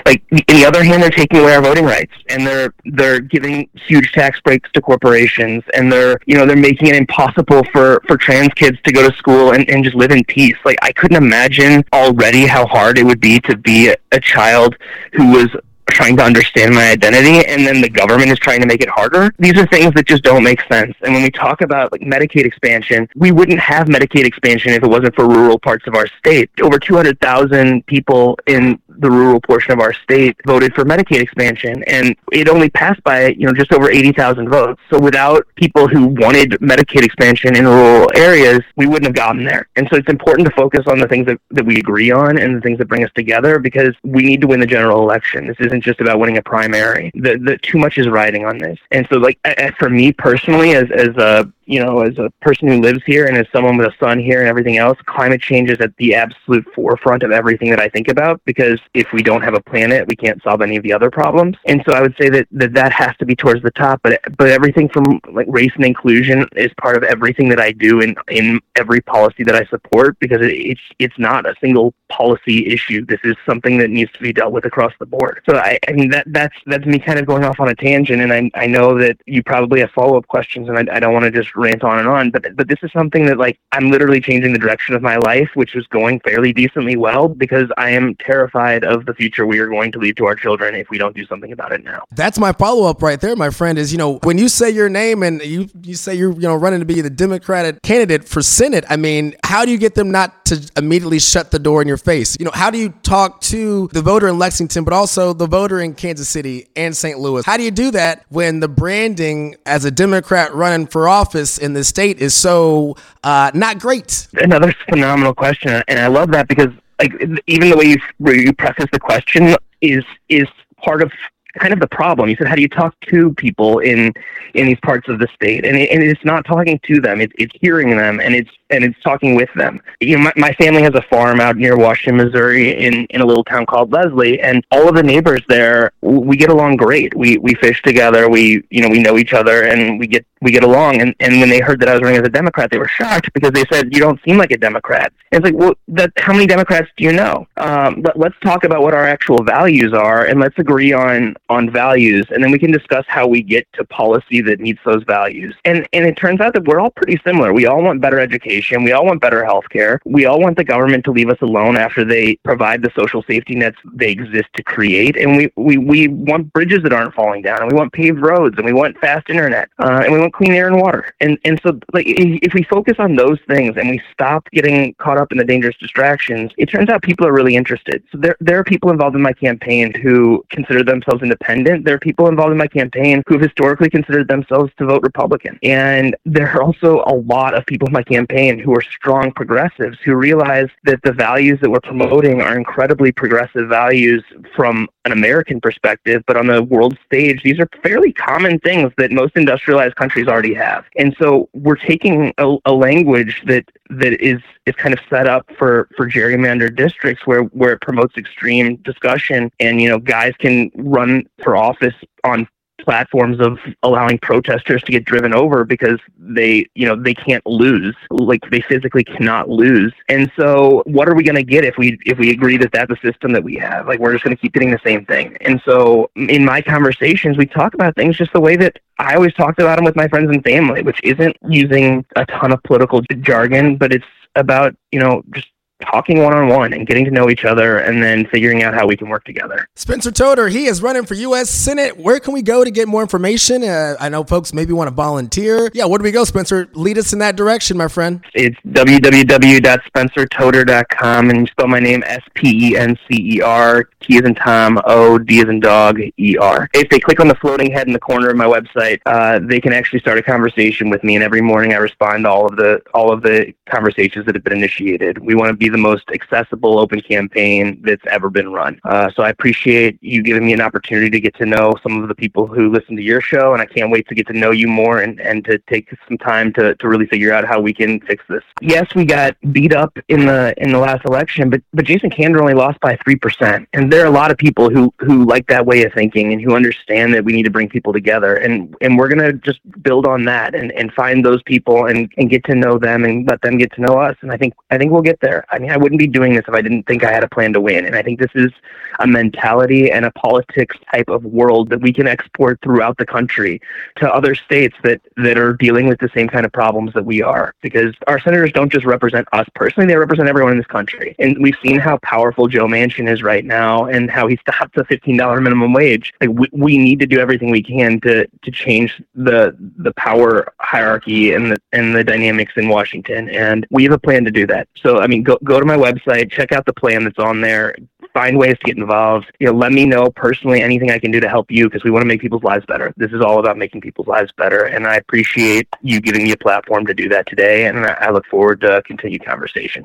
like 0.07 0.23
in 0.31 0.43
the 0.49 0.65
other 0.65 0.83
hand, 0.83 1.03
they're 1.03 1.11
taking 1.11 1.41
away 1.41 1.55
our 1.55 1.63
voting 1.63 1.82
rights 1.85 2.13
and 2.29 2.47
they're 2.47 2.73
they're 2.87 3.21
giving 3.21 3.69
huge 3.75 4.13
tax 4.13 4.41
breaks 4.41 4.71
to 4.73 4.81
corporations 4.81 5.63
and 5.75 5.91
they're 5.91 6.19
you 6.27 6.37
know 6.37 6.47
they're 6.47 6.57
making 6.57 6.89
it 6.89 6.97
impossible 6.97 7.63
for 7.73 8.01
for 8.07 8.17
trans 8.17 8.53
kids 8.55 8.79
to 8.85 8.93
go 8.93 9.09
to 9.09 9.17
school 9.17 9.53
and, 9.53 9.69
and 9.71 9.85
just 9.85 9.97
live 9.97 10.11
in 10.11 10.23
peace 10.25 10.57
like 10.65 10.79
i 10.83 10.93
couldn't 10.93 11.17
imagine 11.17 11.85
already 11.93 12.47
how 12.47 12.67
hard 12.67 12.99
it 12.99 13.05
would 13.05 13.21
be 13.21 13.41
to 13.41 13.57
be 13.57 13.89
a, 13.89 13.97
a 14.13 14.21
child 14.21 14.77
who 15.13 15.33
was 15.33 15.49
trying 15.93 16.17
to 16.17 16.23
understand 16.23 16.75
my 16.75 16.91
identity 16.91 17.47
and 17.47 17.67
then 17.67 17.81
the 17.81 17.89
government 17.89 18.31
is 18.31 18.39
trying 18.39 18.61
to 18.61 18.67
make 18.67 18.81
it 18.81 18.89
harder. 18.89 19.33
These 19.39 19.59
are 19.59 19.67
things 19.67 19.93
that 19.95 20.07
just 20.07 20.23
don't 20.23 20.43
make 20.43 20.61
sense. 20.63 20.95
And 21.03 21.13
when 21.15 21.23
we 21.23 21.31
talk 21.31 21.61
about 21.61 21.93
like 21.93 22.01
Medicaid 22.01 22.45
expansion, 22.45 23.09
we 23.15 23.31
wouldn't 23.31 23.61
have 23.61 23.87
Medicaid 23.89 24.25
expansion 24.25 24.73
if 24.73 24.83
it 24.83 24.89
wasn't 24.89 25.15
for 25.15 25.29
rural 25.29 25.59
parts 25.59 25.87
of 25.87 25.95
our 25.95 26.07
state. 26.19 26.51
Over 26.63 26.79
200,000 26.79 27.87
people 27.87 28.39
in 28.47 28.81
the 28.99 29.11
rural 29.11 29.41
portion 29.41 29.73
of 29.73 29.81
our 29.81 29.93
state 29.93 30.37
voted 30.47 30.75
for 30.75 30.85
Medicaid 30.85 31.21
expansion, 31.21 31.83
and 31.87 32.15
it 32.33 32.49
only 32.49 32.71
passed 32.71 33.03
by 33.05 33.29
you 33.29 33.47
know 33.47 33.53
just 33.53 33.73
over 33.73 33.91
eighty 33.91 34.13
thousand 34.13 34.49
votes. 34.49 34.81
So 34.91 34.99
without 34.99 35.47
people 35.57 35.89
who 35.89 36.07
wanted 36.07 36.53
Medicaid 36.61 37.03
expansion 37.03 37.57
in 37.57 37.67
rural 37.67 38.11
areas, 38.15 38.61
we 38.77 38.87
wouldn't 38.87 39.07
have 39.07 39.15
gotten 39.15 39.45
there. 39.45 39.69
And 39.77 39.89
so 39.91 39.97
it's 39.97 40.09
important 40.09 40.49
to 40.49 40.55
focus 40.55 40.87
on 40.87 40.99
the 40.99 41.09
things 41.09 41.27
that, 41.27 41.41
that 41.51 41.65
we 41.65 41.79
agree 41.79 42.11
on 42.11 42.39
and 42.39 42.57
the 42.57 42.61
things 42.61 42.79
that 42.79 42.89
bring 42.89 43.05
us 43.05 43.11
together 43.15 43.59
because 43.59 43.95
we 44.03 44.23
need 44.23 44.41
to 44.41 44.47
win 44.47 44.61
the 44.61 44.67
general 44.67 45.01
election. 45.01 45.47
This 45.47 45.61
isn't 45.61 45.83
just 45.83 46.01
about 46.01 46.19
winning 46.19 46.39
a 46.39 46.43
primary. 46.43 47.11
The, 47.15 47.39
the 47.39 47.59
too 47.59 47.79
much 47.79 47.99
is 47.99 48.09
riding 48.09 48.45
on 48.45 48.59
this. 48.59 48.79
And 48.91 49.07
so 49.11 49.19
like 49.19 49.39
for 49.79 49.91
me 49.91 50.13
personally, 50.13 50.75
as 50.75 50.91
as 50.91 51.17
a 51.17 51.53
you 51.65 51.83
know, 51.83 52.01
as 52.01 52.19
a 52.19 52.31
person 52.41 52.69
who 52.69 52.81
lives 52.81 53.03
here 53.07 53.27
and 53.27 53.37
as 53.37 53.47
someone 53.53 53.77
with 53.77 53.87
a 53.87 53.97
son 53.99 54.19
here 54.19 54.41
and 54.41 54.49
everything 54.49 54.77
else, 54.77 54.99
climate 55.07 55.41
change 55.41 55.71
is 55.71 55.81
at 55.81 55.97
the 55.97 56.15
absolute 56.15 56.67
forefront 56.75 57.23
of 57.23 57.31
everything 57.31 57.71
that 57.71 57.81
I 57.81 57.89
think 57.89 58.09
about 58.09 58.41
because 58.45 58.81
if 58.95 59.13
we 59.13 59.23
don't 59.23 59.43
have 59.43 59.55
a 59.55 59.61
planet, 59.61 60.07
we 60.07 60.17
can't 60.17 60.43
solve 60.43 60.63
any 60.63 60.77
of 60.77 60.83
the 60.83 60.93
other 60.93 61.11
problems. 61.11 61.57
And 61.67 61.83
so 61.87 61.95
I 61.95 62.01
would 62.01 62.15
say 62.21 62.29
that 62.31 62.47
that, 62.53 62.75
that 62.75 62.93
has 62.93 63.17
to 63.19 63.27
be 63.27 63.35
towards 63.35 63.63
the 63.63 63.71
top. 63.71 64.01
But 64.03 64.21
but 64.37 64.49
everything 64.49 64.89
from 64.89 65.21
like 65.33 65.47
race 65.49 65.73
and 65.75 65.85
inclusion 65.85 66.47
is 66.57 66.71
part 66.81 66.97
of 66.97 67.03
everything 67.05 67.49
that 67.51 67.61
I 67.61 67.73
do 67.73 68.01
in 68.01 68.15
in 68.29 68.61
every 68.77 69.01
policy 69.01 69.45
that 69.45 69.55
I 69.55 69.65
support 69.67 70.19
because 70.19 70.41
it, 70.43 70.53
it's 70.53 70.81
it's 70.99 71.19
not 71.19 71.47
a 71.47 71.55
single 71.61 71.95
policy 72.09 72.67
issue. 72.67 73.05
This 73.05 73.21
is 73.25 73.37
something 73.47 73.79
that 73.79 73.91
needs 73.91 74.13
to 74.13 74.21
be 74.21 74.33
dealt 74.33 74.53
with 74.53 74.65
across 74.65 74.93
the 74.99 75.07
board. 75.07 75.43
So 75.49 75.57
I, 75.57 75.79
I 75.89 75.93
mean 75.93 76.11
that 76.11 76.25
that's 76.29 76.57
that's 76.67 76.87
me 76.87 76.99
kind 76.99 77.19
of 77.19 77.27
going 77.27 77.45
off 77.45 77.61
on 77.61 77.69
a 77.69 77.75
tangent, 77.75 78.23
and 78.23 78.33
I 78.33 78.51
I 78.55 78.67
know 78.67 78.99
that 78.99 79.17
you 79.27 79.43
probably 79.43 79.81
have 79.81 79.91
follow 79.91 80.17
up 80.17 80.27
questions, 80.29 80.69
and 80.69 80.79
I, 80.79 80.97
I 80.97 81.01
don't 81.01 81.13
want 81.13 81.25
to 81.25 81.31
just 81.31 81.55
rant 81.57 81.85
on 81.85 81.99
and 81.99 82.09
on, 82.09 82.31
but 82.31 82.57
but 82.57 82.69
this 82.69 82.79
is 82.83 82.93
something 82.93 83.27
that 83.27 83.39
like 83.39 83.59
I'm 83.73 83.91
literally 83.91 84.21
changing 84.21 84.53
the 84.53 84.59
direction 84.59 84.95
of 84.95 85.03
my 85.03 85.17
life, 85.17 85.51
which 85.55 85.75
is 85.75 85.87
going 85.89 86.21
fairly 86.21 86.53
decently 86.53 86.97
well 86.97 87.29
because 87.29 87.71
I 87.77 87.91
am 87.91 88.15
terrified 88.17 88.72
of 88.85 89.07
the 89.07 89.15
future 89.15 89.47
we 89.47 89.59
are 89.59 89.69
going 89.69 89.93
to 89.93 89.99
leave 89.99 90.17
to 90.17 90.27
our 90.27 90.35
children 90.35 90.75
if 90.75 90.91
we 90.91 90.99
don't 90.99 91.15
do 91.15 91.27
something 91.27 91.53
about 91.53 91.73
it 91.73 91.85
now. 91.85 92.05
That's 92.13 92.39
my 92.39 92.53
follow 92.53 92.89
up 92.89 93.03
right 93.03 93.21
there, 93.21 93.37
my 93.37 93.51
friend. 93.51 93.79
Is 93.79 93.93
you 93.93 93.99
know 93.99 94.19
when 94.23 94.39
you 94.39 94.49
say 94.49 94.71
your 94.71 94.89
name 94.89 95.23
and 95.23 95.43
you 95.43 95.69
you 95.83 95.95
say 95.95 96.15
you're 96.15 96.33
you 96.33 96.41
know 96.41 96.57
running 96.57 96.81
to 96.81 96.87
be 96.87 97.01
the 97.01 97.11
Democratic 97.11 97.83
candidate 97.83 98.29
for 98.29 98.43
Senate, 98.43 98.85
I 98.89 98.97
mean, 98.97 99.35
how 99.45 99.65
do 99.65 99.71
you 99.71 99.79
get 99.79 99.95
them 99.95 100.11
not 100.11 100.45
to 100.47 100.71
immediately 100.77 101.19
shut 101.19 101.51
the 101.51 101.59
door 101.59 101.83
in 101.83 101.89
your 101.89 101.97
face? 101.97 102.37
You 102.39 102.45
know, 102.45 102.51
how 102.53 102.71
do 102.71 102.79
you 102.79 102.91
talk 103.03 103.41
to 103.43 103.89
the 103.93 104.03
voter 104.03 104.29
in 104.29 104.39
Lexington, 104.39 104.85
but 104.85 104.93
also 104.93 105.33
the 105.33 105.47
voter 105.47 105.81
in 105.81 105.95
Kansas 105.95 106.29
City 106.29 106.69
and 106.77 106.97
St. 106.97 107.19
Louis? 107.19 107.45
How 107.45 107.57
do 107.57 107.63
you 107.63 107.71
do 107.71 107.91
that 107.93 108.25
when 108.29 108.61
the 108.61 108.69
branding 108.69 109.57
as 109.67 109.85
a 109.85 109.91
Democrat 109.91 110.55
running 110.55 110.87
for 110.87 111.09
office 111.09 111.59
in 111.59 111.73
the 111.73 111.85
state 111.85 112.19
is 112.21 112.35
so 112.35 112.97
uh, 113.25 113.51
not 113.55 113.79
great? 113.79 114.29
Another 114.35 114.75
phenomenal 114.89 115.35
question, 115.35 115.83
and 115.89 115.99
I 115.99 116.07
love 116.07 116.31
that 116.33 116.49
because 116.49 116.73
like 117.03 117.43
even 117.47 117.71
the 117.71 117.77
way 117.77 117.87
you, 117.87 117.97
you 118.33 118.53
preface 118.53 118.87
the 118.93 119.01
question 119.01 119.57
is 119.81 120.05
is 120.29 120.49
part 120.77 121.03
of 121.03 121.13
kind 121.59 121.73
of 121.73 121.81
the 121.81 121.89
problem. 121.89 122.29
You 122.29 122.37
said, 122.37 122.49
how 122.49 122.55
do 122.55 122.63
you 122.63 122.69
talk 122.69 122.99
to 123.09 123.33
people 123.35 123.79
in 123.81 124.13
in 124.55 124.67
these 124.67 124.81
parts 124.81 125.09
of 125.09 125.19
the 125.19 125.29
state? 125.35 125.65
And, 125.65 125.77
it, 125.77 125.91
and 125.91 126.03
it's 126.03 126.25
not 126.25 126.45
talking 126.45 126.81
to 126.87 127.01
them; 127.01 127.21
it's 127.21 127.33
it's 127.39 127.53
hearing 127.61 127.97
them, 127.97 128.21
and 128.21 128.35
it's 128.35 128.51
and 128.71 128.85
it's 128.85 129.01
talking 129.03 129.35
with 129.35 129.51
them. 129.55 129.81
You 130.01 130.17
know, 130.17 130.25
my, 130.25 130.33
my 130.37 130.53
family 130.55 130.83
has 130.83 130.95
a 130.95 131.03
farm 131.03 131.41
out 131.41 131.57
near 131.57 131.77
Washington, 131.77 132.25
Missouri, 132.25 132.77
in 132.85 133.07
in 133.07 133.21
a 133.21 133.27
little 133.27 133.45
town 133.45 133.67
called 133.67 133.93
Leslie, 133.93 134.41
and 134.41 134.65
all 134.71 134.89
of 134.89 134.97
the 134.97 135.03
neighbors 135.03 135.43
there, 135.49 135.93
we 136.01 136.37
get 136.37 136.51
along 136.51 136.77
great. 136.77 137.15
We 137.15 137.39
we 137.39 137.55
fish 137.55 137.83
together. 137.83 138.29
We 138.29 138.65
you 138.71 138.83
know 138.83 138.89
we 138.89 139.01
know 139.01 139.19
each 139.19 139.33
other, 139.33 139.65
and 139.65 139.99
we 139.99 140.07
get 140.07 140.27
we 140.41 140.51
get 140.51 140.65
along. 140.65 141.01
And 141.01 141.15
and 141.21 141.41
when 141.41 141.51
they 141.51 141.61
heard 141.61 141.81
that 141.81 141.89
I 141.89 141.93
was 141.93 142.03
running 142.03 142.19
as 142.19 142.27
a 142.27 142.31
Democrat, 142.31 142.71
they 142.71 142.79
were 142.79 142.89
shocked 142.89 143.33
because 143.33 143.53
they 143.53 143.65
said, 143.71 143.95
"You 143.95 144.01
don't 144.01 144.21
seem 144.25 144.39
like 144.39 144.51
a 144.51 144.59
Democrat." 144.59 145.13
And 145.31 145.45
it's 145.45 145.53
like, 145.53 145.59
well, 145.59 145.75
that 145.89 146.13
how 146.17 146.33
many 146.33 146.47
Democrats 146.47 146.89
do 146.97 147.05
you 147.05 147.13
know? 147.13 147.47
Um, 147.57 148.03
let, 148.03 148.19
let's 148.19 148.35
talk 148.43 148.65
about 148.65 148.83
what 148.83 148.95
our 148.95 149.07
actual 149.07 149.43
values 149.45 149.93
are, 149.93 150.27
and 150.27 150.41
let's 150.41 150.59
agree 150.59 150.93
on 150.93 151.35
on 151.53 151.71
values, 151.71 152.27
and 152.31 152.43
then 152.43 152.51
we 152.51 152.59
can 152.59 152.73
discuss 152.73 153.05
how 153.09 153.27
we 153.27 153.43
get 153.43 153.67
to 153.75 153.85
policy 153.85 154.41
that 154.43 154.61
meets 154.61 154.81
those 154.85 155.03
values. 155.05 155.55
And 155.65 155.87
and 155.93 156.05
it 156.05 156.17
turns 156.17 156.41
out 156.41 156.55
that 156.55 156.65
we're 156.65 156.81
all 156.81 156.91
pretty 156.91 157.21
similar. 157.25 157.53
We 157.53 157.67
all 157.67 157.83
want 157.83 158.01
better 158.01 158.19
education. 158.19 158.85
We 158.85 158.93
all 158.93 159.05
want 159.05 159.21
better 159.21 159.45
health 159.45 159.69
care. 159.71 160.01
We 160.05 160.25
all 160.25 160.41
want 160.41 160.57
the 160.57 160.65
government 160.65 161.05
to 161.05 161.13
leave 161.13 161.29
us 161.29 161.41
alone 161.43 161.77
after 161.77 162.05
they 162.05 162.37
provide 162.37 162.83
the 162.83 162.91
social 162.97 163.23
safety 163.23 163.55
nets 163.55 163.77
they 163.93 164.11
exist 164.11 164.49
to 164.55 164.63
create. 164.63 165.17
And 165.17 165.37
we 165.37 165.53
we, 165.57 165.77
we 165.77 166.09
want 166.09 166.53
bridges 166.53 166.83
that 166.83 166.93
aren't 166.93 167.15
falling 167.15 167.43
down, 167.43 167.63
and 167.63 167.71
we 167.71 167.77
want 167.77 167.93
paved 167.93 168.21
roads, 168.21 168.57
and 168.57 168.65
we 168.65 168.73
want 168.73 168.99
fast 168.99 169.29
internet, 169.29 169.69
uh, 169.79 170.01
and 170.05 170.13
we 170.13 170.19
want 170.19 170.33
clean 170.33 170.53
air 170.53 170.69
and 170.69 170.81
water. 170.81 171.15
And 171.21 171.39
and 171.45 171.61
so 171.65 171.79
like 171.93 172.07
if 172.09 172.55
we 172.55 172.63
focus 172.65 172.97
on 172.99 173.17
those 173.17 173.39
things 173.47 173.77
and 173.77 173.91
we 173.91 174.01
stop 174.13 174.49
getting 174.53 174.95
caught 174.95 175.19
up 175.19 175.33
in 175.33 175.39
the 175.39 175.45
dangerous 175.45 175.77
distractions, 175.79 176.51
it 176.57 176.67
turns 176.67 176.89
out 176.89 177.03
people 177.03 177.27
are 177.27 177.33
really 177.33 177.57
interested. 177.57 178.03
So 178.11 178.19
there 178.19 178.37
there 178.41 178.59
are 178.59 178.65
people 178.65 178.91
involved 178.91 179.17
in 179.17 179.23
my 179.23 179.33
campaign 179.33 179.93
who 180.03 180.45
consider 180.51 180.83
themselves 180.83 181.23
independent. 181.23 181.42
There 181.47 181.95
are 181.95 181.99
people 181.99 182.29
involved 182.29 182.53
in 182.53 182.59
my 182.59 182.67
campaign 182.67 183.23
who've 183.27 183.41
historically 183.41 183.91
considered 183.91 184.29
themselves 184.29 184.73
to 184.79 184.87
vote 184.87 185.03
Republican. 185.03 185.59
And 185.63 186.17
there 186.25 186.49
are 186.49 186.63
also 186.63 187.03
a 187.07 187.15
lot 187.15 187.55
of 187.55 187.67
people 187.67 187.89
in 187.89 187.93
my 187.93 188.03
campaign 188.03 188.59
who 188.59 188.75
are 188.75 188.83
strong 188.83 189.33
progressives 189.33 189.99
who 190.05 190.15
realize 190.15 190.69
that 190.85 191.01
the 191.03 191.13
values 191.13 191.59
that 191.61 191.71
we're 191.71 191.81
promoting 191.81 192.41
are 192.41 192.57
incredibly 192.57 193.13
progressive 193.13 193.69
values 193.69 194.25
from 194.57 194.89
an 195.05 195.13
American 195.13 195.61
perspective, 195.61 196.23
but 196.27 196.37
on 196.37 196.47
the 196.47 196.63
world 196.63 196.97
stage, 197.05 197.43
these 197.43 197.59
are 197.59 197.69
fairly 197.83 198.13
common 198.13 198.59
things 198.61 198.93
that 198.99 199.11
most 199.11 199.37
industrialized 199.37 199.97
countries 199.97 200.29
already 200.29 200.55
have. 200.55 200.85
And 200.97 201.15
so 201.21 201.49
we're 201.53 201.77
taking 201.77 202.33
a, 202.39 202.57
a 202.65 202.73
language 202.73 203.43
that 203.47 203.65
that 203.91 204.21
is 204.23 204.41
is 204.67 204.75
kind 204.77 204.95
of 204.95 205.01
set 205.11 205.27
up 205.27 205.51
for 205.59 205.89
for 205.97 206.09
gerrymandered 206.09 206.77
districts 206.77 207.27
where 207.27 207.43
where 207.43 207.73
it 207.73 207.81
promotes 207.81 208.17
extreme 208.17 208.77
discussion 208.77 209.51
and 209.61 209.83
you 209.83 209.89
know 209.89 209.99
guys 209.99 210.33
can 210.39 210.71
run 210.77 211.25
for 211.43 211.57
office 211.57 211.95
on 212.25 212.47
platforms 212.83 213.41
of 213.41 213.59
allowing 213.83 214.19
protesters 214.19 214.83
to 214.83 214.93
get 214.93 215.05
driven 215.05 215.35
over 215.35 215.65
because 215.65 215.99
they 216.19 216.67
you 216.75 216.87
know 216.87 216.97
they 216.97 217.15
can't 217.15 217.45
lose. 217.47 217.95
Like 218.11 218.41
they 218.51 218.61
physically 218.61 219.05
cannot 219.05 219.49
lose. 219.49 219.93
And 220.09 220.31
so 220.39 220.83
what 220.87 221.09
are 221.09 221.15
we 221.15 221.23
going 221.23 221.37
to 221.37 221.45
get 221.45 221.65
if 221.65 221.77
we 221.79 221.99
if 222.07 222.19
we 222.19 222.31
agree 222.31 222.57
that 222.59 222.73
that's 222.73 222.91
the 222.91 222.99
system 223.03 223.33
that 223.33 223.45
we 223.45 223.57
have? 223.57 223.87
Like 223.87 223.99
we're 223.99 224.13
just 224.13 224.25
going 224.25 224.37
to 224.37 224.41
keep 224.41 224.53
getting 224.53 224.71
the 224.71 224.81
same 224.85 225.05
thing. 225.05 225.37
And 225.41 225.61
so 225.65 226.11
in 226.17 226.45
my 226.45 226.61
conversations 226.61 227.37
we 227.37 227.47
talk 227.47 227.75
about 227.75 227.95
things 227.97 228.17
just 228.17 228.33
the 228.33 228.41
way 228.41 228.57
that 228.57 228.79
I 228.99 229.15
always 229.15 229.35
talked 229.35 229.61
about 229.61 229.77
them 229.77 229.85
with 229.85 229.97
my 229.97 230.09
friends 230.09 230.31
and 230.31 230.43
family 230.45 230.83
which 230.83 231.01
isn't 231.03 231.37
using 231.49 232.05
a 232.17 232.25
ton 232.27 232.53
of 232.53 232.63
political 232.63 233.01
jargon 233.21 233.77
but 233.77 233.93
it's 233.93 234.05
about 234.37 234.75
you 234.91 235.01
know 235.01 235.23
just 235.35 235.49
talking 235.83 236.23
one 236.23 236.35
on 236.35 236.49
one 236.49 236.73
and 236.73 236.87
getting 236.87 237.05
to 237.05 237.11
know 237.11 237.29
each 237.29 237.45
other 237.45 237.77
and 237.79 238.03
then 238.03 238.25
figuring 238.27 238.63
out 238.63 238.73
how 238.75 238.87
we 238.87 238.97
can 238.97 239.09
work 239.09 239.25
together. 239.25 239.69
Spencer 239.77 240.11
Toder, 240.11 240.49
he 240.49 240.65
is 240.67 240.83
running 240.83 241.05
for 241.05 241.15
U.S. 241.15 241.49
Senate. 241.51 241.99
Where 241.99 242.21
can 242.21 242.35
we 242.35 242.43
go 242.43 242.63
to 242.65 242.71
get 242.71 242.89
more 242.89 243.03
information? 243.03 243.65
Uh, 243.65 243.97
I 244.01 244.09
know 244.09 244.25
folks 244.25 244.55
maybe 244.55 244.73
want 244.73 244.89
to 244.89 244.95
volunteer. 244.95 245.71
Yeah, 245.75 245.85
where 245.87 245.99
do 245.99 246.05
we 246.05 246.13
go, 246.13 246.25
Spencer? 246.25 246.69
Lead 246.75 246.99
us 246.99 247.13
in 247.13 247.19
that 247.19 247.37
direction, 247.37 247.77
my 247.77 247.89
friend. 247.89 248.25
It's 248.35 248.57
www.spencertoder.com 248.67 251.31
and 251.31 251.41
you 251.41 251.47
spell 251.47 251.69
my 251.69 251.81
name 251.81 252.03
S 252.07 252.23
P 252.35 252.71
E 252.71 252.77
N 252.77 252.97
C 253.09 253.37
E 253.37 253.43
R, 253.43 253.85
T 254.01 254.17
is 254.17 254.23
in 254.23 254.35
Tom, 254.35 254.81
O, 254.85 255.19
D 255.19 255.41
is 255.41 255.49
in 255.49 255.61
dog, 255.61 256.01
E 256.19 256.37
R. 256.37 256.69
If 256.75 256.89
they 256.89 257.01
click 257.01 257.21
on 257.21 257.29
the 257.29 257.35
floating 257.37 257.73
head 257.73 257.87
in 257.87 257.93
the 257.93 257.99
corner 257.99 258.31
of 258.31 258.37
my 258.37 258.47
website, 258.47 259.01
uh, 259.07 259.41
they 259.43 259.61
can 259.61 259.73
actually 259.73 260.01
start 260.01 260.19
a 260.19 260.23
conversation 260.23 260.91
with 260.91 261.03
me 261.05 261.15
and 261.15 261.25
every 261.25 261.41
morning 261.41 261.73
I 261.73 261.77
respond 261.77 262.25
to 262.25 262.31
all 262.31 262.47
of 262.47 262.57
the 262.57 262.81
all 262.95 263.13
of 263.13 263.23
the 263.23 263.55
conversations 263.67 264.27
that 264.27 264.35
have 264.35 264.45
been 264.45 264.57
initiated. 264.57 265.19
We 265.19 265.35
want 265.35 265.49
to 265.49 265.55
be 265.55 265.69
the 265.73 265.79
most 265.79 266.05
accessible 266.11 266.79
open 266.79 267.01
campaign 267.01 267.81
that's 267.85 268.05
ever 268.07 268.31
been 268.31 268.53
run. 268.53 268.81
Uh, 268.85 269.11
so 269.15 269.23
I 269.23 269.31
appreciate 269.31 269.99
you 270.01 270.23
giving 270.23 270.47
me 270.47 270.53
an 270.53 270.61
opportunity 270.61 271.11
to 271.11 271.21
get 271.21 271.35
to 271.37 271.47
know 271.47 271.75
some 271.83 272.03
of 272.03 272.09
the 272.09 272.15
people 272.15 272.47
who 272.47 272.71
listen 272.71 272.97
to 272.97 273.03
your 273.03 273.21
show, 273.21 273.53
and 273.53 273.61
I 273.61 273.67
can't 273.67 273.91
wait 273.91 274.07
to 274.09 274.15
get 274.15 274.27
to 274.29 274.33
know 274.33 274.51
you 274.51 274.69
more 274.69 275.01
and, 275.01 275.21
and 275.21 275.45
to 275.47 275.59
take 275.59 275.89
some 276.09 276.19
time 276.19 276.53
to, 276.55 276.75
to 276.77 276.89
really 276.89 277.07
figure 277.07 277.33
out 277.33 277.45
how 277.45 277.61
we 277.61 277.73
can 277.73 278.01
fix 278.01 278.25
this. 278.29 278.43
Yes, 278.61 278.95
we 278.95 279.05
got 279.05 279.37
beat 279.53 279.75
up 279.75 279.99
in 280.09 280.27
the 280.27 280.55
in 280.59 280.73
the 280.73 280.79
last 280.79 281.05
election, 281.05 281.51
but 281.51 281.63
but 281.73 281.85
Jason 281.85 282.11
Kander 282.11 282.41
only 282.41 282.55
lost 282.55 282.79
by 282.81 282.97
three 283.05 283.17
percent, 283.17 283.69
and 283.73 283.93
there 283.93 284.03
are 284.03 284.07
a 284.07 284.11
lot 284.11 284.31
of 284.31 284.39
people 284.39 284.71
who 284.71 284.93
who 284.99 285.25
like 285.25 285.47
that 285.49 285.67
way 285.67 285.85
of 285.85 285.93
thinking 285.93 286.33
and 286.33 286.41
who 286.41 286.55
understand 286.55 287.15
that 287.15 287.25
we 287.25 287.33
need 287.33 287.45
to 287.45 287.51
bring 287.51 287.69
people 287.69 287.93
together, 287.93 288.37
and 288.37 288.75
and 288.81 288.99
we're 288.99 289.09
gonna 289.09 289.33
just 289.33 289.61
build 289.83 290.07
on 290.07 290.25
that 290.25 290.55
and, 290.55 290.73
and 290.73 290.93
find 290.93 291.25
those 291.25 291.43
people 291.43 291.87
and, 291.87 292.13
and 292.17 292.31
get 292.31 292.45
to 292.45 292.55
know 292.55 292.79
them 292.79 293.05
and 293.05 293.29
let 293.29 293.41
them 293.43 293.59
get 293.59 293.73
to 293.73 293.81
know 293.81 293.99
us, 293.99 294.17
and 294.23 294.31
I 294.31 294.37
think 294.37 294.55
I 294.71 294.79
think 294.79 294.93
we'll 294.93 295.03
get 295.03 295.21
there. 295.21 295.45
I 295.53 295.59
mean, 295.59 295.71
I 295.71 295.77
wouldn't 295.77 295.99
be 295.99 296.07
doing 296.07 296.35
this 296.35 296.45
if 296.49 296.55
I 296.55 296.63
didn't 296.63 296.85
think 296.85 297.05
I 297.05 297.13
had 297.13 297.23
a 297.23 297.29
plan 297.29 297.53
to 297.53 297.61
win. 297.61 297.85
And 297.85 297.95
I 297.95 298.03
think 298.03 298.19
this 298.19 298.31
is 298.35 298.51
a 298.99 299.07
mentality 299.07 299.91
and 299.91 300.05
a 300.05 300.11
politics 300.13 300.77
type 300.93 301.09
of 301.09 301.25
world 301.25 301.71
that 301.71 301.81
we 301.81 301.93
can 301.93 302.07
export 302.07 302.59
throughout 302.63 302.97
the 302.99 303.07
country 303.07 303.61
to 303.97 304.13
other 304.13 304.35
states 304.35 304.77
that, 304.83 305.01
that 305.17 305.39
are 305.39 305.55
dealing 305.55 305.89
with 305.89 305.99
the 305.99 306.11
same 306.15 306.29
kind 306.29 306.45
of 306.45 306.53
problems 306.53 306.93
that 306.95 307.05
we 307.05 307.23
are. 307.23 307.55
Because 307.63 307.95
our 308.07 308.19
senators 308.19 308.53
don't 308.53 308.73
just 308.73 308.85
represent 308.85 309.29
us 309.33 309.47
personally, 309.55 309.87
they 309.87 309.97
represent 309.97 310.29
everyone 310.29 310.53
in 310.53 310.59
this 310.59 310.67
country. 310.67 311.15
And 311.19 311.37
we've 311.41 311.57
seen 311.63 311.79
how 311.79 311.99
powerful 311.99 312.49
Joe 312.49 312.67
Manchin 312.67 313.11
is 313.11 313.23
right 313.23 313.45
now 313.45 313.85
and 313.85 314.11
how 314.11 314.27
he 314.27 314.37
stopped 314.37 314.75
the 314.75 314.85
$15 314.85 315.43
minimum 315.43 315.73
wage. 315.73 316.13
Like 316.21 316.31
we, 316.31 316.49
we 316.53 316.79
need 316.79 317.01
to 317.01 317.07
do 317.07 317.19
everything 317.19 317.51
we 317.51 317.63
can 317.63 318.01
to, 318.01 318.27
to 318.27 318.51
change 318.51 319.03
the 319.15 319.57
the 319.79 319.93
power 319.95 320.53
hierarchy 320.61 321.33
and 321.33 321.53
the 321.53 321.61
and 321.73 321.95
the 321.95 322.05
dynamics 322.05 322.53
in 322.57 322.69
Washington. 322.69 323.29
And 323.31 323.67
we 323.71 323.83
have 323.85 323.93
a 323.93 323.99
plan 323.99 324.25
to 324.25 324.31
do 324.31 324.47
that. 324.47 324.69
So 324.77 325.01
I 325.01 325.07
mean 325.07 325.23
go 325.23 325.39
go 325.45 325.59
to 325.59 325.67
my 325.67 325.77
website, 325.77 326.31
check 326.31 326.53
out 326.53 326.67
the 326.67 326.73
plan 326.73 327.05
that's 327.05 327.19
on 327.19 327.41
there, 327.41 327.75
find 328.13 328.39
ways 328.39 328.57
to 328.59 328.65
get 328.65 328.77
involved. 328.77 329.27
You 329.41 329.49
know, 329.49 329.53
let 329.53 329.73
me 329.73 329.85
know 329.87 330.11
personally 330.11 330.63
anything 330.63 330.91
I 330.91 330.99
can 330.99 331.11
do 331.11 331.21
to 331.21 331.29
help 331.29 331.51
you 331.51 331.69
because 331.69 331.85
we 331.85 331.91
want 331.91 332.03
to 332.03 332.07
make 332.07 332.21
people's 332.21 332.43
lives 332.43 332.65
better. 332.67 332.93
This 332.97 333.13
is 333.13 333.21
all 333.21 333.39
about 333.39 333.57
making 333.57 333.81
people's 333.81 334.07
lives 334.07 334.33
better, 334.37 334.65
and 334.65 334.87
I 334.87 334.97
appreciate 334.97 335.69
you 335.81 336.01
giving 336.01 336.25
me 336.25 336.33
a 336.33 336.37
platform 336.37 336.87
to 336.87 336.95
do 336.95 337.09
that 337.09 337.27
today. 337.27 337.67
And 337.67 337.79
I 337.79 337.97
I 338.01 338.11
look 338.11 338.27
forward 338.27 338.61
to 338.63 338.83
continued 338.83 339.25
conversation. 339.25 339.85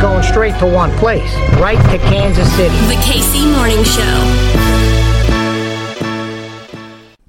Going 0.00 0.22
straight 0.22 0.58
to 0.58 0.66
one 0.66 0.90
place, 0.98 1.34
right 1.58 1.78
to 1.90 1.98
Kansas 1.98 2.50
City. 2.52 2.76
The 2.86 3.00
KC 3.02 3.50
Morning 3.56 3.82
Show. 3.84 4.63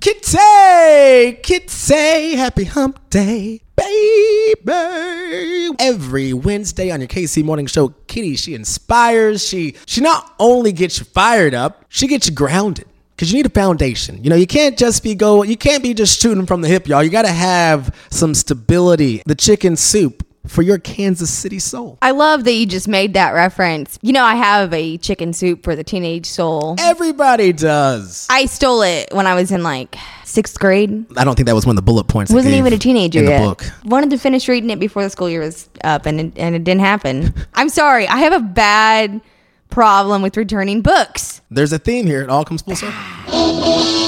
Kitty, 0.06 1.34
Kitty, 1.42 2.36
happy 2.36 2.66
hump 2.66 3.10
day, 3.10 3.60
baby. 3.76 5.72
Every 5.80 6.32
Wednesday 6.32 6.92
on 6.92 7.02
your 7.02 7.08
KC 7.08 7.44
Morning 7.44 7.66
Show, 7.66 7.88
Kitty, 8.06 8.36
she 8.36 8.54
inspires. 8.54 9.44
She 9.44 9.76
she 9.88 10.02
not 10.02 10.36
only 10.38 10.74
gets 10.74 11.00
you 11.00 11.06
fired 11.06 11.56
up, 11.56 11.86
she 11.90 12.06
gets 12.06 12.28
you 12.28 12.36
grounded. 12.36 12.86
Cause 13.18 13.32
you 13.32 13.38
need 13.38 13.48
a 13.48 13.50
foundation. 13.50 14.24
You 14.24 14.30
know, 14.30 14.36
you 14.36 14.46
can't 14.46 14.78
just 14.78 15.02
be 15.02 15.16
go. 15.16 15.42
You 15.42 15.58
can't 15.58 15.82
be 15.82 15.96
just 15.96 16.22
shooting 16.22 16.46
from 16.46 16.62
the 16.62 16.68
hip, 16.68 16.86
y'all. 16.86 17.02
You 17.02 17.10
got 17.10 17.24
to 17.24 17.32
have 17.32 17.96
some 18.12 18.36
stability. 18.36 19.24
The 19.26 19.34
chicken 19.34 19.76
soup 19.76 20.24
for 20.48 20.62
your 20.62 20.78
Kansas 20.78 21.30
City 21.30 21.60
soul. 21.60 21.98
I 22.02 22.12
love 22.12 22.44
that 22.44 22.54
you 22.54 22.66
just 22.66 22.88
made 22.88 23.14
that 23.14 23.32
reference. 23.32 24.00
You 24.02 24.14
know, 24.14 24.24
I 24.24 24.36
have 24.36 24.74
a 24.74 24.98
chicken 24.98 25.34
soup 25.34 25.64
for 25.64 25.76
the 25.76 25.84
teenage 25.84 26.26
soul. 26.26 26.76
Everybody 26.80 27.54
does. 27.54 28.28
I 28.30 28.46
stole 28.46 28.82
it 28.82 29.10
when 29.12 29.28
I 29.28 29.36
was 29.36 29.52
in 29.52 29.64
like 29.64 29.96
sixth 30.24 30.60
grade. 30.60 31.06
I 31.18 31.24
don't 31.24 31.36
think 31.36 31.48
that 31.48 31.56
was 31.56 31.66
one 31.66 31.74
of 31.74 31.78
the 31.78 31.82
bullet 31.86 32.06
points. 32.06 32.32
Wasn't 32.32 32.54
even 32.54 32.74
a 32.74 32.78
teenager 32.78 33.20
in 33.20 33.26
the 33.26 33.32
yet. 33.32 33.42
book. 33.42 33.66
Wanted 33.86 34.10
to 34.12 34.18
finish 34.18 34.48
reading 34.48 34.70
it 34.70 34.80
before 34.80 35.04
the 35.04 35.10
school 35.10 35.30
year 35.30 35.42
was 35.42 35.70
up, 35.84 36.06
and 36.06 36.20
it, 36.20 36.34
and 36.38 36.56
it 36.56 36.64
didn't 36.64 36.82
happen. 36.82 37.34
I'm 37.54 37.70
sorry. 37.70 38.08
I 38.08 38.18
have 38.18 38.34
a 38.34 38.40
bad 38.40 39.22
problem 39.70 40.22
with 40.22 40.38
returning 40.38 40.82
books. 40.82 41.42
There's 41.50 41.74
a 41.74 41.80
theme 41.80 42.06
here. 42.06 42.22
It 42.22 42.30
all 42.30 42.46
comes 42.46 42.62
full 42.62 42.76
circle. 42.76 42.94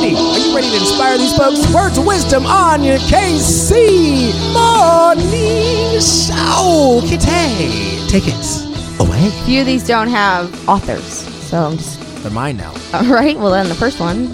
Kitty, 0.00 0.16
are 0.16 0.38
you 0.38 0.56
ready 0.56 0.70
to 0.70 0.76
inspire 0.76 1.18
these 1.18 1.36
folks? 1.36 1.70
Words 1.74 1.98
of 1.98 2.06
wisdom 2.06 2.46
on 2.46 2.82
your 2.82 2.96
KC 2.96 4.32
Morning 4.54 6.00
Show. 6.00 7.02
Kitty, 7.06 8.08
take 8.08 8.24
it 8.26 8.98
away. 8.98 9.26
A 9.26 9.30
few 9.44 9.60
of 9.60 9.66
these 9.66 9.86
don't 9.86 10.08
have 10.08 10.66
authors, 10.66 11.04
so 11.04 11.58
I'm 11.58 11.76
just 11.76 12.00
They're 12.22 12.30
mine 12.32 12.56
now. 12.56 12.72
All 12.94 13.04
right. 13.04 13.36
Well, 13.36 13.50
then 13.50 13.68
the 13.68 13.74
first 13.74 14.00
one 14.00 14.28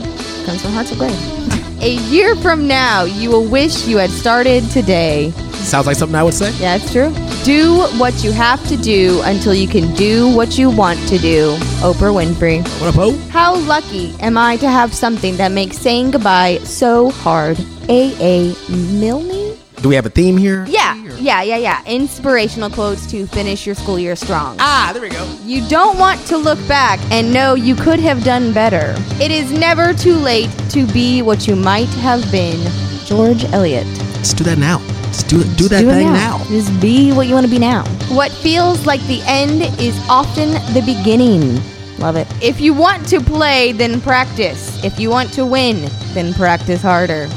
comes 0.45 0.63
from 0.63 0.71
Hartzell 0.71 0.99
Gray. 0.99 1.56
A 1.87 1.95
year 2.11 2.35
from 2.35 2.67
now, 2.67 3.05
you 3.05 3.31
will 3.31 3.45
wish 3.45 3.87
you 3.87 3.97
had 3.99 4.11
started 4.11 4.69
today. 4.73 5.31
Sounds 5.53 5.87
like 5.87 5.95
something 5.95 6.17
I 6.17 6.25
would 6.25 6.35
say. 6.35 6.51
Yeah, 6.59 6.75
it's 6.75 6.91
true. 6.91 7.15
Do 7.45 7.87
what 7.97 8.25
you 8.25 8.33
have 8.33 8.61
to 8.67 8.77
do 8.77 9.21
until 9.23 9.55
you 9.55 9.69
can 9.69 9.95
do 9.95 10.35
what 10.35 10.59
you 10.59 10.69
want 10.69 10.99
to 11.07 11.17
do. 11.19 11.55
Oprah 11.87 12.13
Winfrey. 12.13 12.61
What 12.81 12.89
up, 12.89 12.97
Ho? 12.97 13.17
How 13.29 13.55
lucky 13.55 14.17
am 14.19 14.37
I 14.37 14.57
to 14.57 14.69
have 14.69 14.93
something 14.93 15.37
that 15.37 15.53
makes 15.53 15.79
saying 15.79 16.11
goodbye 16.11 16.59
so 16.65 17.11
hard? 17.13 17.57
A.A. 17.89 18.53
Milne? 18.69 19.57
Do 19.83 19.91
we 19.91 19.95
have 19.95 20.07
a 20.07 20.11
theme 20.11 20.37
here? 20.37 20.65
Yeah, 20.67 20.95
yeah, 21.19 21.43
yeah, 21.43 21.57
yeah. 21.57 21.83
Inspirational 21.85 22.71
quotes 22.71 23.07
to 23.11 23.27
finish 23.27 23.67
your 23.67 23.75
school 23.75 23.99
year 23.99 24.17
strong. 24.17 24.57
Ah, 24.59 24.91
there 24.93 25.03
we 25.03 25.11
go. 25.11 25.25
You 25.45 25.67
don't 25.69 25.99
want 25.99 26.21
to 26.29 26.37
look 26.37 26.59
back 26.67 26.99
and 27.13 27.33
know 27.33 27.55
you 27.55 27.77
could 27.77 28.01
have 28.01 28.25
done 28.25 28.53
better. 28.53 28.95
It 29.23 29.31
is 29.31 29.53
never 29.53 29.93
too 29.93 30.15
late 30.15 30.51
to 30.71 30.87
be 30.93 31.23
what 31.23 31.47
you 31.47 31.57
might 31.57 31.89
have 32.01 32.29
been. 32.33 32.59
George 33.05 33.45
Eliot. 33.53 33.87
Let's 34.17 34.33
do 34.33 34.45
that 34.45 34.59
now. 34.59 34.79
Let's 35.05 35.23
do. 35.23 35.45
Do 35.55 35.69
that 35.69 35.83
Do 35.83 35.91
thing 35.91 36.13
now. 36.13 36.43
Just 36.49 36.81
be 36.81 37.13
what 37.13 37.27
you 37.29 37.35
want 37.35 37.47
to 37.47 37.51
be 37.51 37.59
now. 37.59 37.85
What 38.09 38.33
feels 38.33 38.87
like 38.87 39.01
the 39.03 39.23
end 39.27 39.63
is 39.81 39.97
often 40.09 40.53
the 40.75 40.83
beginning. 40.85 41.61
Love 41.99 42.17
it. 42.17 42.27
If 42.43 42.61
you 42.61 42.75
want 42.75 43.07
to 43.09 43.21
play, 43.21 43.73
then 43.73 44.01
practice. 44.01 44.83
If 44.85 44.99
you 44.99 45.11
want 45.11 45.33
to 45.35 45.47
win, 45.47 45.89
then 46.13 46.35
practice 46.35 46.83
harder. 46.83 47.29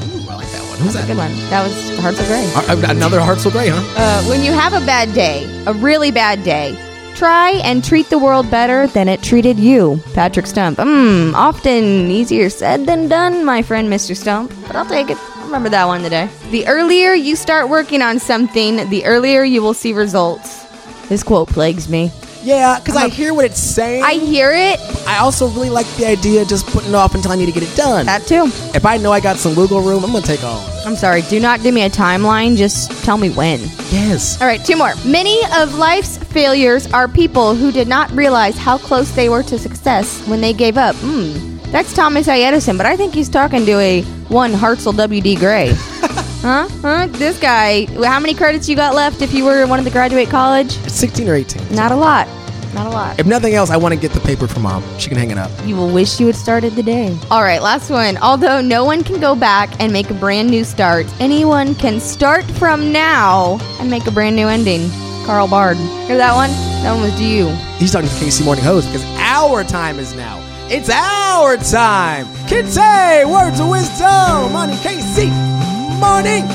Who's 0.79 0.93
that? 0.93 1.03
a 1.03 1.07
good 1.07 1.17
one. 1.17 1.31
That 1.49 1.63
was 1.67 1.73
Hartzell 1.99 2.25
Gray. 2.27 2.49
Uh, 2.55 2.91
Another 2.91 3.19
Hartzell 3.19 3.51
Gray, 3.51 3.67
huh? 3.69 3.83
Uh, 3.97 4.23
when 4.29 4.43
you 4.43 4.51
have 4.51 4.73
a 4.73 4.79
bad 4.85 5.13
day, 5.13 5.43
a 5.67 5.73
really 5.73 6.09
bad 6.11 6.43
day, 6.43 6.77
try 7.15 7.51
and 7.63 7.83
treat 7.83 8.09
the 8.09 8.17
world 8.17 8.49
better 8.49 8.87
than 8.87 9.09
it 9.09 9.21
treated 9.21 9.59
you. 9.59 9.99
Patrick 10.13 10.45
Stump. 10.47 10.77
Mmm, 10.79 11.33
often 11.33 12.09
easier 12.09 12.49
said 12.49 12.85
than 12.85 13.07
done, 13.09 13.43
my 13.43 13.61
friend 13.61 13.91
Mr. 13.91 14.15
Stump. 14.15 14.53
But 14.67 14.75
I'll 14.75 14.85
take 14.85 15.09
it. 15.09 15.17
I'll 15.35 15.45
Remember 15.45 15.69
that 15.69 15.85
one 15.85 16.01
today. 16.01 16.29
The 16.51 16.65
earlier 16.67 17.13
you 17.13 17.35
start 17.35 17.69
working 17.69 18.01
on 18.01 18.19
something, 18.19 18.87
the 18.89 19.05
earlier 19.05 19.43
you 19.43 19.61
will 19.61 19.73
see 19.73 19.93
results. 19.93 20.63
This 21.09 21.23
quote 21.23 21.49
plagues 21.49 21.89
me. 21.89 22.11
Yeah, 22.49 22.79
because 22.79 22.95
I 22.95 23.09
hear 23.09 23.31
what 23.35 23.45
it's 23.45 23.59
saying. 23.59 24.01
I 24.01 24.13
hear 24.13 24.51
it. 24.51 24.79
I 25.07 25.19
also 25.19 25.47
really 25.49 25.69
like 25.69 25.85
the 25.97 26.07
idea 26.07 26.41
of 26.41 26.47
just 26.47 26.65
putting 26.65 26.89
it 26.89 26.95
off 26.95 27.13
until 27.13 27.31
I 27.31 27.35
need 27.35 27.45
to 27.45 27.51
get 27.51 27.61
it 27.61 27.75
done. 27.75 28.07
That 28.07 28.25
too. 28.25 28.45
If 28.73 28.87
I 28.87 28.97
know 28.97 29.11
I 29.11 29.19
got 29.19 29.37
some 29.37 29.55
wiggle 29.55 29.81
room, 29.81 30.03
I'm 30.03 30.11
gonna 30.11 30.25
take 30.25 30.43
off. 30.43 30.67
I'm 30.83 30.95
sorry, 30.95 31.21
do 31.21 31.39
not 31.39 31.61
give 31.61 31.75
me 31.75 31.83
a 31.83 31.91
timeline, 31.91 32.57
just 32.57 32.91
tell 33.05 33.17
me 33.19 33.29
when. 33.29 33.59
Yes. 33.91 34.41
All 34.41 34.47
right, 34.47 34.65
two 34.65 34.75
more. 34.75 34.93
Many 35.05 35.39
of 35.57 35.75
life's 35.75 36.17
failures 36.17 36.91
are 36.91 37.07
people 37.07 37.53
who 37.53 37.71
did 37.71 37.87
not 37.87 38.09
realize 38.13 38.57
how 38.57 38.79
close 38.79 39.11
they 39.11 39.29
were 39.29 39.43
to 39.43 39.59
success 39.59 40.19
when 40.27 40.41
they 40.41 40.53
gave 40.53 40.75
up. 40.75 40.95
Hmm, 40.95 41.57
that's 41.71 41.93
Thomas 41.93 42.27
A. 42.27 42.43
Edison, 42.43 42.77
but 42.77 42.87
I 42.87 42.95
think 42.95 43.13
he's 43.13 43.29
talking 43.29 43.63
to 43.67 43.77
a 43.77 44.01
one 44.29 44.53
Hartzell 44.53 44.97
W.D. 44.97 45.35
Gray. 45.35 45.75
huh? 46.41 46.67
Huh? 46.81 47.07
This 47.11 47.39
guy, 47.39 47.85
how 48.03 48.19
many 48.19 48.33
credits 48.33 48.67
you 48.67 48.75
got 48.75 48.95
left 48.95 49.21
if 49.21 49.33
you 49.33 49.45
were 49.45 49.65
wanted 49.67 49.83
to 49.83 49.91
graduate 49.91 50.29
college? 50.29 50.71
16 50.71 51.27
or 51.27 51.35
18. 51.35 51.75
Not 51.75 51.91
a 51.91 51.95
lot. 51.95 52.27
Not 52.73 52.85
a 52.85 52.89
lot. 52.89 53.19
If 53.19 53.25
nothing 53.25 53.55
else, 53.55 53.69
I 53.69 53.77
want 53.77 53.93
to 53.95 53.99
get 53.99 54.11
the 54.11 54.19
paper 54.19 54.47
from 54.47 54.63
mom. 54.63 54.83
She 54.99 55.09
can 55.09 55.17
hang 55.17 55.31
it 55.31 55.37
up. 55.37 55.51
You 55.65 55.75
will 55.75 55.89
wish 55.91 56.19
you 56.19 56.27
had 56.27 56.35
started 56.35 56.73
the 56.73 56.83
day. 56.83 57.17
All 57.31 57.41
right, 57.41 57.61
last 57.61 57.89
one. 57.89 58.17
Although 58.17 58.61
no 58.61 58.85
one 58.85 59.03
can 59.03 59.19
go 59.19 59.35
back 59.35 59.69
and 59.79 59.91
make 59.91 60.09
a 60.09 60.13
brand 60.13 60.49
new 60.49 60.63
start, 60.63 61.07
anyone 61.19 61.73
can 61.75 61.99
start 61.99 62.45
from 62.45 62.91
now 62.91 63.57
and 63.79 63.89
make 63.89 64.05
a 64.05 64.11
brand 64.11 64.35
new 64.35 64.47
ending. 64.47 64.89
Carl 65.25 65.47
Bard. 65.47 65.77
Hear 66.07 66.17
that 66.17 66.33
one? 66.33 66.49
That 66.83 66.93
one 66.93 67.03
was 67.03 67.15
to 67.15 67.25
you. 67.25 67.49
He's 67.77 67.91
talking 67.91 68.09
to 68.09 68.15
KC 68.15 68.45
Morning 68.45 68.63
Host 68.63 68.87
because 68.87 69.05
our 69.17 69.63
time 69.63 69.99
is 69.99 70.15
now. 70.15 70.43
It's 70.71 70.89
our 70.89 71.57
time. 71.57 72.27
Kids 72.47 72.73
say 72.73 73.25
words 73.25 73.59
of 73.59 73.69
wisdom 73.69 74.55
on 74.55 74.69
KC 74.69 75.68
Morning 75.99 76.47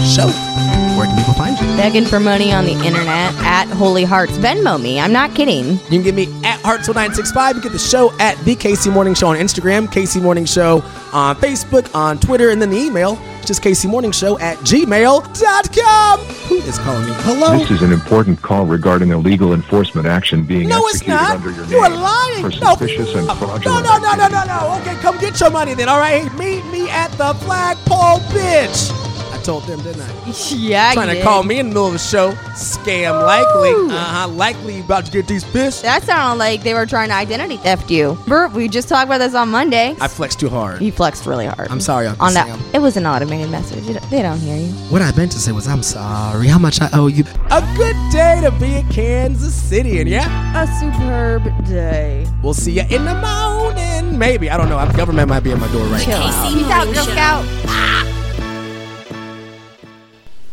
Show. 0.00 0.67
Where 0.98 1.06
can 1.06 1.16
people 1.16 1.34
find 1.34 1.56
you? 1.60 1.66
Begging 1.76 2.04
for 2.04 2.18
money 2.18 2.52
on 2.52 2.64
the 2.64 2.72
internet 2.72 3.32
at 3.44 3.66
Holey 3.68 4.04
Hearts. 4.04 4.32
Venmo 4.38 4.80
me. 4.82 4.98
I'm 4.98 5.12
not 5.12 5.32
kidding. 5.34 5.66
You 5.74 5.78
can 5.90 6.02
get 6.02 6.14
me 6.16 6.24
at 6.44 6.58
hartzell965. 6.60 7.54
You 7.54 7.60
get 7.62 7.70
the 7.72 7.78
show 7.78 8.12
at 8.18 8.36
the 8.44 8.56
KC 8.56 8.92
Morning 8.92 9.14
Show 9.14 9.28
on 9.28 9.36
Instagram, 9.36 9.86
KC 9.86 10.20
Morning 10.20 10.44
Show 10.44 10.82
on 11.12 11.36
Facebook, 11.36 11.94
on 11.94 12.18
Twitter, 12.18 12.50
and 12.50 12.60
then 12.60 12.70
the 12.70 12.76
email, 12.78 13.16
just 13.46 13.62
KC 13.62 13.88
Morning 13.88 14.10
Show 14.10 14.40
at 14.40 14.58
gmail.com. 14.58 16.18
Who 16.20 16.56
is 16.56 16.78
calling 16.80 17.06
me? 17.06 17.12
Hello? 17.18 17.56
This 17.58 17.70
is 17.70 17.82
an 17.82 17.92
important 17.92 18.42
call 18.42 18.66
regarding 18.66 19.12
a 19.12 19.18
legal 19.18 19.54
enforcement 19.54 20.08
action 20.08 20.42
being 20.42 20.68
No, 20.68 20.78
it's 20.88 20.96
executed 20.96 21.14
not. 21.22 21.36
under 21.36 21.50
your 21.52 21.62
name. 21.62 21.70
You 21.70 21.78
are 21.78 21.90
lying. 21.90 22.42
for 22.42 22.50
No. 22.60 22.70
suspicious 22.74 23.14
and 23.14 23.26
No, 23.28 23.34
fraudulent. 23.36 23.84
no, 23.84 23.98
no, 23.98 24.14
no, 24.16 24.26
no, 24.28 24.44
no. 24.44 24.78
Okay, 24.80 24.96
come 25.00 25.16
get 25.18 25.38
your 25.40 25.50
money 25.50 25.74
then, 25.74 25.88
all 25.88 26.00
right? 26.00 26.24
Meet 26.36 26.66
me 26.72 26.90
at 26.90 27.12
the 27.12 27.34
flagpole, 27.44 28.18
bitch. 28.34 28.92
I 29.38 29.42
told 29.42 29.62
them, 29.64 29.80
didn't 29.82 30.02
I? 30.02 30.08
Yeah, 30.50 30.92
Trying 30.92 31.08
you 31.08 31.14
to 31.14 31.18
did. 31.20 31.24
call 31.24 31.42
me 31.42 31.58
in 31.58 31.66
the 31.66 31.70
middle 31.70 31.86
of 31.86 31.92
the 31.92 31.98
show. 31.98 32.32
Scam 32.54 33.24
likely. 33.24 33.70
Uh-huh. 33.94 34.28
Likely 34.28 34.76
you 34.76 34.82
about 34.84 35.06
to 35.06 35.12
get 35.12 35.26
these 35.26 35.44
fish. 35.44 35.80
That 35.80 36.02
sounded 36.02 36.38
like 36.38 36.62
they 36.62 36.74
were 36.74 36.86
trying 36.86 37.08
to 37.08 37.14
identity 37.14 37.56
theft 37.58 37.90
you. 37.90 38.18
Bert, 38.26 38.52
we 38.52 38.68
just 38.68 38.88
talked 38.88 39.06
about 39.06 39.18
this 39.18 39.34
on 39.34 39.48
Monday. 39.50 39.94
I 40.00 40.08
flexed 40.08 40.40
too 40.40 40.48
hard. 40.48 40.82
You 40.82 40.90
flexed 40.92 41.24
really 41.26 41.46
hard. 41.46 41.68
I'm 41.70 41.80
sorry, 41.80 42.06
Uncle 42.08 42.26
on 42.26 42.34
that. 42.34 42.48
It 42.74 42.80
was 42.80 42.96
an 42.96 43.06
automated 43.06 43.50
message. 43.50 43.84
You 43.86 43.94
don't- 43.94 44.10
They 44.10 44.22
don't 44.22 44.38
hear 44.40 44.56
you. 44.56 44.72
What 44.90 45.02
I 45.02 45.12
meant 45.16 45.32
to 45.32 45.38
say 45.38 45.52
was 45.52 45.66
I'm 45.68 45.82
sorry. 45.82 46.48
How 46.48 46.58
much 46.58 46.80
I 46.80 46.88
owe 46.92 47.06
you. 47.06 47.24
A 47.50 47.60
good 47.76 47.96
day 48.10 48.40
to 48.42 48.50
be 48.58 48.76
in 48.76 48.88
Kansas 48.88 49.54
City, 49.54 50.00
and 50.00 50.08
yeah, 50.08 50.62
A 50.62 50.66
superb 50.80 51.44
day. 51.66 52.26
we'll 52.42 52.54
see 52.54 52.72
you 52.72 52.82
in 52.90 53.04
the 53.04 53.14
morning. 53.14 54.18
Maybe. 54.18 54.50
I 54.50 54.56
don't 54.56 54.68
know. 54.68 54.84
The 54.84 54.96
government 54.96 55.28
might 55.28 55.40
be 55.44 55.52
at 55.52 55.58
my 55.58 55.70
door 55.72 55.84
right 55.86 56.06
now. 56.08 56.48
Peace 56.50 56.70
out, 56.70 56.84
Girl 56.92 57.04
Scout. 57.04 58.14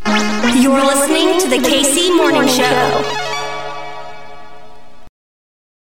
You're 0.07 0.85
listening 0.85 1.39
to 1.39 1.49
the 1.49 1.57
KC 1.57 2.15
Morning 2.15 2.47
Show. 2.47 3.24